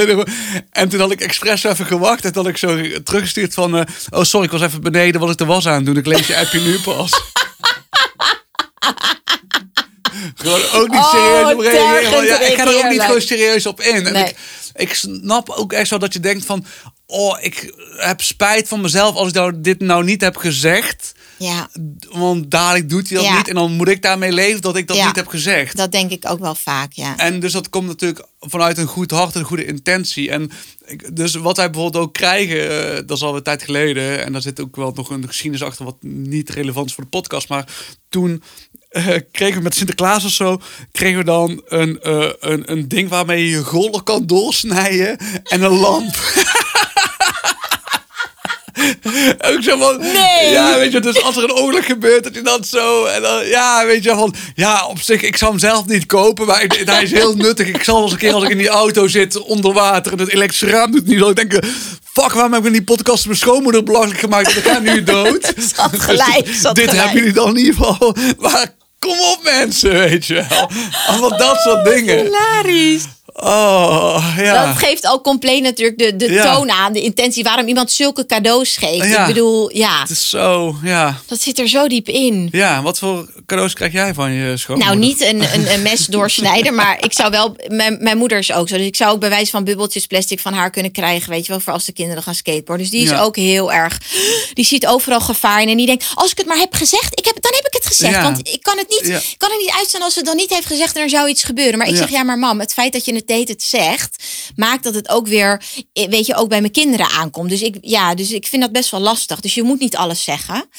en 0.72 0.90
toen 0.90 1.00
had 1.00 1.12
ik 1.12 1.22
expres 1.22 1.64
even 1.64 1.86
gewacht. 1.86 2.26
En 2.26 2.34
toen 2.34 2.44
had 2.44 2.52
ik 2.52 2.58
zo 2.58 3.02
teruggestuurd 3.04 3.54
van... 3.54 3.76
oh, 4.10 4.24
sorry, 4.24 4.46
ik 4.46 4.52
was 4.52 4.62
even 4.62 4.82
beneden, 4.82 5.22
was 5.22 5.32
ik 5.32 5.38
de 5.38 5.46
was 5.46 5.68
aan 5.68 5.84
doen. 5.84 5.98
Ik 5.98 6.06
lees 6.06 6.28
je 6.28 6.38
appje 6.38 6.60
nu 6.60 6.80
pas. 6.80 7.12
gewoon 10.36 10.62
ook 10.74 10.88
niet 10.88 10.98
Oh, 11.00 11.10
serieus 11.12 11.54
op 11.54 11.60
reageren. 11.60 12.26
Ja, 12.26 12.40
ik 12.40 12.56
ga 12.58 12.68
er 12.68 12.78
ook 12.86 12.90
niet 12.92 13.02
gewoon 13.02 13.22
serieus 13.22 13.66
op 13.66 13.82
in. 13.82 14.06
En 14.06 14.14
Nee. 14.14 14.24
ik, 14.24 14.36
ik 14.76 14.94
snap 14.94 15.50
ook 15.50 15.74
echt 15.74 15.88
zo 15.88 15.98
dat 15.98 16.14
je 16.14 16.20
denkt 16.20 16.46
van... 16.46 16.66
Oh, 17.06 17.38
ik 17.42 17.74
heb 17.98 18.22
spijt 18.22 18.68
van 18.68 18.82
mezelf 18.82 19.16
als 19.16 19.28
ik 19.28 19.34
nou, 19.34 19.62
dit 19.62 19.80
nou 19.80 20.04
niet 20.04 20.22
heb 20.22 20.36
gezegd. 20.38 21.12
Ja, 21.38 21.70
Want 22.10 22.52
dadelijk 22.52 22.90
doet 22.90 23.10
hij 23.10 23.18
dat 23.18 23.28
Ja. 23.28 23.38
niet. 23.38 23.48
En 23.48 23.56
dan 23.56 23.72
moet 23.72 23.88
ik 23.88 24.02
daarmee 24.02 24.32
leven 24.32 24.62
dat 24.62 24.76
ik 24.76 24.88
dat 24.88 24.98
Ja. 24.98 25.06
niet 25.06 25.16
heb 25.16 25.28
gezegd. 25.28 25.78
dat 25.78 25.92
denk 25.92 26.12
ik 26.12 26.30
ook 26.30 26.40
wel 26.40 26.56
vaak, 26.56 26.92
ja. 26.94 27.18
En 27.18 27.40
dus 27.40 27.52
dat 27.52 27.70
komt 27.70 27.88
natuurlijk 27.88 28.26
vanuit 28.40 28.78
een 28.78 28.88
goed 28.88 29.12
hart 29.12 29.34
en 29.34 29.40
een 29.40 29.46
goede 29.46 29.66
intentie. 29.66 30.30
En 30.32 30.52
dus 31.14 31.34
wat 31.36 31.58
wij 31.58 31.70
bijvoorbeeld 31.70 32.04
ook 32.04 32.14
krijgen, 32.14 32.70
eh, 32.92 32.96
dat 33.06 33.18
is 33.18 33.24
al 33.24 33.36
een 33.36 33.44
tijd 33.44 33.64
geleden. 33.64 34.24
En 34.26 34.32
daar 34.32 34.42
zit 34.42 34.60
ook 34.62 34.76
wel 34.76 34.92
nog 34.96 35.10
een 35.10 35.28
geschiedenis 35.28 35.64
achter 35.68 35.86
wat 35.86 35.98
niet 36.02 36.50
relevant 36.50 36.88
is 36.88 36.94
voor 36.94 37.04
de 37.04 37.10
podcast. 37.10 37.50
Maar 37.50 37.66
toen 38.10 38.44
eh, 38.92 39.06
kregen 39.32 39.58
we 39.58 39.64
met 39.64 39.76
Sinterklaas 39.76 40.26
of 40.26 40.32
zo, 40.32 40.62
kregen 40.92 41.18
we 41.18 41.24
dan 41.26 41.62
een, 41.68 42.00
eh, 42.02 42.30
een, 42.40 42.72
een 42.72 42.88
ding 42.88 43.10
waarmee 43.10 43.44
je 43.46 43.50
je 43.50 43.64
golder 43.64 44.02
kan 44.04 44.26
doorsnijden. 44.26 45.18
En 45.44 45.62
een 45.62 45.80
lamp. 45.80 46.16
Ook 49.42 49.64
zo 49.64 49.78
van. 49.78 50.00
Nee. 50.00 50.52
Ja, 50.52 50.78
weet 50.78 50.92
je, 50.92 51.00
dus 51.00 51.22
als 51.24 51.38
er 51.38 51.44
een 51.44 51.54
ongeluk 51.54 51.86
gebeurt, 51.86 52.24
dat 52.24 52.34
je 52.36 52.42
dat 52.42 52.68
zo. 52.68 53.06
En 53.06 53.22
dan, 53.22 53.46
ja, 53.48 53.86
weet 53.86 54.04
je 54.04 54.10
van. 54.10 54.36
Ja, 54.56 54.86
op 54.86 55.00
zich, 55.02 55.22
ik 55.22 55.38
zou 55.38 55.52
hem 55.52 55.60
zelf 55.60 55.86
niet 55.86 56.06
kopen, 56.06 56.46
maar 56.46 56.64
ik- 56.64 56.82
hij 56.86 57.04
is 57.04 57.12
heel 57.12 57.36
nuttig. 57.36 57.68
Ik 57.68 57.84
zal 57.84 58.04
eens 58.04 58.12
een 58.12 58.18
keer 58.18 58.34
als 58.34 58.44
ik 58.44 58.50
in 58.50 58.58
die 58.58 58.68
auto 58.70 59.08
zit 59.08 59.38
onder 59.38 59.74
water 59.74 60.12
en 60.12 60.20
het 60.20 60.30
elektrische 60.34 60.66
raam 60.70 60.92
doet 60.92 61.06
niet 61.08 61.20
zo. 61.20 61.30
Ik 61.30 61.36
denk, 61.36 61.54
fuck, 62.14 62.32
waarom 62.32 62.52
heb 62.54 62.62
ik 62.62 62.68
in 62.68 62.74
die 62.74 62.84
podcast 62.84 63.26
mijn 63.26 63.38
schoonmoeder 63.38 63.84
belachelijk 63.84 64.20
gemaakt? 64.20 64.56
Ik 64.58 64.64
ga 64.64 64.80
nu 64.80 65.04
dood. 65.04 65.54
Zat 65.76 66.00
gelijk, 66.00 66.46
Dus 66.46 66.62
zat 66.62 66.76
dit 66.76 66.90
gelijk. 66.90 67.04
hebben 67.06 67.20
jullie 67.20 67.34
dan 67.34 67.50
in 67.50 67.58
ieder 67.66 67.74
geval. 67.74 68.16
Maar 68.40 68.74
kom 69.02 69.20
op, 69.20 69.40
mensen, 69.44 69.92
weet 69.94 70.26
je 70.26 70.34
wel. 70.50 70.70
Allemaal 71.08 71.38
dat 71.38 71.58
soort 71.60 71.86
dingen. 71.86 72.20
Hilarisch. 72.24 73.04
Oh, 73.34 74.34
ja. 74.38 74.66
Dat 74.66 74.78
geeft 74.78 75.06
al 75.06 75.22
compleet 75.22 75.62
natuurlijk 75.64 75.98
de, 75.98 76.16
de 76.16 76.32
Ja. 76.32 76.54
toon 76.56 76.72
aan, 76.72 76.94
de 76.94 77.02
intentie 77.02 77.44
waarom 77.44 77.68
iemand 77.68 77.92
zulke 77.92 78.26
cadeaus 78.26 78.78
geeft. 78.78 79.08
Ja. 79.10 79.22
Ik 79.22 79.28
bedoel, 79.34 79.76
ja, 79.76 80.00
Het 80.02 80.10
is 80.10 80.30
zo, 80.30 80.76
ja. 80.84 81.18
dat 81.28 81.42
zit 81.42 81.60
er 81.60 81.68
zo 81.68 81.88
diep 81.88 82.08
in. 82.10 82.48
Ja, 82.52 82.82
wat 82.82 83.00
voor 83.00 83.30
cadeaus 83.46 83.74
krijg 83.74 83.92
jij 83.94 84.14
van 84.14 84.32
je 84.32 84.58
schoonmoeder? 84.58 84.96
Nou, 84.96 85.08
niet 85.08 85.22
een, 85.22 85.42
een, 85.54 85.74
een 85.74 85.82
mes 85.82 86.06
doorsnijden, 86.16 86.76
maar 86.76 86.98
ik 87.04 87.14
zou 87.14 87.32
wel. 87.32 87.56
Mijn, 87.68 87.98
mijn 88.02 88.18
moeder 88.18 88.38
is 88.38 88.52
ook 88.52 88.68
zo. 88.70 88.78
Dus 88.78 88.86
ik 88.86 88.96
zou 88.96 89.12
ook 89.12 89.20
bij 89.20 89.30
wijze 89.30 89.52
van 89.52 89.64
bubbeltjes 89.64 90.06
plastic 90.06 90.40
van 90.40 90.54
haar 90.54 90.70
kunnen 90.70 90.92
krijgen. 90.92 91.30
Weet 91.30 91.46
je 91.46 91.52
wel, 91.52 91.62
voor 91.62 91.74
als 91.74 91.86
de 91.86 91.94
kinderen 91.94 92.24
gaan 92.24 92.36
skateboarden. 92.36 92.86
Dus 92.90 92.96
die 92.96 93.04
is 93.04 93.10
Ja. 93.10 93.22
ook 93.22 93.36
heel 93.36 93.72
erg. 93.74 93.98
Die 94.54 94.66
ziet 94.66 94.88
overal 94.88 95.22
gevaar 95.22 95.62
in. 95.62 95.70
En 95.70 95.78
die 95.78 95.86
denkt: 95.86 96.06
als 96.16 96.32
ik 96.32 96.38
het 96.38 96.48
maar 96.48 96.58
heb 96.58 96.74
gezegd, 96.76 97.20
ik 97.20 97.26
heb, 97.26 97.42
dan 97.42 97.52
heb 97.56 97.66
ik 97.66 97.74
het 97.74 97.81
gezegd. 97.92 98.16
Ja. 98.16 98.24
Want 98.24 98.48
ik 98.48 98.62
kan 98.62 98.78
het 98.78 98.90
niet, 98.90 99.08
Ja. 99.08 99.18
ik 99.18 99.36
kan 99.38 99.50
het 99.50 99.60
niet 99.60 99.74
uitstaan 99.78 100.02
als 100.02 100.14
ze 100.14 100.20
het 100.20 100.28
dan 100.28 100.38
niet 100.38 100.50
heeft 100.50 100.66
gezegd 100.66 100.96
en 100.96 101.02
er 101.02 101.10
zou 101.10 101.30
iets 101.30 101.44
gebeuren. 101.44 101.78
Maar 101.78 101.88
ik 101.88 101.96
zeg: 101.96 102.10
ja, 102.10 102.24
maar 102.24 102.38
mam, 102.38 102.60
het 102.60 102.74
feit 102.74 102.94
dat 102.94 103.06
je 103.06 103.16
het 103.16 103.28
deed, 103.28 103.48
het 103.48 103.64
zegt, 103.64 104.24
maakt 104.56 104.84
dat 104.84 104.96
het 104.96 105.10
ook 105.10 105.28
weer, 105.28 105.64
eh, 105.94 106.08
weet 106.10 106.26
je, 106.26 106.36
ook 106.36 106.50
bij 106.50 106.62
mijn 106.62 106.72
kinderen 106.72 107.10
aankomt. 107.10 107.50
Dus 107.50 107.62
ik, 107.62 107.78
ja, 107.82 108.16
dus 108.16 108.32
ik 108.32 108.48
vind 108.48 108.62
dat 108.62 108.72
best 108.72 108.92
wel 108.92 109.00
lastig. 109.00 109.40
Dus 109.40 109.54
je 109.54 109.64
moet 109.64 109.80
niet 109.80 109.96
alles 109.96 110.24
zeggen. 110.24 110.70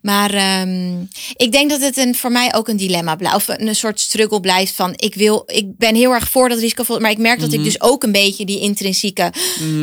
Maar 0.00 0.34
ehm, 0.34 1.00
ik 1.36 1.52
denk 1.52 1.70
dat 1.70 1.80
het 1.80 1.96
een, 1.96 2.14
voor 2.14 2.32
mij 2.32 2.54
ook 2.54 2.68
een 2.68 2.76
dilemma 2.76 3.16
blijft. 3.16 3.36
Of 3.36 3.48
een, 3.48 3.74
soort 3.74 4.00
struggle 4.00 4.40
blijft 4.40 4.74
van 4.74 4.92
ik 4.96 5.14
wil, 5.14 5.42
ik 5.46 5.76
ben 5.76 5.94
heel 5.94 6.12
erg 6.12 6.28
voor 6.28 6.48
dat 6.48 6.58
risicovol. 6.58 6.98
Maar 6.98 7.10
ik 7.10 7.18
merk 7.18 7.40
dat 7.40 7.52
ik 7.52 7.64
dus 7.64 7.80
ook 7.80 8.02
een 8.02 8.12
beetje 8.12 8.44
die 8.44 8.60
intrinsieke, 8.60 9.32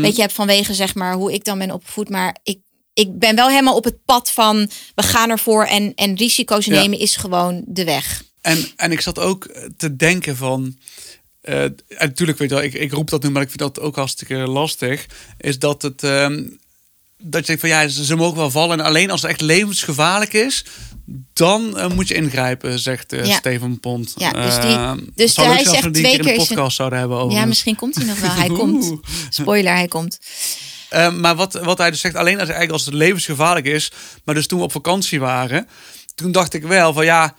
weet 0.02 0.16
je, 0.16 0.22
heb 0.22 0.32
vanwege 0.32 0.74
zeg 0.74 0.96
maar 0.96 1.14
hoe 1.14 1.34
ik 1.34 1.44
dan 1.44 1.58
ben 1.58 1.72
opgevoed. 1.72 2.10
Maar 2.10 2.38
ik, 2.44 2.60
ik 2.94 3.20
ben 3.20 3.36
wel 3.36 3.50
helemaal 3.50 3.76
op 3.76 3.84
het 3.84 4.06
pad 4.06 4.32
van 4.32 4.70
we 4.96 5.04
gaan 5.04 5.30
ervoor 5.30 5.66
en, 5.66 5.92
en 5.96 6.16
risico's 6.16 6.66
Ja. 6.66 6.74
nemen 6.82 7.00
is 7.00 7.16
gewoon 7.16 7.64
de 7.66 7.84
weg. 7.84 8.24
En, 8.42 8.66
en 8.76 8.92
ik 8.92 9.02
zat 9.02 9.20
ook 9.20 9.48
te 9.78 9.96
denken 9.96 10.38
van... 10.38 10.78
eh, 11.42 11.64
en 11.64 11.76
natuurlijk, 12.00 12.38
weet 12.38 12.50
je 12.50 12.56
wel, 12.56 12.64
ik, 12.64 12.74
ik 12.74 12.92
roep 12.92 13.10
dat 13.10 13.24
nu, 13.24 13.30
maar 13.30 13.42
ik 13.42 13.48
vind 13.48 13.60
dat 13.60 13.80
ook 13.80 13.96
hartstikke 13.96 14.36
lastig. 14.36 15.06
Is 15.38 15.60
dat 15.60 15.82
het... 15.82 16.04
ehm, 16.04 16.44
dat 17.26 17.40
je 17.40 17.46
denkt 17.48 17.62
van 17.62 17.70
ja, 17.70 17.88
ze, 17.88 18.16
mogen 18.16 18.38
wel 18.38 18.52
vallen. 18.52 18.80
En 18.80 18.86
alleen 18.86 19.12
als 19.12 19.22
het 19.22 19.32
echt 19.32 19.42
levensgevaarlijk 19.42 20.34
is, 20.34 20.66
dan 21.34 21.78
eh, 21.78 21.90
moet 21.90 22.08
je 22.08 22.14
ingrijpen, 22.14 22.80
zegt 22.80 23.14
eh, 23.14 23.26
Ja. 23.26 23.36
Steven 23.38 23.80
Pont. 23.80 24.14
Ja, 24.18 24.32
dus 24.32 24.56
die- 24.56 24.64
Eh, 24.64 24.92
dus 25.16 25.36
hij 25.36 25.64
zegt 25.64 25.94
twee 25.94 26.04
keer 26.04 26.20
in 26.20 26.26
de 26.26 26.34
podcast 26.46 26.76
zouden 26.76 27.00
hebben 27.00 27.18
over. 27.18 27.38
Ja, 27.38 27.46
misschien 27.46 27.76
komt 27.76 27.96
hij 27.96 28.06
nog 28.06 28.20
wel. 28.20 28.30
Hij 28.44 28.48
komt. 28.50 28.94
Spoiler, 29.30 29.74
hij 29.74 29.88
komt. 29.88 30.20
Eh, 30.94 31.12
maar 31.12 31.36
wat, 31.36 31.54
wat 31.54 31.78
hij 31.78 31.90
dus 31.92 32.00
zegt, 32.02 32.16
alleen 32.16 32.34
als, 32.40 32.50
eigenlijk 32.50 32.72
als 32.72 32.86
het 32.86 32.94
levensgevaarlijk 32.94 33.66
is. 33.66 33.92
Maar 34.24 34.36
dus 34.36 34.48
toen 34.48 34.60
we 34.60 34.66
op 34.66 34.72
vakantie 34.72 35.20
waren, 35.20 35.68
toen 36.16 36.32
dacht 36.32 36.54
ik 36.54 36.64
wel 36.64 36.94
van 36.94 37.06
ja. 37.06 37.36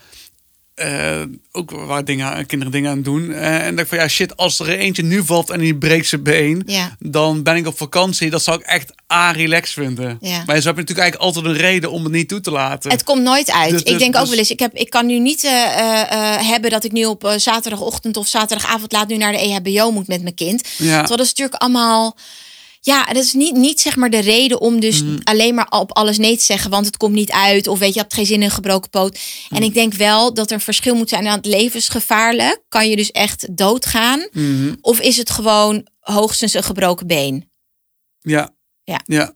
eh, 0.74 1.22
ook 1.52 1.70
waar 1.70 2.04
dingen, 2.04 2.46
kinderen 2.46 2.72
dingen 2.72 2.90
aan 2.90 3.02
doen. 3.02 3.32
Eh, 3.32 3.66
en 3.66 3.70
dacht 3.76 3.80
ik 3.80 3.86
van 3.88 3.98
ja, 3.98 4.08
shit, 4.08 4.36
als 4.36 4.58
er 4.58 4.68
eentje 4.68 5.02
nu 5.02 5.24
valt 5.24 5.50
en 5.50 5.60
die 5.60 5.76
breekt 5.76 6.06
zijn 6.06 6.22
been, 6.22 6.62
Ja. 6.66 6.96
dan 6.98 7.42
ben 7.42 7.56
ik 7.56 7.66
op 7.66 7.76
vakantie. 7.76 8.30
Dat 8.30 8.42
zou 8.42 8.58
ik 8.58 8.66
echt 8.66 8.92
a-relax 9.12 9.72
vinden. 9.72 10.18
Ja. 10.20 10.42
Maar 10.46 10.60
zo 10.60 10.66
heb 10.66 10.76
je 10.76 10.80
natuurlijk 10.80 10.98
eigenlijk 10.98 11.16
altijd 11.16 11.44
een 11.44 11.60
reden 11.60 11.90
om 11.90 12.02
het 12.04 12.12
niet 12.12 12.28
toe 12.28 12.40
te 12.40 12.50
laten. 12.50 12.90
Het 12.90 13.04
komt 13.04 13.22
nooit 13.22 13.50
uit. 13.52 13.70
Dus- 13.70 13.80
ik 13.80 13.86
dus- 13.86 13.98
denk 13.98 14.14
ook 14.14 14.20
dus- 14.20 14.30
wel 14.30 14.38
eens, 14.38 14.50
ik, 14.50 14.58
heb, 14.60 14.74
ik 14.74 14.90
kan 14.90 15.06
nu 15.06 15.18
niet 15.18 15.44
eh, 15.44 16.48
hebben 16.48 16.70
dat 16.70 16.84
ik 16.84 16.92
nu 16.92 17.04
op 17.04 17.34
zaterdagochtend 17.36 18.16
of 18.16 18.26
zaterdagavond 18.26 18.92
laat 18.92 19.08
nu 19.08 19.16
naar 19.16 19.32
de 19.32 19.38
EHBO 19.38 19.90
moet 19.90 20.08
met 20.08 20.22
mijn 20.22 20.34
kind. 20.34 20.68
Ja. 20.78 20.84
Terwijl 20.84 21.06
dat 21.16 21.20
is 21.20 21.28
natuurlijk 21.28 21.62
allemaal. 21.62 22.16
Ja, 22.86 23.04
dat 23.04 23.16
is 23.24 23.32
niet, 23.32 23.54
niet 23.56 23.80
zeg 23.80 23.96
maar 23.96 24.10
de 24.10 24.18
reden 24.18 24.60
om 24.60 24.80
dus 24.80 25.02
Mm. 25.02 25.18
alleen 25.22 25.54
maar 25.54 25.66
op 25.70 25.92
alles 25.96 26.18
nee 26.18 26.36
te 26.36 26.44
zeggen, 26.44 26.70
want 26.70 26.86
het 26.86 26.96
komt 26.96 27.14
niet 27.14 27.30
uit. 27.30 27.66
Of 27.66 27.78
weet 27.78 27.88
je, 27.88 27.94
je 27.94 28.00
hebt 28.00 28.14
geen 28.14 28.26
zin 28.26 28.36
in 28.36 28.42
een 28.42 28.50
gebroken 28.50 28.90
poot. 28.90 29.18
En 29.50 29.56
Mm. 29.56 29.62
ik 29.62 29.74
denk 29.74 29.94
wel 29.94 30.34
dat 30.34 30.46
er 30.50 30.54
een 30.54 30.60
verschil 30.60 30.94
moet 30.94 31.08
zijn 31.08 31.26
aan 31.26 31.36
het 31.36 31.46
levensgevaarlijk. 31.46 32.62
Kan 32.68 32.88
je 32.88 32.96
dus 32.96 33.10
echt 33.10 33.56
doodgaan? 33.56 34.28
Mhm. 34.32 34.74
Of 34.80 35.00
is 35.00 35.16
het 35.16 35.30
gewoon 35.30 35.86
hoogstens 36.00 36.54
een 36.54 36.62
gebroken 36.62 37.06
been? 37.06 37.50
Ja. 38.20 38.54
Ja. 38.84 39.00
ja. 39.04 39.34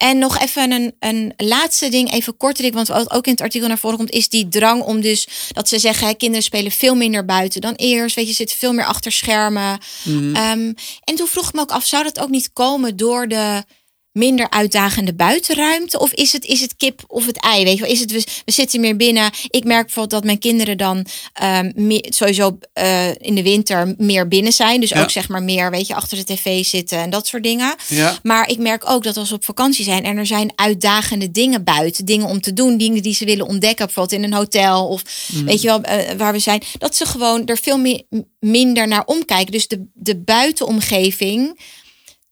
En 0.00 0.18
nog 0.18 0.38
even 0.38 0.70
een, 0.70 0.94
een 0.98 1.32
laatste 1.36 1.88
ding, 1.88 2.12
even 2.12 2.36
korter, 2.36 2.72
want 2.72 2.88
wat 2.88 3.10
ook 3.10 3.26
in 3.26 3.32
het 3.32 3.40
artikel 3.40 3.68
naar 3.68 3.78
voren 3.78 3.96
komt, 3.96 4.10
is 4.10 4.28
die 4.28 4.48
drang 4.48 4.82
om 4.82 5.00
dus 5.00 5.28
dat 5.52 5.68
ze 5.68 5.78
zeggen, 5.78 6.06
hè, 6.06 6.14
kinderen 6.14 6.44
spelen 6.44 6.72
veel 6.72 6.94
minder 6.94 7.24
buiten 7.24 7.60
dan 7.60 7.74
eerst, 7.74 8.16
weet 8.16 8.28
je, 8.28 8.34
zitten 8.34 8.56
veel 8.56 8.72
meer 8.72 8.84
achter 8.84 9.12
schermen. 9.12 9.78
Mhm. 10.04 10.34
Ehm, 10.34 10.72
en 11.04 11.14
toen 11.14 11.26
vroeg 11.26 11.48
ik 11.48 11.54
me 11.54 11.60
ook 11.60 11.70
af, 11.70 11.86
zou 11.86 12.02
dat 12.02 12.20
ook 12.20 12.28
niet 12.28 12.52
komen 12.52 12.96
door 12.96 13.28
de 13.28 13.64
minder 14.12 14.50
uitdagende 14.50 15.14
buitenruimte? 15.14 15.98
Of 15.98 16.12
is 16.12 16.32
het, 16.32 16.44
is 16.44 16.60
het 16.60 16.76
kip 16.76 17.02
of 17.06 17.26
het 17.26 17.36
ei? 17.40 17.64
Weet 17.64 17.78
je? 17.78 17.88
Is 17.88 18.00
het, 18.00 18.10
we, 18.12 18.24
we 18.44 18.52
zitten 18.52 18.80
meer 18.80 18.96
binnen. 18.96 19.30
Ik 19.48 19.64
merk 19.64 19.82
bijvoorbeeld 19.84 20.10
dat 20.10 20.24
mijn 20.24 20.38
kinderen 20.38 20.78
dan 20.78 21.06
ehm, 21.32 21.72
meer, 21.74 22.06
sowieso 22.08 22.58
eh, 22.72 23.08
in 23.14 23.34
de 23.34 23.42
winter 23.42 23.94
meer 23.98 24.28
binnen 24.28 24.52
zijn. 24.52 24.80
Dus 24.80 24.90
Ja. 24.90 25.02
ook 25.02 25.10
zeg 25.10 25.28
maar 25.28 25.42
meer, 25.42 25.70
weet 25.70 25.86
je, 25.86 25.94
achter 25.94 26.16
de 26.16 26.24
tv 26.24 26.64
zitten 26.64 26.98
en 26.98 27.10
dat 27.10 27.26
soort 27.26 27.42
dingen. 27.42 27.74
Ja. 27.88 28.18
Maar 28.22 28.48
ik 28.48 28.58
merk 28.58 28.90
ook 28.90 29.04
dat 29.04 29.16
als 29.16 29.28
we 29.28 29.34
op 29.34 29.44
vakantie 29.44 29.84
zijn 29.84 30.04
en 30.04 30.16
er 30.16 30.26
zijn 30.26 30.52
uitdagende 30.54 31.30
dingen 31.30 31.64
buiten, 31.64 32.04
dingen 32.04 32.26
om 32.26 32.40
te 32.40 32.52
doen, 32.52 32.76
dingen 32.76 33.02
die 33.02 33.14
ze 33.14 33.24
willen 33.24 33.46
ontdekken, 33.46 33.84
bijvoorbeeld 33.86 34.22
in 34.22 34.24
een 34.24 34.36
hotel 34.36 34.88
of 34.88 35.02
Mm. 35.32 35.44
weet 35.44 35.60
je 35.60 35.66
wel 35.66 35.80
eh, 35.82 36.16
waar 36.16 36.32
we 36.32 36.38
zijn, 36.38 36.62
dat 36.78 36.96
ze 36.96 37.06
gewoon 37.06 37.46
er 37.46 37.58
veel 37.58 37.78
meer, 37.78 38.02
minder 38.40 38.88
naar 38.88 39.02
omkijken. 39.06 39.52
Dus 39.52 39.68
de, 39.68 39.86
de 39.94 40.16
buitenomgeving 40.16 41.60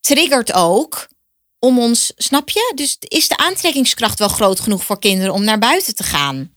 triggert 0.01 0.53
ook 0.53 1.09
om 1.59 1.79
ons, 1.79 2.13
snap 2.17 2.49
je? 2.51 2.73
Dus 2.75 2.97
is 3.01 3.29
de 3.29 3.37
aantrekkingskracht 3.37 4.19
wel 4.19 4.29
groot 4.29 4.61
genoeg 4.61 4.85
voor 4.85 4.99
kinderen 4.99 5.33
om 5.35 5.45
naar 5.45 5.59
buiten 5.59 5.95
te 5.95 6.03
gaan? 6.03 6.51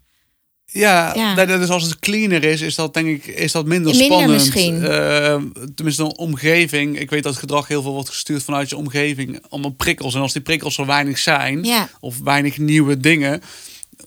Ja, 0.65 1.13
Ja. 1.15 1.45
dus 1.45 1.69
als 1.69 1.83
het 1.83 1.99
cleaner 1.99 2.43
is, 2.43 2.61
is 2.61 2.75
dat 2.75 2.93
denk 2.93 3.07
ik 3.07 3.25
is 3.35 3.51
dat 3.51 3.65
minder, 3.65 3.95
Minder 3.95 4.05
spannend. 4.17 4.31
misschien. 4.43 4.85
Eh, 4.85 5.41
tenminste, 5.75 6.03
een 6.03 6.17
omgeving. 6.17 6.99
Ik 6.99 7.09
weet 7.09 7.23
dat 7.23 7.35
gedrag 7.37 7.67
heel 7.67 7.81
veel 7.81 7.91
wordt 7.91 8.09
gestuurd 8.09 8.43
vanuit 8.43 8.69
je 8.69 8.77
omgeving. 8.77 9.39
Allemaal 9.49 9.71
prikkels. 9.71 10.15
En 10.15 10.21
als 10.21 10.33
die 10.33 10.41
prikkels 10.41 10.75
zo 10.75 10.85
weinig 10.85 11.19
zijn, 11.19 11.63
Ja. 11.63 11.89
of 11.99 12.19
weinig 12.19 12.57
nieuwe 12.57 12.97
dingen, 12.97 13.41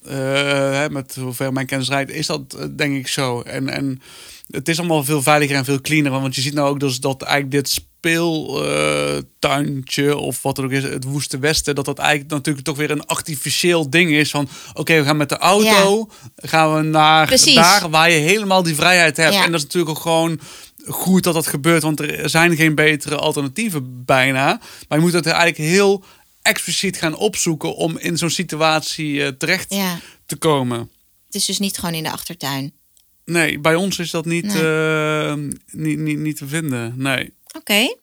hè, 0.08 0.90
met 0.90 1.14
hoever 1.20 1.52
mijn 1.52 1.66
kennis 1.66 1.88
rijdt, 1.88 2.10
is 2.10 2.26
dat 2.26 2.54
eh, 2.58 2.64
denk 2.76 2.96
ik 2.96 3.08
zo. 3.08 3.40
En, 3.40 3.68
en 3.68 4.00
het 4.46 4.68
is 4.68 4.78
allemaal 4.78 5.04
veel 5.04 5.22
veiliger 5.22 5.56
en 5.56 5.64
veel 5.64 5.80
cleaner. 5.80 6.10
Want 6.10 6.34
je 6.34 6.40
ziet 6.40 6.54
nou 6.54 6.68
ook 6.68 6.80
dus 6.80 7.00
dat 7.00 7.22
eigenlijk 7.22 7.52
dit 7.52 7.68
speeltuintje 7.68 10.16
of 10.16 10.42
wat 10.42 10.58
er 10.58 10.64
ook 10.64 10.70
is, 10.70 10.82
het 10.82 11.04
Woeste 11.04 11.38
Westen, 11.38 11.74
dat 11.74 11.84
dat 11.84 11.98
eigenlijk 11.98 12.30
natuurlijk 12.30 12.66
toch 12.66 12.76
weer 12.76 12.90
een 12.90 13.06
artificieel 13.06 13.90
ding 13.90 14.10
is 14.10 14.30
van 14.30 14.48
oké, 14.74 14.98
we 14.98 15.04
gaan 15.04 15.16
met 15.16 15.28
de 15.28 15.38
auto, 15.38 16.10
gaan 16.36 16.74
we 16.74 16.82
naar 16.82 17.26
Precies. 17.26 17.54
daar 17.54 17.90
waar 17.90 18.10
je 18.10 18.18
helemaal 18.18 18.62
die 18.62 18.74
vrijheid 18.74 19.16
hebt. 19.16 19.34
Ja. 19.34 19.44
En 19.44 19.50
dat 19.50 19.60
is 19.60 19.66
natuurlijk 19.66 19.96
ook 19.96 20.02
gewoon 20.02 20.40
goed 20.86 21.24
dat 21.24 21.34
dat 21.34 21.46
gebeurt, 21.46 21.82
want 21.82 22.00
er 22.00 22.30
zijn 22.30 22.56
geen 22.56 22.74
betere 22.74 23.16
alternatieven 23.16 24.04
bijna. 24.04 24.60
Maar 24.88 24.98
je 24.98 25.04
moet 25.04 25.12
het 25.12 25.26
eigenlijk 25.26 25.56
heel 25.56 26.04
expliciet 26.42 26.96
gaan 26.96 27.16
opzoeken 27.16 27.74
om 27.76 27.98
in 27.98 28.16
zo'n 28.18 28.30
situatie 28.30 29.22
eh, 29.24 29.28
terecht 29.28 29.74
Ja. 29.74 29.98
te 30.26 30.36
komen. 30.36 30.78
Het 31.26 31.34
is 31.34 31.44
dus 31.44 31.58
niet 31.58 31.78
gewoon 31.78 31.94
in 31.94 32.02
de 32.02 32.10
achtertuin. 32.10 32.72
Nee, 33.24 33.58
bij 33.58 33.74
ons 33.74 33.98
is 33.98 34.10
dat 34.10 34.24
niet, 34.24 34.44
Nee. 34.54 34.62
eh, 34.62 35.34
niet, 35.70 35.98
niet, 35.98 36.18
niet 36.18 36.36
te 36.36 36.46
vinden. 36.46 36.94
Nee. 36.96 37.32
Oké. 37.56 37.94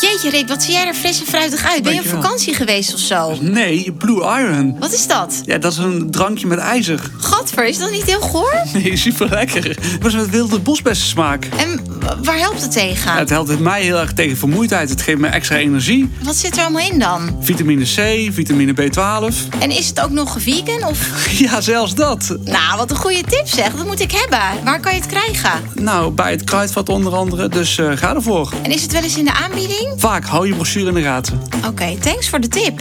Jeetje 0.00 0.30
Rick, 0.30 0.48
wat 0.48 0.62
zie 0.62 0.72
jij 0.72 0.86
er 0.86 0.94
fris 0.94 1.20
en 1.20 1.26
fruitig 1.26 1.64
uit? 1.70 1.82
Ben 1.82 1.94
je 1.94 2.00
op 2.00 2.06
vakantie 2.06 2.54
geweest 2.54 2.94
of 2.94 3.00
zo? 3.00 3.36
Nee, 3.40 3.92
Blue 3.92 4.20
Iron. 4.22 4.76
Wat 4.78 4.92
is 4.92 5.06
dat? 5.06 5.42
Ja, 5.44 5.58
dat 5.58 5.72
is 5.72 5.78
een 5.78 6.10
drankje 6.10 6.46
met 6.46 6.58
ijzer. 6.58 7.00
Gadver, 7.20 7.66
is 7.66 7.78
dat 7.78 7.90
niet 7.90 8.02
heel 8.04 8.20
goor? 8.20 8.54
Nee, 8.72 8.96
super 8.96 9.28
lekker. 9.28 9.64
Het 9.64 10.02
was 10.02 10.14
met 10.14 10.30
wilde 10.30 10.58
bosbessen 10.58 11.08
smaak. 11.08 11.44
En 11.56 11.80
waar 12.22 12.38
helpt 12.38 12.60
het 12.62 12.72
tegen? 12.72 13.12
Het 13.12 13.30
helpt 13.30 13.58
mij 13.58 13.82
heel 13.82 13.98
erg 13.98 14.12
tegen 14.12 14.36
vermoeidheid. 14.36 14.90
Het 14.90 15.02
geeft 15.02 15.18
me 15.18 15.28
extra 15.28 15.56
energie. 15.56 16.10
Wat 16.22 16.36
zit 16.36 16.56
er 16.56 16.62
allemaal 16.62 16.90
in 16.90 16.98
dan? 16.98 17.36
Vitamine 17.40 17.84
C, 17.84 18.32
vitamine 18.34 18.72
B12. 18.72 19.58
En 19.58 19.70
is 19.70 19.86
het 19.88 20.00
ook 20.00 20.10
nog 20.10 20.36
vegan? 20.38 20.84
Of... 20.88 20.98
Ja, 21.38 21.60
zelfs 21.60 21.94
dat. 21.94 22.36
Nou, 22.44 22.76
wat 22.76 22.90
een 22.90 22.96
goede 22.96 23.22
tip 23.28 23.46
zeg. 23.48 23.74
Dat 23.74 23.86
moet 23.86 24.00
ik 24.00 24.12
hebben. 24.12 24.64
Waar 24.64 24.80
kan 24.80 24.94
je 24.94 25.00
het 25.00 25.08
krijgen? 25.08 25.50
Nou, 25.74 26.10
bij 26.10 26.30
het 26.30 26.44
kruidvat 26.44 26.88
onder 26.88 27.14
andere. 27.14 27.48
Dus 27.48 27.78
eh, 27.78 27.90
ga 27.94 28.14
ervoor. 28.14 28.52
En 28.62 28.70
is 28.72 28.82
het 28.82 28.92
wel 28.92 29.02
eens 29.02 29.16
in 29.16 29.24
de 29.24 29.32
aanbieding? 29.32 29.85
Vaak, 29.96 30.24
hou 30.24 30.46
je 30.46 30.54
brochure 30.54 30.88
in 30.88 30.94
de 30.94 31.02
gaten. 31.02 31.42
Oké, 31.66 31.96
thanks 32.00 32.28
voor 32.28 32.40
de 32.40 32.48
tip. 32.48 32.80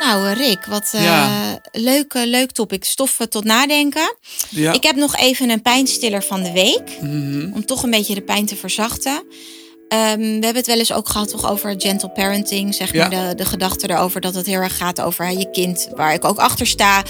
Nou, 0.00 0.26
eh, 0.28 0.36
Rick, 0.36 0.64
wat 0.66 0.90
eh, 0.92 1.02
Ja. 1.04 1.58
leuk, 1.72 2.14
eh, 2.14 2.24
leuk 2.26 2.50
topic. 2.52 2.84
Stoffen 2.84 3.30
tot 3.30 3.44
nadenken. 3.44 4.16
Ja. 4.50 4.72
Ik 4.72 4.82
heb 4.82 4.96
nog 4.96 5.16
even 5.16 5.50
een 5.50 5.62
pijnstiller 5.62 6.22
van 6.22 6.42
de 6.42 6.52
week. 6.52 7.00
Mhm. 7.00 7.50
Om 7.54 7.66
toch 7.66 7.82
een 7.82 7.90
beetje 7.90 8.14
de 8.14 8.22
pijn 8.22 8.46
te 8.46 8.56
verzachten. 8.56 9.22
Ehm, 9.88 10.18
we 10.18 10.26
hebben 10.26 10.56
het 10.56 10.66
wel 10.66 10.78
eens 10.78 10.92
ook 10.92 11.08
gehad 11.08 11.28
toch 11.28 11.50
over 11.50 11.74
gentle 11.78 12.08
parenting. 12.08 12.74
Zeg 12.74 12.92
Ja. 12.92 13.08
maar 13.08 13.28
de, 13.28 13.34
de 13.34 13.44
gedachte 13.44 13.90
erover 13.90 14.20
dat 14.20 14.34
het 14.34 14.46
heel 14.46 14.60
erg 14.60 14.76
gaat 14.76 15.00
over 15.00 15.24
hè, 15.24 15.30
je 15.30 15.50
kind. 15.50 15.88
Waar 15.94 16.14
ik 16.14 16.24
ook 16.24 16.38
achter 16.38 16.66
sta. 16.66 17.02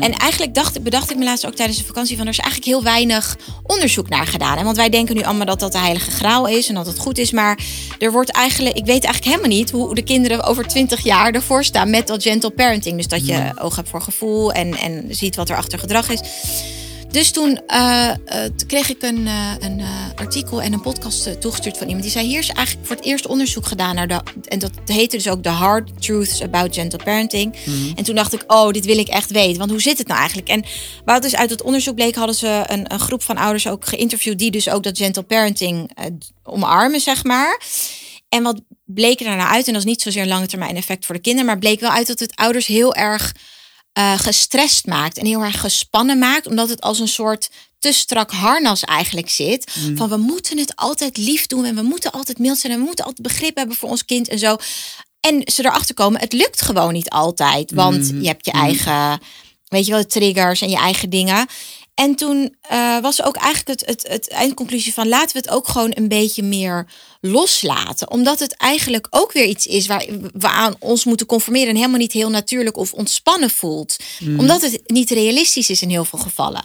En 0.00 0.12
eigenlijk 0.12 0.54
dacht, 0.54 0.82
bedacht 0.82 1.10
ik 1.10 1.16
me 1.16 1.24
laatst 1.24 1.46
ook 1.46 1.54
tijdens 1.54 1.78
de 1.78 1.84
vakantie 1.84 2.16
van... 2.16 2.26
er 2.26 2.32
is 2.32 2.38
eigenlijk 2.38 2.70
heel 2.70 2.82
weinig 2.82 3.36
onderzoek 3.62 4.08
naar 4.08 4.26
gedaan. 4.26 4.58
Hè? 4.58 4.64
Want 4.64 4.76
wij 4.76 4.88
denken 4.88 5.14
nu 5.14 5.22
allemaal 5.22 5.46
dat 5.46 5.60
dat 5.60 5.72
de 5.72 5.78
heilige 5.78 6.10
graal 6.10 6.46
is. 6.46 6.68
En 6.68 6.74
dat 6.74 6.86
het 6.86 6.98
goed 6.98 7.18
is. 7.18 7.30
Maar 7.30 7.58
er 7.98 8.12
wordt 8.12 8.30
eigenlijk... 8.30 8.76
Ik 8.76 8.86
weet 8.86 9.04
eigenlijk 9.04 9.36
helemaal 9.36 9.58
niet 9.58 9.70
hoe 9.70 9.94
de 9.94 10.02
kinderen 10.02 10.42
over 10.42 10.66
20 10.66 11.04
jaar 11.04 11.32
ervoor 11.32 11.64
staan... 11.64 11.90
met 11.90 12.06
dat 12.06 12.22
gentle 12.22 12.50
parenting. 12.50 12.96
Dus 12.96 13.08
dat 13.08 13.26
je 13.26 13.52
oog 13.58 13.76
hebt 13.76 13.88
voor 13.88 14.02
gevoel. 14.02 14.52
En, 14.52 14.78
en 14.78 15.04
ziet 15.08 15.36
wat 15.36 15.48
er 15.48 15.56
achter 15.56 15.78
gedrag 15.78 16.10
is. 16.10 16.20
Dus 17.12 17.30
toen, 17.30 17.60
eh, 17.66 18.10
eh, 18.10 18.16
kreeg 18.66 18.88
ik 18.88 19.02
een, 19.02 19.26
eh, 19.26 19.54
een 19.58 19.82
artikel 20.14 20.62
en 20.62 20.72
een 20.72 20.80
podcast 20.80 21.40
toegestuurd 21.40 21.78
van 21.78 21.86
iemand. 21.86 22.04
Die 22.04 22.12
zei, 22.12 22.26
hier 22.26 22.38
is 22.38 22.48
eigenlijk 22.48 22.86
voor 22.86 22.96
het 22.96 23.04
eerst 23.04 23.26
onderzoek 23.26 23.66
gedaan 23.66 23.94
naar 23.94 24.08
de... 24.08 24.20
En 24.48 24.58
dat 24.58 24.70
heette 24.84 25.16
dus 25.16 25.28
ook 25.28 25.42
The 25.42 25.48
Hard 25.48 26.02
Truths 26.02 26.42
About 26.42 26.74
Gentle 26.74 27.04
Parenting. 27.04 27.56
En 27.94 28.04
toen 28.04 28.14
dacht 28.14 28.32
ik, 28.32 28.44
oh, 28.46 28.70
dit 28.70 28.84
wil 28.84 28.98
ik 28.98 29.08
echt 29.08 29.30
weten. 29.30 29.58
Want 29.58 29.70
hoe 29.70 29.80
zit 29.80 29.98
het 29.98 30.06
nou 30.06 30.18
eigenlijk? 30.18 30.48
En 30.48 30.64
wat 31.04 31.22
dus 31.22 31.36
uit 31.36 31.50
het 31.50 31.62
onderzoek 31.62 31.94
bleek, 31.94 32.14
hadden 32.14 32.34
ze 32.34 32.64
een, 32.66 32.92
een 32.92 33.00
groep 33.00 33.22
van 33.22 33.36
ouders 33.36 33.68
ook 33.68 33.86
geïnterviewd... 33.86 34.38
die 34.38 34.50
dus 34.50 34.68
ook 34.68 34.82
dat 34.82 34.98
gentle 34.98 35.22
parenting 35.22 35.90
omarmen, 36.42 37.00
zeg 37.00 37.24
maar. 37.24 37.60
En 38.28 38.42
wat 38.42 38.60
bleek 38.84 39.20
er 39.20 39.36
nou 39.36 39.50
uit? 39.50 39.66
En 39.66 39.72
dat 39.72 39.82
is 39.82 39.88
niet 39.88 40.02
zozeer 40.02 40.22
een 40.22 40.28
lange 40.28 40.46
termijn 40.46 40.76
effect 40.76 41.06
voor 41.06 41.14
de 41.14 41.20
kinderen... 41.20 41.46
maar 41.46 41.58
bleek 41.58 41.80
wel 41.80 41.90
uit 41.90 42.06
dat 42.06 42.18
het 42.18 42.36
ouders 42.36 42.66
heel 42.66 42.94
erg 42.94 43.32
eh, 43.92 44.18
gestrest 44.18 44.86
maakt 44.86 45.18
en 45.18 45.26
heel 45.26 45.42
erg 45.42 45.60
gespannen 45.60 46.18
maakt, 46.18 46.46
omdat 46.46 46.68
het 46.68 46.80
als 46.80 46.98
een 46.98 47.08
soort 47.08 47.50
te 47.78 47.92
strak 47.92 48.30
harnas 48.30 48.82
eigenlijk 48.84 49.30
zit. 49.30 49.72
Van 49.94 50.08
we 50.08 50.16
moeten 50.16 50.58
het 50.58 50.76
altijd 50.76 51.16
lief 51.16 51.46
doen 51.46 51.64
en 51.64 51.74
we 51.74 51.82
moeten 51.82 52.10
altijd 52.10 52.38
mild 52.38 52.58
zijn 52.58 52.72
en 52.72 52.78
we 52.78 52.84
moeten 52.84 53.04
altijd 53.04 53.26
begrip 53.26 53.56
hebben 53.56 53.76
voor 53.76 53.88
ons 53.88 54.04
kind 54.04 54.28
en 54.28 54.38
zo. 54.38 54.56
En 55.20 55.42
ze 55.52 55.64
erachter 55.64 55.94
komen, 55.94 56.20
het 56.20 56.32
lukt 56.32 56.62
gewoon 56.62 56.92
niet 56.92 57.10
altijd, 57.10 57.72
want 57.72 58.08
je 58.20 58.26
hebt 58.26 58.44
je 58.44 58.52
eigen, 58.52 59.20
weet 59.68 59.86
je 59.86 59.92
wel, 59.92 60.06
triggers 60.06 60.60
en 60.60 60.70
je 60.70 60.76
eigen 60.76 61.10
dingen. 61.10 61.46
En 61.94 62.14
toen 62.14 62.56
eh, 62.60 62.98
was 62.98 63.22
ook 63.22 63.36
eigenlijk 63.36 63.80
het, 63.80 63.88
het, 63.88 64.08
het 64.08 64.28
eindconclusie 64.30 64.92
van 64.92 65.08
laten 65.08 65.32
we 65.32 65.38
het 65.38 65.50
ook 65.50 65.68
gewoon 65.68 65.92
een 65.94 66.08
beetje 66.08 66.42
meer 66.42 66.86
loslaten. 67.20 68.10
Omdat 68.10 68.38
het 68.38 68.56
eigenlijk 68.56 69.06
ook 69.10 69.32
weer 69.32 69.44
iets 69.44 69.66
is 69.66 69.86
waar 69.86 70.06
we 70.32 70.48
aan 70.48 70.74
ons 70.78 71.04
moeten 71.04 71.26
conformeren 71.26 71.68
en 71.68 71.76
helemaal 71.76 71.98
niet 71.98 72.12
heel 72.12 72.30
natuurlijk 72.30 72.76
of 72.76 72.92
ontspannen 72.92 73.50
voelt. 73.50 73.96
Omdat 74.36 74.62
het 74.62 74.80
niet 74.86 75.10
realistisch 75.10 75.70
is 75.70 75.82
in 75.82 75.90
heel 75.90 76.04
veel 76.04 76.18
gevallen. 76.18 76.64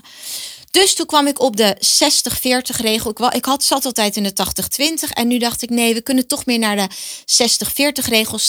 Dus 0.77 0.93
toen 0.93 1.05
kwam 1.05 1.27
ik 1.27 1.39
op 1.39 1.55
de 1.55 1.77
60-40 2.75 2.81
regel. 2.81 3.09
Ik, 3.09 3.19
ik 3.19 3.45
had, 3.45 3.63
zat 3.63 3.85
altijd 3.85 4.15
in 4.15 4.23
de 4.23 4.33
80-20. 5.09 5.13
En 5.13 5.27
nu 5.27 5.37
dacht 5.37 5.61
ik, 5.61 5.69
nee, 5.69 5.93
we 5.93 6.01
kunnen 6.01 6.27
toch 6.27 6.45
meer 6.45 6.59
naar 6.59 6.75
de 6.75 6.89
60-40 8.03 8.07
regel. 8.09 8.39
60% 8.39 8.41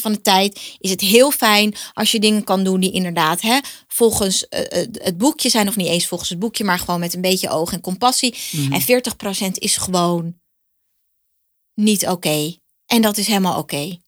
van 0.00 0.12
de 0.12 0.20
tijd 0.20 0.60
is 0.78 0.90
het 0.90 1.00
heel 1.00 1.30
fijn 1.30 1.74
als 1.92 2.12
je 2.12 2.20
dingen 2.20 2.44
kan 2.44 2.64
doen 2.64 2.80
die 2.80 2.92
inderdaad 2.92 3.40
hè, 3.40 3.58
volgens 3.88 4.48
eh, 4.48 4.86
het 4.92 5.18
boekje 5.18 5.48
zijn. 5.48 5.68
Of 5.68 5.76
niet 5.76 5.86
eens 5.86 6.06
volgens 6.06 6.30
het 6.30 6.38
boekje, 6.38 6.64
maar 6.64 6.78
gewoon 6.78 7.00
met 7.00 7.14
een 7.14 7.20
beetje 7.20 7.50
oog 7.50 7.72
en 7.72 7.80
compassie. 7.80 8.34
En 8.70 8.82
40% 9.48 9.50
is 9.52 9.76
gewoon 9.76 10.34
niet 11.74 12.06
oké. 12.06 12.56
En 12.86 13.02
dat 13.02 13.16
is 13.16 13.26
helemaal 13.26 13.58
oké. 13.58 13.98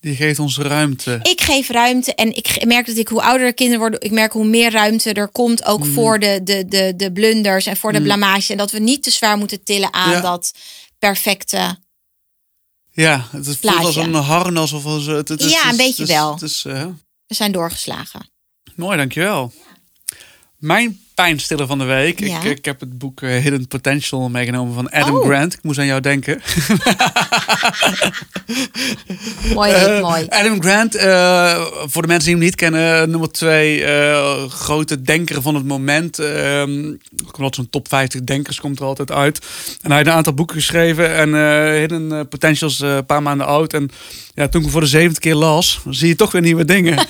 Die 0.00 0.16
geeft 0.16 0.38
ons 0.38 0.58
ruimte. 0.58 1.18
Ik 1.22 1.40
geef 1.40 1.68
ruimte 1.68 2.14
en 2.14 2.36
ik 2.36 2.64
merk 2.64 2.86
dat 2.86 2.96
ik 2.96 3.08
hoe 3.08 3.22
ouder 3.22 3.46
de 3.46 3.52
kinderen 3.52 3.80
worden, 3.80 4.00
ik 4.00 4.10
merk 4.10 4.32
hoe 4.32 4.44
meer 4.46 4.70
ruimte 4.70 5.12
er 5.12 5.28
komt 5.28 5.64
ook 5.64 5.84
Mm. 5.84 5.92
voor 5.92 6.18
de, 6.18 6.40
de, 6.44 6.64
de, 6.68 6.92
de 6.96 7.12
blunders 7.12 7.66
en 7.66 7.76
voor 7.76 7.92
de 7.92 8.02
blamage. 8.02 8.52
En 8.52 8.58
dat 8.58 8.70
we 8.70 8.78
niet 8.78 9.02
te 9.02 9.10
zwaar 9.10 9.36
moeten 9.36 9.62
tillen 9.64 9.92
aan 9.94 10.10
Ja. 10.10 10.20
dat 10.20 10.52
perfecte. 10.98 11.78
Ja, 12.92 13.26
het 13.30 13.44
voelt 13.44 13.60
Plaatje. 13.60 13.84
als 13.86 13.96
een 13.96 14.14
harnas 14.14 14.72
of 14.72 14.84
als... 14.84 15.06
Het, 15.06 15.28
het 15.28 15.40
is- 15.40 15.52
Ja, 15.52 15.64
is- 15.64 15.70
een 15.70 15.76
beetje 15.76 16.02
het 16.02 16.10
is- 16.10 16.16
wel. 16.16 16.32
Het 16.32 16.42
is, 16.42 16.64
eh, 16.64 16.86
We 17.26 17.34
zijn 17.34 17.52
doorgeslagen. 17.52 18.30
mooi, 18.76 18.96
dankjewel. 18.96 19.52
Mijn 20.56 21.00
pijnstiller 21.20 21.66
van 21.66 21.78
de 21.78 21.84
week. 21.84 22.20
Ja. 22.20 22.40
Ik, 22.42 22.44
ik 22.58 22.64
heb 22.64 22.80
het 22.80 22.98
boek 22.98 23.22
eh, 23.22 23.30
Hidden 23.42 23.68
Potential 23.68 24.28
meegenomen 24.28 24.74
van 24.74 24.90
Adam 24.90 25.16
Oh. 25.16 25.24
Grant. 25.26 25.52
Ik 25.54 25.62
moest 25.62 25.78
aan 25.78 25.86
jou 25.86 26.00
denken. 26.00 26.40
Mooi, 29.54 29.72
Eh, 29.72 30.00
mooi. 30.00 30.26
Adam 30.28 30.62
Grant, 30.62 30.94
eh, 30.94 31.64
voor 31.84 32.02
de 32.02 32.08
mensen 32.08 32.24
die 32.26 32.34
hem 32.34 32.44
niet 32.44 32.54
kennen, 32.54 33.10
nummer 33.10 33.32
twee 33.32 33.84
grote 34.48 35.02
denker 35.02 35.42
van 35.42 35.54
het 35.54 35.64
moment. 35.64 36.18
Ehm 36.18 36.94
komt 37.30 37.54
zo'n 37.54 37.70
top 37.70 37.88
50 37.88 38.20
denkers 38.20 38.60
komt 38.60 38.78
er 38.78 38.84
altijd 38.84 39.10
uit. 39.10 39.38
En 39.82 39.88
hij 39.88 39.96
heeft 39.96 40.08
een 40.08 40.14
aantal 40.16 40.34
boeken 40.34 40.56
geschreven 40.56 41.14
en 41.14 41.34
Hidden 41.78 42.28
Potentials 42.28 42.80
een 42.80 43.06
paar 43.06 43.22
maanden 43.22 43.46
oud. 43.46 43.72
En 43.72 43.90
ja, 44.34 44.48
toen 44.48 44.60
ik 44.60 44.62
hem 44.62 44.70
voor 44.70 44.80
de 44.80 44.86
zevende 44.86 45.20
keer 45.20 45.34
las, 45.34 45.80
zie 45.90 46.08
je 46.08 46.16
toch 46.16 46.32
weer 46.32 46.42
nieuwe 46.42 46.64
dingen. 46.64 46.98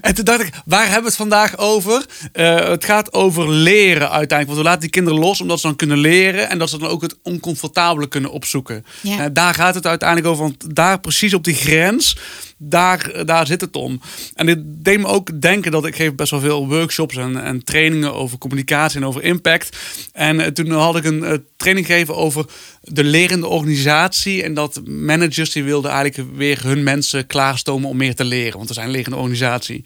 En 0.00 0.14
toen 0.14 0.24
dacht 0.24 0.40
ik, 0.40 0.52
waar 0.64 0.84
hebben 0.84 1.00
we 1.00 1.06
het 1.06 1.16
vandaag 1.16 1.58
over? 1.58 2.06
Eh, 2.32 2.68
het 2.68 2.84
gaat 2.84 3.12
over 3.12 3.50
leren 3.50 4.10
uiteindelijk. 4.10 4.46
Want 4.46 4.58
we 4.58 4.64
laten 4.64 4.80
die 4.80 4.90
kinderen 4.90 5.18
los 5.18 5.40
omdat 5.40 5.60
ze 5.60 5.66
dan 5.66 5.76
kunnen 5.76 5.98
leren. 5.98 6.48
En 6.48 6.58
dat 6.58 6.70
ze 6.70 6.78
dan 6.78 6.88
ook 6.88 7.02
het 7.02 7.16
oncomfortabele 7.22 8.08
kunnen 8.08 8.30
opzoeken. 8.30 8.84
Ja. 9.00 9.18
Eh, 9.18 9.26
daar 9.32 9.54
gaat 9.54 9.74
het 9.74 9.86
uiteindelijk 9.86 10.28
over. 10.28 10.42
Want 10.42 10.74
daar 10.74 11.00
precies 11.00 11.34
op 11.34 11.44
die 11.44 11.54
grens, 11.54 12.16
daar, 12.62 13.26
daar 13.26 13.46
zit 13.46 13.60
het 13.60 13.76
om. 13.76 14.00
En 14.34 14.46
dit 14.46 14.58
deed 14.64 14.98
me 14.98 15.06
ook 15.06 15.40
denken 15.40 15.72
dat 15.72 15.86
ik 15.86 15.96
geef 15.96 16.14
best 16.14 16.30
wel 16.30 16.40
veel 16.40 16.68
workshops 16.68 17.16
en, 17.16 17.42
en 17.42 17.64
trainingen 17.64 18.14
over 18.14 18.38
communicatie 18.38 19.00
en 19.00 19.06
over 19.06 19.22
impact. 19.22 19.76
En 20.12 20.40
eh, 20.40 20.46
toen 20.46 20.70
had 20.70 20.96
ik 20.96 21.04
een 21.04 21.24
eh, 21.24 21.34
training 21.56 21.86
gegeven 21.86 22.16
over 22.16 22.46
de 22.82 23.04
lerende 23.04 23.46
organisatie. 23.46 24.42
En 24.42 24.54
dat 24.54 24.80
managers 24.86 25.52
die 25.52 25.64
wilden 25.64 25.90
eigenlijk 25.90 26.36
weer 26.36 26.62
hun 26.62 26.82
mensen 26.82 27.26
klaarstomen 27.26 27.88
om 27.88 27.96
meer 27.96 28.14
te 28.14 28.24
leren. 28.24 28.56
Want 28.56 28.68
we 28.68 28.74
zijn 28.74 28.86
een 28.86 28.92
lerende 28.92 29.16
organisatie. 29.16 29.84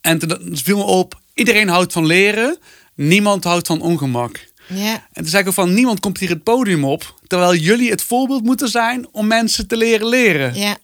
En 0.00 0.18
toen 0.18 0.58
viel 0.62 0.76
me 0.76 0.84
op, 0.84 1.20
iedereen 1.34 1.68
houdt 1.68 1.92
van 1.92 2.06
leren. 2.06 2.58
Niemand 2.94 3.44
houdt 3.44 3.66
van 3.66 3.80
ongemak. 3.80 4.48
Ja. 4.66 4.92
En 4.92 5.22
toen 5.22 5.26
zei 5.26 5.42
ik 5.42 5.48
ook 5.48 5.54
van, 5.54 5.74
niemand 5.74 6.00
komt 6.00 6.18
hier 6.18 6.28
het 6.28 6.42
podium 6.42 6.84
op. 6.84 7.14
Terwijl 7.26 7.54
jullie 7.54 7.90
het 7.90 8.02
voorbeeld 8.02 8.44
moeten 8.44 8.68
zijn 8.68 9.08
om 9.12 9.26
mensen 9.26 9.66
te 9.66 9.76
leren 9.76 10.08
leren. 10.08 10.54
Ja. 10.54 10.76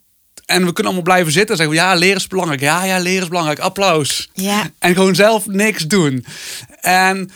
En 0.46 0.64
we 0.64 0.72
kunnen 0.72 0.84
allemaal 0.92 1.02
blijven 1.02 1.32
zitten 1.32 1.50
en 1.50 1.56
zeggen, 1.56 1.76
ja, 1.76 1.94
leren 1.94 2.16
is 2.16 2.26
belangrijk. 2.26 2.60
Ja, 2.60 2.84
ja, 2.84 2.98
leren 2.98 3.22
is 3.22 3.28
belangrijk. 3.28 3.58
Applaus. 3.58 4.30
Ja. 4.32 4.70
En 4.78 4.94
gewoon 4.94 5.14
zelf 5.14 5.46
niks 5.46 5.86
doen. 5.86 6.24
En 6.80 7.30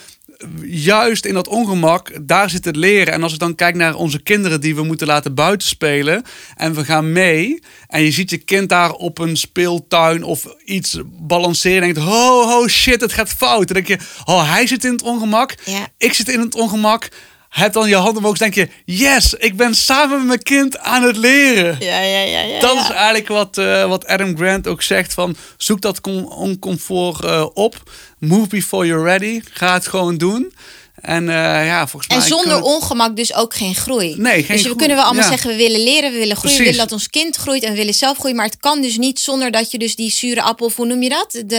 juist 0.63 1.25
in 1.25 1.33
dat 1.33 1.47
ongemak, 1.47 2.11
daar 2.21 2.49
zit 2.49 2.65
het 2.65 2.75
leren. 2.75 3.13
En 3.13 3.23
als 3.23 3.33
ik 3.33 3.39
dan 3.39 3.55
kijk 3.55 3.75
naar 3.75 3.95
onze 3.95 4.21
kinderen 4.21 4.61
die 4.61 4.75
we 4.75 4.83
moeten 4.83 5.07
laten 5.07 5.33
buitenspelen. 5.33 6.23
En 6.55 6.73
we 6.73 6.85
gaan 6.85 7.11
mee. 7.11 7.63
En 7.87 8.01
je 8.01 8.11
ziet 8.11 8.29
je 8.29 8.37
kind 8.37 8.69
daar 8.69 8.91
op 8.91 9.19
een 9.19 9.37
speeltuin 9.37 10.23
of 10.23 10.47
iets 10.65 10.99
balanceren. 11.05 11.87
En 11.87 11.93
denkt, 11.93 12.09
ho, 12.09 12.47
ho, 12.47 12.67
shit, 12.67 13.01
het 13.01 13.13
gaat 13.13 13.29
fout. 13.29 13.67
Dan 13.67 13.83
denk 13.83 13.87
je, 13.87 14.05
oh, 14.25 14.51
hij 14.51 14.67
zit 14.67 14.83
in 14.83 14.91
het 14.91 15.01
ongemak. 15.01 15.55
Ja. 15.65 15.87
Ik 15.97 16.13
zit 16.13 16.29
in 16.29 16.39
het 16.39 16.55
ongemak. 16.55 17.09
Heb 17.51 17.73
dan 17.73 17.89
je 17.89 17.95
handen 17.95 18.17
omhoog, 18.17 18.37
denk 18.37 18.53
je, 18.53 18.69
yes, 18.85 19.33
ik 19.33 19.57
ben 19.57 19.75
samen 19.75 20.17
met 20.17 20.27
mijn 20.27 20.43
kind 20.43 20.79
aan 20.79 21.03
het 21.03 21.17
leren. 21.17 21.75
Ja, 21.79 21.99
ja, 21.99 22.19
ja, 22.19 22.39
ja. 22.39 22.59
Dat 22.59 22.73
ja. 22.73 22.81
is 22.81 22.89
eigenlijk 22.89 23.27
wat, 23.27 23.57
eh, 23.57 23.85
wat 23.85 24.05
Adam 24.05 24.37
Grant 24.37 24.67
ook 24.67 24.81
zegt 24.81 25.13
van 25.13 25.35
zoek 25.57 25.81
dat 25.81 26.01
com- 26.01 26.25
oncomfort 26.25 27.23
eh, 27.23 27.45
op. 27.53 27.91
Move 28.17 28.47
before 28.47 28.85
you're 28.85 29.03
ready. 29.03 29.41
Ga 29.51 29.73
het 29.73 29.87
gewoon 29.87 30.17
doen. 30.17 30.53
En 31.01 31.29
eh, 31.29 31.65
ja, 31.65 31.87
volgens 31.87 32.07
mij... 32.11 32.17
En 32.21 32.27
zonder 32.27 32.57
we- 32.57 32.63
ongemak 32.63 33.15
dus 33.15 33.33
ook 33.35 33.53
geen 33.55 33.75
groei. 33.75 34.15
Nee, 34.17 34.33
geen 34.33 34.41
dus 34.41 34.49
we 34.55 34.57
groei. 34.61 34.75
kunnen 34.75 34.95
wel 34.97 35.05
allemaal 35.05 35.23
Ja. 35.23 35.29
zeggen, 35.29 35.49
we 35.49 35.55
willen 35.55 35.83
leren, 35.83 36.11
we 36.11 36.17
willen 36.17 36.35
groeien, 36.35 36.57
we 36.57 36.63
willen 36.63 36.79
dat 36.79 36.91
ons 36.91 37.09
kind 37.09 37.35
groeit 37.35 37.63
en 37.63 37.69
we 37.71 37.77
willen 37.77 37.93
zelf 37.93 38.17
groeien. 38.17 38.35
Maar 38.35 38.45
het 38.45 38.57
kan 38.57 38.81
dus 38.81 38.97
niet 38.97 39.19
zonder 39.19 39.51
dat 39.51 39.71
je 39.71 39.77
dus 39.77 39.95
die 39.95 40.11
zure 40.11 40.41
appel, 40.41 40.65
of 40.65 40.75
hoe 40.75 40.85
noem 40.85 41.01
je 41.03 41.09
dat? 41.09 41.31
De, 41.45 41.55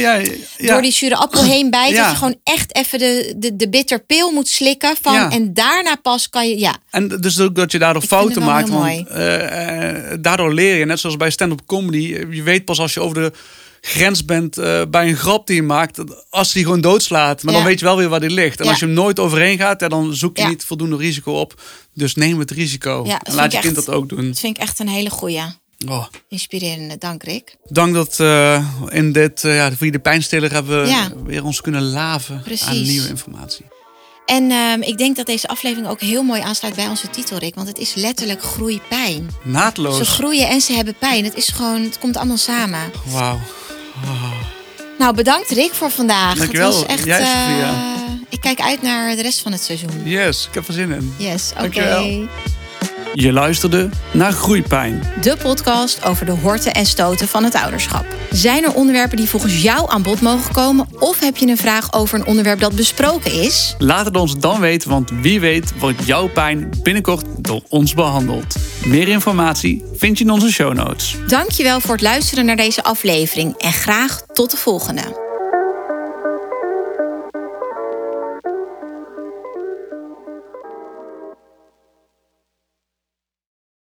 Ja, 0.00 0.14
ja. 0.14 0.72
Door 0.72 0.82
die 0.82 0.92
zure 0.92 1.16
appel 1.16 1.42
heen 1.44 1.70
bijt. 1.80 1.96
Dat 1.96 2.10
je 2.10 2.16
gewoon 2.16 2.36
echt 2.44 2.74
even 2.76 2.98
de, 2.98 3.34
de, 3.36 3.56
de 3.56 3.68
bitterpil 3.68 4.30
moet 4.30 4.48
slikken. 4.48 4.94
Van. 5.02 5.30
En 5.30 5.54
daarna 5.54 5.94
pas 6.02 6.28
kan 6.28 6.48
je, 6.48 6.58
ja. 6.58 6.76
En 6.90 7.08
dus 7.08 7.40
ook 7.40 7.54
dat 7.54 7.72
je 7.72 7.78
daardoor 7.78 8.02
Ik 8.02 8.08
fouten 8.08 8.42
maakt. 8.42 8.68
heel 8.68 8.78
Want 8.78 9.06
eh, 9.08 10.16
daardoor 10.20 10.54
leer 10.54 10.76
je, 10.76 10.84
net 10.84 11.00
zoals 11.00 11.16
bij 11.16 11.30
stand-up 11.30 11.60
comedy. 11.66 12.16
Je 12.30 12.42
weet 12.42 12.64
pas 12.64 12.78
als 12.78 12.94
je 12.94 13.00
over 13.00 13.14
de 13.14 13.32
grens 13.80 14.24
bent 14.24 14.58
eh, 14.58 14.82
bij 14.90 15.08
een 15.08 15.16
grap 15.16 15.46
die 15.46 15.56
je 15.56 15.62
maakt. 15.62 15.98
Als 16.30 16.52
die 16.52 16.62
gewoon 16.62 16.80
doodslaat. 16.80 17.42
Maar 17.42 17.52
Ja. 17.52 17.58
dan 17.60 17.68
weet 17.68 17.78
je 17.78 17.84
wel 17.84 17.96
weer 17.96 18.08
waar 18.08 18.20
die 18.20 18.30
ligt. 18.30 18.58
En 18.58 18.64
Ja. 18.64 18.70
als 18.70 18.80
je 18.80 18.86
hem 18.86 18.94
nooit 18.94 19.18
overheen 19.18 19.58
gaat, 19.58 19.80
ja, 19.80 19.88
dan 19.88 20.14
zoek 20.14 20.36
je 20.36 20.46
niet 20.46 20.64
voldoende 20.64 20.96
risico 20.96 21.32
op. 21.32 21.60
Dus 21.94 22.14
neem 22.14 22.38
het 22.38 22.50
risico. 22.50 23.04
En 23.04 23.34
laat 23.34 23.52
je 23.52 23.58
kind 23.60 23.76
echt- 23.76 23.86
dat 23.86 23.94
ook 23.94 24.08
doen. 24.08 24.26
Dat 24.26 24.38
vind 24.38 24.56
ik 24.56 24.62
echt 24.62 24.78
een 24.78 24.88
hele 24.88 25.10
goeie. 25.10 25.42
Oh. 25.88 26.06
Inspirerende. 26.28 26.96
Dank 26.98 27.22
Rick. 27.22 27.56
Dank 27.64 27.94
dat 27.94 28.20
eh, 28.20 28.66
in 28.88 29.12
dit, 29.12 29.44
eh 29.44 29.54
ja, 29.56 29.70
de 29.90 29.98
pijnstiller 29.98 30.52
hebben 30.52 30.82
we 30.84 31.08
weer 31.26 31.44
ons 31.44 31.60
kunnen 31.60 31.82
laven 31.82 32.42
aan 32.66 32.82
nieuwe 32.82 33.08
informatie. 33.08 33.64
En 34.26 34.50
ehm, 34.50 34.82
ik 34.82 34.98
denk 34.98 35.16
dat 35.16 35.26
deze 35.26 35.48
aflevering 35.48 35.88
ook 35.88 36.00
heel 36.00 36.22
mooi 36.22 36.40
aansluit 36.40 36.74
bij 36.74 36.88
onze 36.88 37.10
titel, 37.10 37.38
Rick. 37.38 37.54
Want 37.54 37.68
het 37.68 37.78
is 37.78 37.94
letterlijk 37.94 38.42
groeipijn. 38.42 39.30
Ze 39.42 39.48
Naadloos. 39.48 40.08
groeien 40.08 40.48
en 40.48 40.60
ze 40.60 40.72
hebben 40.72 40.94
pijn. 40.98 41.24
Het 41.24 41.34
is 41.34 41.48
gewoon, 41.48 41.82
het 41.82 41.98
komt 41.98 42.16
allemaal 42.16 42.36
samen. 42.36 42.80
Wauw. 43.04 43.38
Nou, 44.98 45.14
bedankt 45.14 45.50
Rick 45.50 45.72
voor 45.74 45.90
vandaag. 45.90 46.36
Dankjewel. 46.36 46.68
Het 46.68 46.76
was 46.76 46.86
echt. 46.86 47.04
Jij, 47.04 47.20
eh, 47.20 47.26
Sophia. 47.26 47.74
ik 48.28 48.40
kijk 48.40 48.60
uit 48.60 48.82
naar 48.82 49.16
de 49.16 49.22
rest 49.22 49.40
van 49.40 49.52
het 49.52 49.62
seizoen. 49.62 50.02
Yes, 50.04 50.46
ik 50.48 50.54
heb 50.54 50.66
er 50.68 50.74
zin 50.74 50.92
in. 50.92 51.14
Yes, 51.16 51.52
oké. 51.60 52.26
Je 53.14 53.32
luisterde 53.32 53.88
naar 54.12 54.32
Groeipijn. 54.32 55.02
De 55.20 55.36
podcast 55.42 56.04
over 56.04 56.26
de 56.26 56.32
horten 56.32 56.74
en 56.74 56.86
stoten 56.86 57.28
van 57.28 57.44
het 57.44 57.54
ouderschap. 57.54 58.06
Zijn 58.30 58.64
er 58.64 58.74
onderwerpen 58.74 59.16
die 59.16 59.28
volgens 59.28 59.62
jou 59.62 59.90
aan 59.90 60.02
bod 60.02 60.20
mogen 60.20 60.52
komen? 60.52 60.86
Of 60.98 61.20
heb 61.20 61.36
je 61.36 61.46
een 61.46 61.56
vraag 61.56 61.92
over 61.92 62.18
een 62.18 62.26
onderwerp 62.26 62.60
dat 62.60 62.74
besproken 62.74 63.32
is? 63.32 63.74
Laat 63.78 64.04
het 64.04 64.16
ons 64.16 64.38
dan 64.38 64.60
weten, 64.60 64.90
want 64.90 65.10
wie 65.10 65.40
weet 65.40 65.78
wordt 65.78 66.06
jouw 66.06 66.28
pijn 66.28 66.70
binnenkort 66.82 67.24
door 67.38 67.62
ons 67.68 67.94
behandeld. 67.94 68.56
Meer 68.84 69.08
informatie 69.08 69.84
vind 69.94 70.18
je 70.18 70.24
in 70.24 70.30
onze 70.30 70.52
show 70.52 70.74
notes. 70.74 71.16
Dankjewel 71.26 71.80
voor 71.80 71.94
het 71.94 72.02
luisteren 72.02 72.44
naar 72.44 72.56
deze 72.56 72.82
aflevering 72.82 73.54
en 73.56 73.72
graag 73.72 74.22
tot 74.32 74.50
de 74.50 74.56
volgende. 74.56 75.27